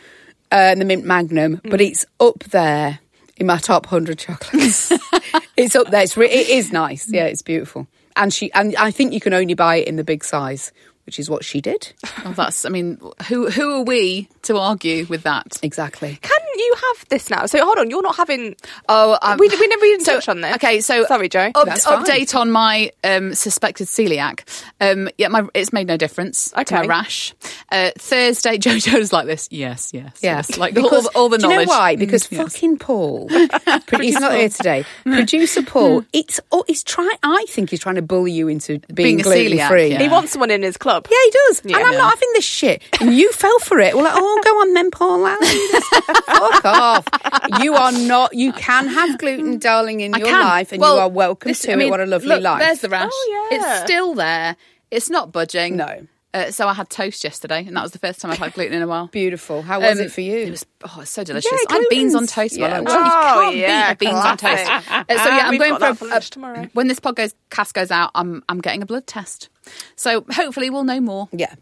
Uh, 0.52 0.70
and 0.70 0.80
the 0.80 0.84
mint 0.84 1.04
magnum, 1.04 1.60
but 1.64 1.80
Mm. 1.80 1.88
it's 1.90 2.04
up 2.20 2.44
there. 2.50 2.98
in 3.38 3.46
my 3.46 3.56
top 3.58 3.86
hundred 3.86 4.18
chocolates. 4.18 4.92
it's 5.56 5.74
up 5.74 5.90
there. 5.90 6.02
It's 6.02 6.16
re- 6.16 6.30
it 6.30 6.48
is 6.50 6.70
nice. 6.70 7.08
Yeah, 7.08 7.24
it's 7.24 7.42
beautiful. 7.42 7.88
And 8.14 8.32
she 8.32 8.52
and 8.52 8.76
I 8.76 8.90
think 8.92 9.12
you 9.14 9.20
can 9.20 9.32
only 9.32 9.54
buy 9.54 9.76
it 9.76 9.88
in 9.88 9.96
the 9.96 10.04
big 10.04 10.22
size, 10.22 10.70
which 11.06 11.18
is 11.18 11.28
what 11.30 11.42
she 11.44 11.60
did. 11.62 11.92
Oh, 12.26 12.34
that's. 12.36 12.64
I 12.66 12.68
mean, 12.68 12.98
who 13.28 13.50
who 13.50 13.72
are 13.80 13.82
we 13.82 14.28
to 14.42 14.58
argue 14.58 15.06
with 15.06 15.22
that? 15.22 15.58
Exactly. 15.62 16.18
Can 16.20 16.38
you 16.56 16.74
have 16.74 17.08
this 17.08 17.30
now? 17.30 17.46
So 17.46 17.64
hold 17.64 17.78
on, 17.78 17.90
you're 17.90 18.02
not 18.02 18.16
having. 18.16 18.54
Oh, 18.88 19.18
um, 19.22 19.38
we, 19.38 19.48
we 19.48 19.66
never 19.68 19.84
even 19.84 20.04
so- 20.04 20.14
touched 20.14 20.28
on 20.28 20.40
this. 20.40 20.54
Okay, 20.56 20.80
so 20.80 21.04
sorry, 21.06 21.28
Jo. 21.28 21.50
up- 21.54 21.66
That's 21.66 21.84
fine. 21.84 22.04
update 22.04 22.34
on 22.38 22.50
my 22.50 22.90
um, 23.04 23.34
suspected 23.34 23.86
celiac. 23.86 24.40
Um, 24.80 25.08
yeah, 25.18 25.28
my 25.28 25.44
it's 25.54 25.72
made 25.72 25.86
no 25.86 25.96
difference 25.96 26.50
to 26.50 26.56
my 26.56 26.62
Okay. 26.80 26.86
rash. 26.88 27.34
Uh, 27.70 27.90
Thursday, 27.98 28.58
Jojo's 28.58 29.12
like 29.12 29.26
this. 29.26 29.48
Yes, 29.50 29.90
yes, 29.94 30.12
Yeah, 30.22 30.36
yes. 30.36 30.58
Like 30.58 30.74
because 30.74 31.06
all, 31.08 31.22
all 31.24 31.28
the 31.28 31.38
do 31.38 31.44
you 31.46 31.52
knowledge. 31.52 31.68
know 31.68 31.74
why? 31.74 31.96
Mm, 31.96 31.98
Because 32.00 32.30
yes. 32.30 32.42
fucking 32.42 32.78
Paul, 32.78 33.28
he's 34.00 34.18
not 34.20 34.34
here 34.34 34.48
today. 34.48 34.84
Producer 35.04 35.62
Paul, 35.62 36.04
it's 36.12 36.40
oh, 36.50 36.64
he's 36.66 36.82
trying. 36.82 37.16
I 37.22 37.44
think 37.48 37.70
he's 37.70 37.80
trying 37.80 37.94
to 37.96 38.02
bully 38.02 38.32
you 38.32 38.48
into 38.48 38.78
being, 38.92 39.16
Being 39.16 39.18
gluten 39.18 39.52
celiac, 39.58 39.68
free. 39.68 39.88
yeah. 39.92 39.98
he 40.02 40.08
wants 40.08 40.32
someone 40.32 40.50
in 40.50 40.62
his 40.62 40.76
club. 40.76 41.06
Yeah, 41.10 41.16
he 41.24 41.30
does. 41.30 41.62
Yeah. 41.64 41.76
And 41.78 41.86
I'm 41.86 41.94
not 41.94 42.10
having 42.14 42.28
this 42.34 42.44
shit. 42.44 42.82
And 43.00 43.14
you 43.14 43.30
fell 43.42 43.58
for 43.60 43.78
it. 43.78 43.96
We're 43.96 44.02
like, 44.04 44.14
oh, 44.16 44.31
go 44.42 44.50
on 44.60 44.74
then, 44.74 44.90
Paul. 44.90 45.24
I'll 45.26 45.38
do 45.38 45.68
this. 45.72 45.88
Fuck 45.88 46.64
off. 46.64 47.04
You 47.62 47.74
are 47.74 47.92
not, 48.06 48.34
you 48.34 48.52
can 48.52 48.88
have 48.88 49.18
gluten, 49.18 49.58
darling, 49.58 50.00
in 50.00 50.14
I 50.14 50.18
your 50.18 50.28
can. 50.28 50.40
life, 50.40 50.72
and 50.72 50.80
Well, 50.80 50.94
you 50.96 51.00
are 51.02 51.08
welcome 51.08 51.50
this- 51.50 51.60
to 51.62 51.72
I 51.72 51.76
mean, 51.76 51.88
it. 51.88 51.90
What 51.90 52.00
a 52.00 52.06
lovely 52.06 52.28
look, 52.28 52.42
life. 52.42 52.60
There's 52.60 52.80
the 52.80 52.88
rash. 52.88 53.10
Oh, 53.12 53.48
yeah. 53.50 53.56
It's 53.58 53.84
still 53.84 54.14
there. 54.14 54.56
It's 54.90 55.10
not 55.10 55.32
budging. 55.32 55.76
No. 55.76 56.06
Uh, 56.34 56.50
so 56.50 56.66
I 56.66 56.72
had 56.72 56.88
toast 56.88 57.24
yesterday, 57.24 57.62
and 57.66 57.76
that 57.76 57.82
was 57.82 57.92
the 57.92 57.98
first 57.98 58.18
time 58.22 58.30
I've 58.30 58.38
had 58.38 58.54
gluten 58.54 58.72
in 58.72 58.80
a 58.80 58.86
while. 58.86 59.08
Beautiful. 59.08 59.60
How 59.60 59.80
was 59.80 59.98
Um, 60.00 60.06
it 60.06 60.10
for 60.12 60.22
you? 60.22 60.38
It 60.38 60.50
was 60.50 60.64
oh, 60.82 61.00
it's 61.02 61.10
so 61.10 61.24
delicious. 61.24 61.52
Yeah, 61.52 61.58
I 61.68 61.74
had 61.80 61.84
beans 61.90 62.14
on 62.14 62.26
toast. 62.26 62.56
yeah, 62.56 62.80
well- 62.80 62.94
you 62.94 63.00
Oh, 63.04 63.40
can't 63.44 63.56
yeah, 63.56 63.92
beat 63.92 64.08
a 64.08 64.10
beans 64.10 64.24
on 64.24 64.36
toast. 64.38 64.66
Uh, 64.66 65.04
so 65.08 65.28
yeah, 65.28 65.42
I'm 65.46 65.58
going 65.58 65.76
for, 65.94 66.08
a, 66.08 66.16
a- 66.16 66.20
tomorrow. 66.20 66.68
when 66.72 66.88
this 66.88 67.00
podcast 67.00 67.34
cast 67.50 67.74
goes 67.74 67.90
out. 67.90 68.12
I'm 68.14 68.42
I'm 68.48 68.62
getting 68.62 68.80
a 68.82 68.86
blood 68.86 69.06
test. 69.06 69.50
So 69.94 70.24
hopefully 70.30 70.70
we'll 70.70 70.84
know 70.84 71.00
more. 71.02 71.28
yeah. 71.32 71.54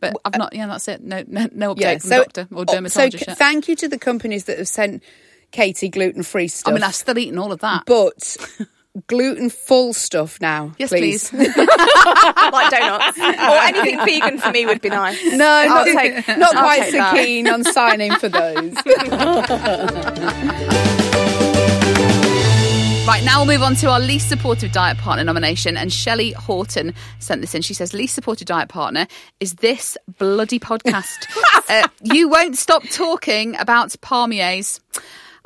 But 0.00 0.14
I've 0.24 0.34
uh, 0.34 0.38
not. 0.38 0.54
Yeah, 0.54 0.66
that's 0.66 0.88
it. 0.88 1.02
No, 1.02 1.24
no, 1.26 1.48
no 1.52 1.74
update 1.74 1.80
Yeah. 1.80 1.98
from 1.98 2.10
the 2.10 2.16
doctor 2.16 2.48
or 2.52 2.60
oh, 2.60 2.64
dermatologist. 2.64 3.24
so 3.24 3.30
yet. 3.30 3.38
thank 3.38 3.68
you 3.68 3.76
to 3.76 3.88
the 3.88 3.98
companies 3.98 4.44
that 4.44 4.58
have 4.58 4.68
sent 4.68 5.02
Katy 5.50 5.88
gluten 5.88 6.22
free 6.22 6.48
stuff. 6.48 6.70
I 6.70 6.74
mean, 6.74 6.82
I've 6.82 6.94
still 6.94 7.18
eaten 7.18 7.38
all 7.38 7.52
of 7.52 7.60
that. 7.60 7.84
but 7.86 8.36
gluten 9.06 9.48
full 9.50 9.92
stuff 9.92 10.40
now. 10.40 10.74
yes, 10.78 10.90
please. 10.90 11.30
please. 11.30 11.56
like 11.56 12.70
donuts 12.70 13.18
or 13.18 13.22
anything 13.22 13.98
vegan 14.04 14.38
for 14.38 14.50
me 14.50 14.66
would 14.66 14.80
be 14.80 14.88
nice. 14.88 15.22
No, 15.32 15.46
I'll 15.46 15.68
not, 15.68 15.86
take- 15.86 16.28
not 16.28 16.56
I'll 16.56 16.62
quite 16.62 16.80
take 16.82 16.90
so 16.92 16.98
that. 16.98 17.14
keen 17.14 17.48
on 17.48 17.64
signing 17.64 18.12
for 18.12 18.28
those. 18.28 18.74
Right, 23.08 23.24
now 23.24 23.38
we'll 23.38 23.56
move 23.56 23.62
on 23.62 23.74
to 23.76 23.88
our 23.88 24.00
least 24.00 24.28
supportive 24.28 24.70
diet 24.70 24.98
partner 24.98 25.24
nomination. 25.24 25.78
And 25.78 25.90
Shelley 25.90 26.32
Horton 26.32 26.92
sent 27.20 27.40
this 27.40 27.54
in. 27.54 27.62
She 27.62 27.72
says, 27.72 27.94
least 27.94 28.14
supportive 28.14 28.46
diet 28.46 28.68
partner 28.68 29.06
is 29.40 29.54
this 29.54 29.96
bloody 30.18 30.58
podcast. 30.58 31.26
uh, 31.70 31.88
you 32.02 32.28
won't 32.28 32.58
stop 32.58 32.82
talking 32.90 33.56
about 33.56 33.88
palmiers. 34.02 34.80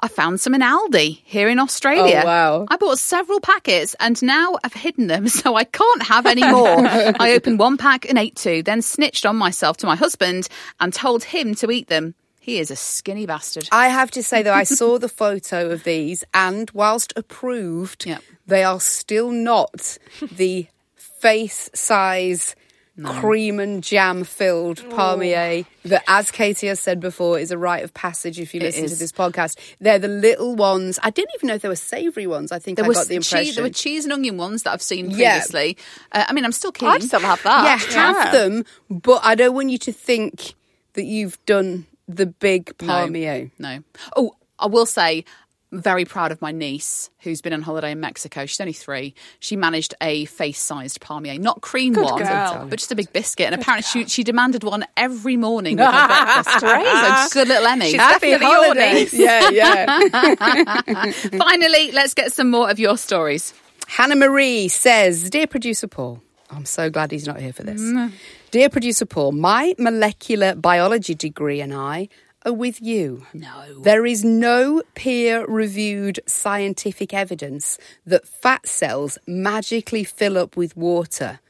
I 0.01 0.09
found 0.09 0.41
some 0.41 0.57
in 0.57 0.61
Aldi 0.61 1.21
here 1.23 1.49
in 1.49 1.61
Australia. 1.61 2.23
Oh, 2.25 2.27
wow. 2.27 2.67
I 2.69 2.77
bought 2.79 2.99
several 2.99 3.39
packets 3.39 3.95
and 4.01 4.21
now 4.25 4.59
I've 4.65 4.75
hidden 4.75 5.07
them, 5.07 5.29
so 5.29 5.55
I 5.55 5.63
can't 5.63 6.03
have 6.03 6.27
any 6.27 6.45
more. 6.45 6.85
I 6.85 7.35
opened 7.37 7.61
one 7.61 7.77
pack 7.77 8.09
and 8.09 8.19
ate 8.19 8.35
two, 8.35 8.65
then 8.65 8.83
snitched 8.83 9.25
on 9.25 9.37
myself 9.37 9.77
to 9.79 9.87
my 9.87 9.95
husband 9.95 10.49
and 10.81 10.93
told 10.93 11.23
him 11.23 11.55
to 11.55 11.71
eat 11.71 11.87
them. 11.87 12.17
He 12.43 12.59
is 12.59 12.73
a 12.73 12.77
skinny 12.77 13.25
bastard. 13.25 13.69
I 13.71 13.87
have 13.89 14.11
to 14.11 14.23
say 14.23 14.43
though, 14.43 14.53
I 14.53 14.65
saw 14.65 14.99
the 14.99 15.09
photo 15.09 15.71
of 15.71 15.85
these, 15.85 16.25
and 16.35 16.69
whilst 16.73 17.13
approved, 17.15 18.05
Yep. 18.05 18.21
they 18.49 18.65
are 18.65 18.81
still 18.81 19.31
not 19.31 19.97
the 20.21 20.67
face 20.97 21.71
size. 21.73 22.57
Cream 23.05 23.59
and 23.59 23.83
jam 23.83 24.23
filled 24.23 24.77
palmier 24.91 25.65
that, 25.87 26.05
as 26.07 26.31
Katy 26.31 26.67
has 26.67 26.79
said 26.79 27.01
before, 27.01 27.39
is 27.39 27.51
a 27.51 27.57
rite 27.57 27.83
of 27.85 27.95
passage 27.95 28.39
if 28.39 28.53
you 28.55 28.61
It 28.61 28.65
listen 28.65 28.87
to 28.87 28.95
this 28.97 29.11
podcast. 29.11 29.57
They're 29.81 29.99
the 29.99 30.09
little 30.09 30.55
ones. 30.55 30.99
I 31.03 31.09
didn't 31.09 31.31
even 31.37 31.49
know 31.49 31.55
if 31.55 31.63
they 31.63 31.69
were 31.71 31.75
savoury 31.75 32.27
ones. 32.27 32.53
I 32.53 32.59
think 32.59 32.77
There 32.77 32.85
I 32.85 32.89
was 32.89 32.99
got 32.99 33.09
the 33.09 33.15
impression. 33.17 33.47
cheese, 33.47 33.55
there 33.55 33.65
were 33.65 33.71
cheese 33.71 34.05
and 34.05 34.13
onion 34.13 34.37
ones 34.37 34.65
that 34.65 34.73
I've 34.73 34.83
seen 34.83 35.09
Yeah. 35.11 35.39
previously. 35.39 35.79
Uh, 36.13 36.27
I 36.29 36.33
mean, 36.35 36.45
I'm 36.45 36.53
still 36.53 36.71
keen. 36.71 36.91
I'd 36.91 37.03
still 37.03 37.21
have 37.21 37.43
that. 37.45 37.65
yeah, 37.65 37.95
have 37.95 38.33
them, 38.33 38.65
but 38.91 39.21
I 39.25 39.37
don't 39.37 39.55
want 39.55 39.71
you 39.71 39.79
to 39.79 39.93
think 39.93 40.53
that 40.93 41.05
you've 41.05 41.43
done 41.47 41.87
the 42.17 42.27
big 42.27 42.73
No. 42.81 42.87
palmier. 43.07 43.51
No. 43.59 43.83
Oh, 44.17 44.37
I 44.59 44.67
will 44.67 44.87
say, 44.87 45.25
very 45.73 46.05
proud 46.05 46.31
of 46.33 46.43
my 46.43 46.53
niece 46.53 47.09
who's 47.21 47.41
been 47.41 47.55
on 47.55 47.63
holiday 47.63 47.93
in 47.93 48.01
Mexico. 48.01 48.45
She's 48.45 48.61
only 48.61 48.75
three. 48.75 49.15
She 49.41 49.57
managed 49.57 49.95
a 50.03 50.27
face-sized 50.27 51.01
palmier, 51.01 51.39
not 51.39 51.63
cream 51.63 51.95
one, 51.95 52.23
girl. 52.23 52.67
but 52.69 52.79
just 52.79 52.93
a 52.93 52.95
big 52.95 53.11
biscuit. 53.13 53.47
And 53.47 53.55
apparently, 53.61 53.89
she, 54.05 54.07
she 54.09 54.23
demanded 54.23 54.65
one 54.65 54.85
every 54.99 55.39
morning 55.39 55.77
with 55.79 55.87
her 55.87 56.61
breakfast. 56.61 57.33
So 57.33 57.41
good 57.41 57.49
little 57.49 57.67
Emmy. 57.67 57.87
She's 57.91 58.23
your 58.23 58.75
niece. 58.75 59.15
Yeah, 59.15 59.49
yeah. 59.49 61.13
Finally, 61.39 61.93
let's 61.93 62.13
get 62.15 62.33
some 62.33 62.51
more 62.51 62.71
of 62.71 62.79
your 62.79 62.99
stories. 62.99 63.55
Hannah 63.89 64.17
Marie 64.17 64.69
says, 64.69 65.31
Dear 65.31 65.47
producer 65.47 65.87
Paul, 65.87 66.23
I'm 66.51 66.67
so 66.67 66.91
glad 66.91 67.11
he's 67.11 67.27
not 67.27 67.41
here 67.41 67.53
for 67.53 67.63
this. 67.63 67.81
Mm. 67.81 68.13
Dear 68.53 68.69
producer 68.69 69.07
Paul, 69.07 69.33
my 69.33 69.75
molecular 69.79 70.55
biology 70.55 71.15
degree 71.15 71.63
and 71.63 71.73
I 71.73 72.11
are 72.45 72.53
with 72.53 72.83
you. 72.83 73.25
No. 73.33 73.81
There 73.81 74.05
is 74.05 74.27
no 74.27 74.83
peer 74.95 75.47
reviewed 75.47 76.21
scientific 76.27 77.15
evidence 77.15 77.79
that 78.05 78.29
fat 78.29 78.69
cells 78.69 79.17
magically 79.27 80.05
fill 80.05 80.37
up 80.37 80.55
with 80.55 80.77
water 80.77 81.41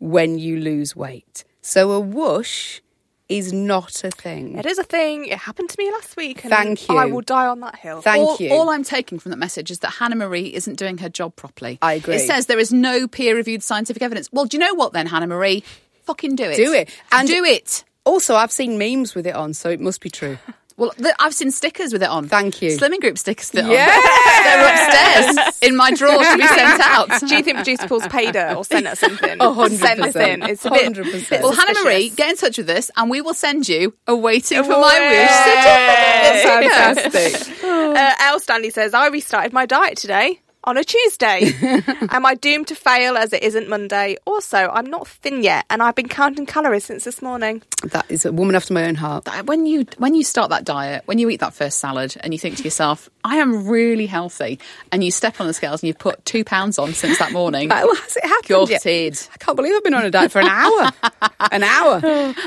when 0.00 0.40
you 0.40 0.58
lose 0.58 0.96
weight. 0.96 1.44
So 1.62 1.92
a 1.92 2.00
whoosh 2.00 2.80
is 3.28 3.52
not 3.52 4.02
a 4.02 4.10
thing. 4.10 4.58
It 4.58 4.66
is 4.66 4.78
a 4.80 4.82
thing. 4.82 5.26
It 5.26 5.38
happened 5.38 5.70
to 5.70 5.76
me 5.78 5.88
last 5.92 6.16
week. 6.16 6.44
And 6.44 6.50
Thank 6.50 6.88
you. 6.88 6.96
I 6.96 7.06
will 7.06 7.20
die 7.20 7.46
on 7.46 7.60
that 7.60 7.76
hill. 7.76 8.02
Thank 8.02 8.28
all, 8.28 8.36
you. 8.40 8.50
all 8.50 8.70
I'm 8.70 8.82
taking 8.82 9.20
from 9.20 9.30
that 9.30 9.38
message 9.38 9.70
is 9.70 9.78
that 9.78 9.90
Hannah 9.90 10.16
Marie 10.16 10.52
isn't 10.52 10.80
doing 10.80 10.98
her 10.98 11.08
job 11.08 11.36
properly. 11.36 11.78
I 11.80 11.92
agree. 11.92 12.16
It 12.16 12.26
says 12.26 12.46
there 12.46 12.58
is 12.58 12.72
no 12.72 13.06
peer 13.06 13.36
reviewed 13.36 13.62
scientific 13.62 14.02
evidence. 14.02 14.28
Well, 14.32 14.46
do 14.46 14.56
you 14.56 14.58
know 14.58 14.74
what 14.74 14.92
then, 14.92 15.06
Hannah 15.06 15.28
Marie? 15.28 15.62
Fucking 16.10 16.34
do 16.36 16.44
it. 16.50 16.56
Do 16.56 16.72
it. 16.72 16.88
And- 17.12 17.28
do 17.28 17.44
it. 17.44 17.84
Also, 18.04 18.34
I've 18.34 18.50
seen 18.50 18.78
memes 18.78 19.14
with 19.14 19.26
it 19.26 19.34
on, 19.36 19.54
so 19.54 19.70
it 19.70 19.80
must 19.80 20.00
be 20.00 20.10
true. 20.10 20.38
Well, 20.76 20.92
th- 20.92 21.14
I've 21.18 21.34
seen 21.34 21.50
stickers 21.50 21.92
with 21.92 22.02
it 22.02 22.08
on. 22.08 22.26
Thank 22.26 22.62
you. 22.62 22.70
Slimming 22.70 23.00
group 23.02 23.18
stickers 23.18 23.48
still 23.48 23.66
on. 23.66 23.70
They're 23.70 25.26
upstairs 25.26 25.58
in 25.62 25.76
my 25.76 25.90
drawer 25.92 26.16
to 26.24 26.36
be 26.38 26.46
sent 26.46 26.80
out. 26.80 27.10
Do 27.20 27.36
you 27.36 27.42
think 27.42 27.58
producer 27.58 27.86
Paul's 27.86 28.06
paid 28.06 28.34
her 28.34 28.54
or 28.54 28.64
sent 28.64 28.86
her 28.86 28.96
something? 28.96 29.36
A 29.42 29.52
hundred 29.52 29.76
Send 29.78 30.00
this 30.02 30.12
percent. 30.14 30.42
in. 30.44 30.48
It's 30.48 30.64
a 30.64 30.70
bit. 30.70 30.82
Hundred 30.84 31.04
percent. 31.04 31.28
bit 31.28 31.42
Well, 31.42 31.52
Hannah 31.52 31.84
Marie, 31.84 32.08
get 32.08 32.30
in 32.30 32.36
touch 32.38 32.56
with 32.56 32.70
us 32.70 32.90
and 32.96 33.10
we 33.10 33.20
will 33.20 33.34
send 33.34 33.68
you 33.68 33.92
a 34.06 34.16
waiting 34.16 34.62
for 34.64 34.70
my 34.70 34.98
wish 35.10 36.64
certificate. 36.64 37.12
Fantastic. 37.12 37.62
Uh, 37.62 38.14
L. 38.20 38.40
Stanley 38.40 38.70
says, 38.70 38.94
I 38.94 39.08
restarted 39.08 39.52
my 39.52 39.66
diet 39.66 39.98
today 39.98 40.40
on 40.64 40.76
a 40.76 40.84
Tuesday. 40.84 41.52
Am 42.10 42.26
I 42.26 42.34
doomed 42.34 42.68
to 42.68 42.74
fail 42.74 43.16
as 43.16 43.32
it 43.32 43.42
isn't 43.42 43.68
Monday? 43.68 44.16
Also, 44.26 44.58
I'm 44.58 44.86
not 44.86 45.08
thin 45.08 45.42
yet 45.42 45.64
and 45.70 45.82
I've 45.82 45.94
been 45.94 46.08
counting 46.08 46.46
calories 46.46 46.84
since 46.84 47.04
this 47.04 47.22
morning. 47.22 47.62
That 47.84 48.04
is 48.10 48.26
a 48.26 48.32
woman 48.32 48.54
after 48.54 48.74
my 48.74 48.84
own 48.86 48.94
heart. 48.94 49.26
When 49.46 49.64
you 49.64 49.86
when 49.98 50.14
you 50.14 50.22
start 50.22 50.50
that 50.50 50.64
diet, 50.64 51.02
when 51.06 51.18
you 51.18 51.30
eat 51.30 51.40
that 51.40 51.54
first 51.54 51.78
salad, 51.78 52.14
and 52.20 52.34
you 52.34 52.38
think 52.38 52.56
to 52.58 52.62
yourself, 52.62 53.08
"I 53.24 53.36
am 53.36 53.66
really 53.68 54.04
healthy," 54.06 54.58
and 54.92 55.02
you 55.02 55.10
step 55.10 55.40
on 55.40 55.46
the 55.46 55.54
scales 55.54 55.82
and 55.82 55.88
you've 55.88 55.98
put 55.98 56.22
two 56.26 56.44
pounds 56.44 56.78
on 56.78 56.92
since 56.92 57.18
that 57.18 57.32
morning, 57.32 57.70
Oh, 57.72 57.94
has 57.94 58.16
it 58.18 58.24
happened? 58.24 58.68
yet? 58.68 58.82
gutted. 58.82 59.18
I 59.32 59.36
can't 59.38 59.56
believe 59.56 59.74
I've 59.74 59.84
been 59.84 59.94
on 59.94 60.04
a 60.04 60.10
diet 60.10 60.30
for 60.30 60.40
an 60.40 60.46
hour. 60.48 60.90
an 61.52 61.62
hour. 61.62 62.00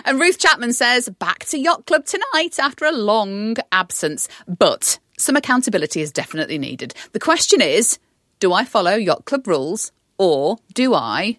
And 0.05 0.19
Ruth 0.19 0.37
Chapman 0.37 0.73
says, 0.73 1.09
back 1.09 1.45
to 1.45 1.57
Yacht 1.57 1.85
Club 1.87 2.05
tonight 2.05 2.59
after 2.59 2.85
a 2.85 2.91
long 2.91 3.55
absence. 3.71 4.27
But 4.47 4.99
some 5.17 5.35
accountability 5.35 6.01
is 6.01 6.11
definitely 6.11 6.57
needed. 6.57 6.93
The 7.13 7.19
question 7.19 7.61
is 7.61 7.97
do 8.43 8.51
I 8.51 8.65
follow 8.65 8.95
Yacht 8.95 9.23
Club 9.23 9.47
rules 9.47 9.93
or 10.17 10.57
do 10.73 10.93
I 10.93 11.37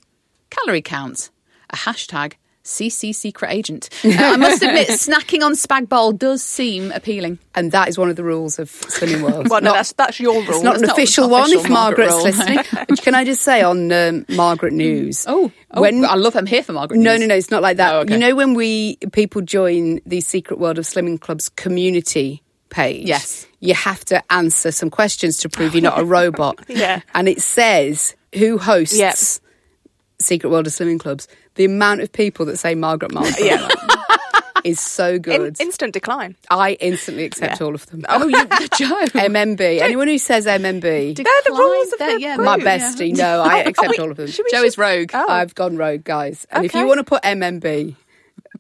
calorie 0.49 0.81
count? 0.81 1.29
A 1.69 1.77
hashtag 1.77 2.33
CC 2.65 3.15
secret 3.15 3.51
agent. 3.53 3.91
Uh, 4.03 4.15
I 4.17 4.37
must 4.39 4.63
admit, 4.67 4.89
snacking 4.89 5.43
on 5.43 5.53
spag 5.53 5.87
bol 5.87 6.13
does 6.13 6.43
seem 6.43 6.91
appealing. 6.93 7.41
And 7.55 7.73
that 7.73 7.91
is 7.91 7.99
one 7.99 8.09
of 8.09 8.17
the 8.17 8.25
rules 8.25 8.59
of 8.59 8.71
Slimming 8.71 9.21
World. 9.21 9.51
Well, 9.51 9.61
no, 9.61 9.67
Not- 9.67 9.75
that's, 9.75 9.93
that's 9.93 10.19
your 10.19 10.33
rule. 10.33 10.45
it's 10.49 10.63
not 10.63 10.77
an 10.77 10.81
not 10.81 10.93
official 10.93 11.25
an 11.25 11.31
one 11.31 11.43
official 11.43 11.65
if 11.67 11.71
Margaret's 11.71 12.15
rule. 12.15 12.23
listening. 12.23 12.59
Can 13.03 13.15
I 13.15 13.27
just 13.27 13.43
say 13.43 13.61
on 13.61 13.93
um, 13.93 14.25
Margaret 14.31 14.73
News? 14.73 15.27
Oh, 15.29 15.53
oh 15.73 15.83
when 15.83 16.07
I 16.07 16.15
love 16.15 16.37
I'm 16.37 16.47
here 16.47 16.63
for 16.63 16.73
Margaret. 16.73 17.01
No, 17.01 17.11
News. 17.13 17.21
no, 17.21 17.27
no, 17.27 17.35
it's 17.35 17.51
not 17.51 17.61
like 17.61 17.77
that. 17.77 17.95
Oh, 17.97 17.99
okay. 17.99 18.15
You 18.15 18.19
know 18.19 18.35
when 18.35 18.55
we 18.55 18.97
people 19.13 19.43
join 19.43 20.01
the 20.07 20.23
Secret 20.23 20.59
World 20.59 20.79
of 20.79 20.87
Slimming 20.87 21.21
Club's 21.21 21.51
community 21.51 22.43
page? 22.75 23.07
Yes. 23.07 23.47
You 23.61 23.75
have 23.75 24.05
to 24.07 24.23
answer 24.33 24.71
some 24.73 24.91
questions 24.91 25.39
to 25.39 25.49
prove 25.49 25.75
you're 25.75 25.83
not 25.83 25.99
a 25.99 26.05
robot. 26.19 26.59
Yeah. 26.69 27.01
And 27.15 27.29
it 27.29 27.41
says 27.41 28.15
who 28.35 28.59
hosts 28.59 28.97
Yep. 28.99 29.15
Secret 30.21 30.51
World 30.51 30.67
of 30.67 30.73
Slimming 30.73 31.01
Clubs. 31.01 31.29
The 31.55 31.65
amount 31.65 32.01
of 32.01 32.13
people 32.13 32.47
that 32.47 32.57
say 32.59 32.75
Margaret 32.75 33.13
Margaret. 33.13 33.37
Yeah. 33.41 33.69
is 34.65 34.81
so 34.81 35.15
In- 35.17 35.21
good. 35.23 35.61
instant 35.61 35.93
decline. 35.93 36.37
I 36.49 36.73
instantly 36.81 37.25
accept 37.25 37.61
Yeah. 37.61 37.67
all 37.67 37.75
of 37.75 37.85
them. 37.87 38.03
Oh, 38.09 38.27
you, 38.27 38.47
Jo. 38.79 39.05
MMB. 39.13 39.61
Anyone 39.83 40.09
who 40.09 40.17
says 40.17 40.47
MMB, 40.47 40.81
They're 41.17 41.25
the 41.45 41.51
rules 41.53 41.93
of 41.93 41.99
the 41.99 42.17
yeah, 42.19 42.37
my 42.39 42.57
yeah. 42.57 42.65
bestie. 42.65 43.15
No, 43.15 43.43
I 43.43 43.63
oh, 43.63 43.69
accept 43.69 43.91
we- 43.91 43.99
all 43.99 44.11
of 44.11 44.17
them. 44.17 44.29
Jo 44.51 44.63
is 44.63 44.79
rogue. 44.79 45.11
Oh. 45.13 45.27
I've 45.29 45.55
gone 45.55 45.77
rogue, 45.77 46.05
guys. 46.05 46.47
And 46.51 46.65
if 46.65 46.73
you 46.75 46.87
want 46.87 46.97
to 46.99 47.05
put 47.05 47.23
MMB 47.25 47.95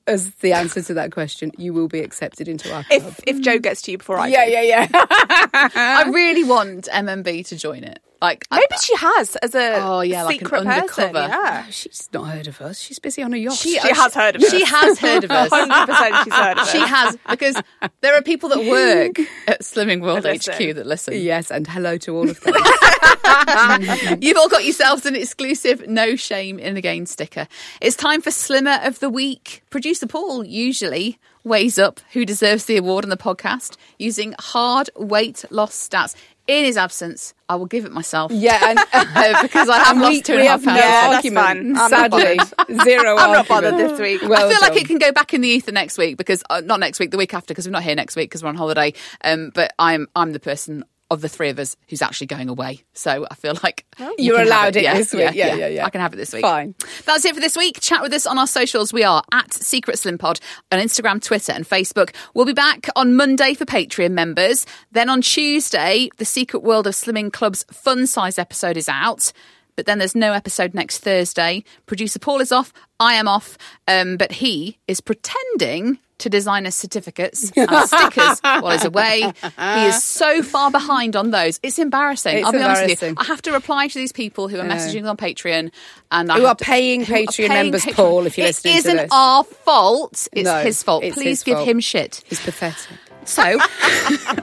as 0.06 0.30
the 0.36 0.52
answer 0.52 0.82
to 0.82 0.94
that 0.94 1.12
question, 1.12 1.50
you 1.56 1.72
will 1.72 1.88
be 1.88 2.00
accepted 2.00 2.48
into 2.48 2.72
our 2.72 2.84
club. 2.84 3.02
If 3.02 3.20
if 3.26 3.40
Jo 3.40 3.58
gets 3.58 3.82
to 3.82 3.92
you 3.92 3.98
before 3.98 4.18
I 4.18 4.28
yeah, 4.28 4.44
do. 4.44 4.52
yeah, 4.52 4.62
yeah. 4.62 4.88
I 5.74 6.10
really 6.12 6.44
want 6.44 6.88
MMB 6.92 7.46
to 7.48 7.56
join 7.56 7.84
it. 7.84 8.00
Like, 8.22 8.46
I- 8.50 8.56
Maybe 8.56 8.80
she 8.82 8.96
has 8.96 9.36
as 9.36 9.54
a 9.54 9.80
Oh, 9.82 10.00
yeah, 10.00 10.22
like 10.22 10.40
an 10.40 10.46
secret 10.46 10.64
person. 10.64 11.04
undercover. 11.04 11.18
Yeah. 11.28 11.66
She's 11.70 12.08
not 12.12 12.24
heard 12.28 12.46
of 12.46 12.60
us. 12.62 12.78
She's 12.80 12.98
busy 12.98 13.22
on 13.22 13.34
a 13.34 13.36
yacht. 13.36 13.54
She 13.56 13.76
has 13.82 14.14
heard 14.14 14.36
of 14.36 14.42
us. 14.42 14.50
She 14.50 14.64
has 14.64 14.98
heard 14.98 15.24
of 15.24 15.30
us. 15.30 15.50
100% 15.50 16.24
she's 16.24 16.32
heard 16.34 16.52
of 16.52 16.58
us. 16.58 16.70
She 16.72 16.78
has 16.78 17.18
because 17.28 17.56
there 18.00 18.14
are 18.16 18.22
people 18.22 18.48
that 18.50 18.64
work 18.64 19.18
at 19.46 19.60
Slimming 19.62 20.00
World 20.00 20.24
HQ 20.24 20.74
that 20.76 20.86
listen. 20.86 21.14
Yes, 21.14 21.50
and 21.50 21.66
hello 21.66 21.98
to 21.98 22.16
all 22.16 22.28
of 22.30 22.40
them. 22.40 22.54
You've 24.20 24.36
all 24.36 24.48
got 24.48 24.64
yourselves 24.64 25.06
an 25.06 25.16
exclusive 25.16 25.86
No 25.88 26.16
Shame 26.16 26.58
in 26.58 26.74
the 26.74 26.80
Game 26.80 27.06
sticker. 27.06 27.46
It's 27.80 27.96
time 27.96 28.20
for 28.22 28.30
Slimmer 28.30 28.80
of 28.84 29.00
the 29.00 29.10
Week. 29.10 29.62
Producer 29.70 30.06
Paul 30.06 30.44
usually 30.44 31.18
weighs 31.42 31.78
up 31.78 32.00
who 32.12 32.24
deserves 32.24 32.64
the 32.64 32.76
award 32.78 33.04
on 33.04 33.10
the 33.10 33.16
podcast 33.18 33.76
using 33.98 34.34
hard 34.38 34.88
weight 34.96 35.44
loss 35.50 35.72
stats. 35.88 36.14
In 36.46 36.64
his 36.64 36.76
absence, 36.76 37.32
I 37.48 37.54
will 37.56 37.64
give 37.64 37.86
it 37.86 37.92
myself. 37.92 38.30
yeah, 38.30 38.58
and 38.70 38.78
Uh, 38.92 39.42
because 39.42 39.68
I 39.70 39.78
have 39.78 39.96
lost 39.96 40.10
we, 40.10 40.20
two 40.22 40.34
and 40.34 40.42
a 40.42 40.46
half 40.46 40.62
have 40.64 40.76
no 40.76 40.82
pounds. 40.82 41.24
Yeah, 41.24 41.40
argument. 41.40 41.78
Sadly, 41.78 42.38
zero. 42.84 43.16
I'm 43.18 43.32
not 43.32 43.48
bothered 43.48 43.72
argument. 43.72 43.96
this 43.96 44.00
week. 44.20 44.28
Well 44.28 44.46
I 44.46 44.52
feel 44.52 44.60
like 44.60 44.76
it 44.80 44.86
can 44.86 44.98
go 44.98 45.10
back 45.10 45.32
in 45.32 45.40
the 45.40 45.48
ether 45.48 45.72
next 45.72 45.96
week 45.96 46.18
because 46.18 46.42
uh, 46.50 46.60
not 46.60 46.80
next 46.80 46.98
week, 47.00 47.10
the 47.12 47.16
week 47.16 47.32
after, 47.32 47.54
because 47.54 47.66
we're 47.66 47.72
not 47.72 47.82
here 47.82 47.94
next 47.94 48.14
week 48.14 48.28
because 48.28 48.42
we're 48.42 48.50
on 48.50 48.56
holiday. 48.56 48.92
Um, 49.24 49.52
but 49.54 49.72
I'm 49.78 50.06
I'm 50.14 50.32
the 50.32 50.40
person 50.40 50.84
of 51.14 51.22
the 51.22 51.28
three 51.28 51.48
of 51.48 51.58
us 51.58 51.76
who's 51.88 52.02
actually 52.02 52.26
going 52.26 52.50
away, 52.50 52.84
so 52.92 53.26
I 53.30 53.34
feel 53.34 53.54
like 53.62 53.86
you 53.98 54.04
Oh. 54.06 54.14
You're 54.18 54.42
allowed 54.42 54.76
it 54.76 54.82
this 54.94 55.14
week. 55.14 55.34
Yeah, 55.34 55.54
yeah, 55.54 55.68
yeah. 55.68 55.86
I 55.86 55.90
can 55.90 56.00
have 56.02 56.12
it 56.12 56.16
this 56.16 56.32
week. 56.32 56.42
Fine. 56.42 56.74
That's 57.06 57.24
it 57.24 57.34
for 57.34 57.40
this 57.40 57.56
week. 57.56 57.80
Chat 57.80 58.02
with 58.02 58.12
us 58.12 58.26
on 58.26 58.38
our 58.38 58.46
socials. 58.46 58.92
We 58.92 59.04
are 59.04 59.22
at 59.32 59.54
Secret 59.54 59.98
Slim 59.98 60.18
Pod 60.18 60.40
on 60.70 60.78
Instagram, 60.78 61.22
Twitter, 61.22 61.52
and 61.52 61.64
Facebook. 61.66 62.14
We'll 62.34 62.44
be 62.44 62.52
back 62.52 62.88
on 62.96 63.16
Monday 63.16 63.54
for 63.54 63.64
Patreon 63.64 64.10
members. 64.10 64.66
Then 64.92 65.08
on 65.08 65.22
Tuesday, 65.22 66.10
the 66.18 66.24
Secret 66.24 66.62
World 66.62 66.86
of 66.86 66.94
Slimming 66.94 67.32
Club's 67.32 67.64
fun 67.70 68.06
size 68.06 68.38
episode 68.38 68.76
is 68.76 68.88
out. 68.88 69.32
But 69.76 69.86
then 69.86 69.98
there's 69.98 70.14
no 70.14 70.32
episode 70.32 70.74
next 70.74 70.98
Thursday. 70.98 71.64
Producer 71.86 72.18
Paul 72.18 72.40
is 72.40 72.52
off. 72.52 72.72
I 73.00 73.14
am 73.14 73.26
off. 73.26 73.58
Um, 73.88 74.16
but 74.16 74.30
he 74.32 74.78
is 74.86 75.00
pretending 75.00 75.98
to 76.18 76.30
design 76.30 76.66
us 76.66 76.76
certificates 76.76 77.50
uh, 77.56 77.66
and 77.68 77.88
stickers 77.88 78.40
while 78.40 78.70
he's 78.70 78.84
away. 78.84 79.32
He 79.58 79.84
is 79.86 80.02
so 80.02 80.42
far 80.42 80.70
behind 80.70 81.16
on 81.16 81.30
those. 81.30 81.58
It's 81.62 81.78
embarrassing. 81.78 82.38
It's 82.38 82.46
I'll 82.46 82.52
be 82.52 82.62
honest 82.62 82.86
with 82.86 83.02
you. 83.02 83.14
I 83.16 83.24
have 83.24 83.42
to 83.42 83.52
reply 83.52 83.88
to 83.88 83.94
these 83.98 84.12
people 84.12 84.48
who 84.48 84.58
are 84.58 84.64
messaging 84.64 85.08
on 85.08 85.16
Patreon 85.16 85.70
and 86.12 86.30
Who 86.32 86.46
are 86.46 86.54
to- 86.54 86.64
paying 86.64 87.04
who 87.04 87.14
are 87.14 87.18
Patreon 87.18 87.48
paying 87.48 87.52
members, 87.64 87.84
Patreon- 87.84 87.94
Paul, 87.96 88.26
if 88.26 88.38
you're 88.38 88.46
It 88.46 88.50
listening 88.50 88.72
to 88.74 88.78
isn't 88.78 88.96
this. 88.96 89.08
our 89.12 89.44
fault. 89.44 90.28
It's 90.32 90.44
No, 90.44 90.62
his 90.62 90.82
fault. 90.82 91.02
it's 91.04 91.14
Please 91.16 91.24
his 91.26 91.42
give 91.42 91.56
fault. 91.58 91.68
him 91.68 91.80
shit. 91.80 92.22
He's 92.26 92.40
pathetic. 92.40 92.98
So, 93.26 93.42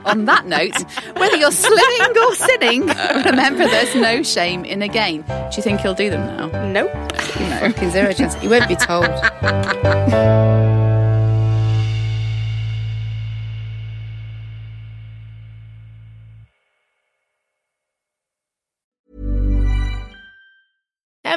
on 0.06 0.26
that 0.26 0.48
note, 0.48 0.74
whether 1.16 1.38
you're 1.38 1.52
slimming 1.52 2.16
or 2.18 2.36
sinning, 2.36 2.82
remember 3.26 3.66
there's 3.68 3.94
no 3.94 4.24
shame 4.24 4.66
in 4.66 4.82
a 4.82 4.88
game. 4.88 5.22
Do 5.22 5.50
you 5.58 5.62
think 5.62 5.82
he'll 5.82 5.94
do 5.94 6.10
them 6.10 6.26
now? 6.52 6.66
Nope. 6.66 6.92
Fucking 7.14 7.92
zero 7.92 8.12
chance. 8.12 8.34
He 8.36 8.48
won't 8.48 8.68
be 8.68 8.76
told. 8.76 9.06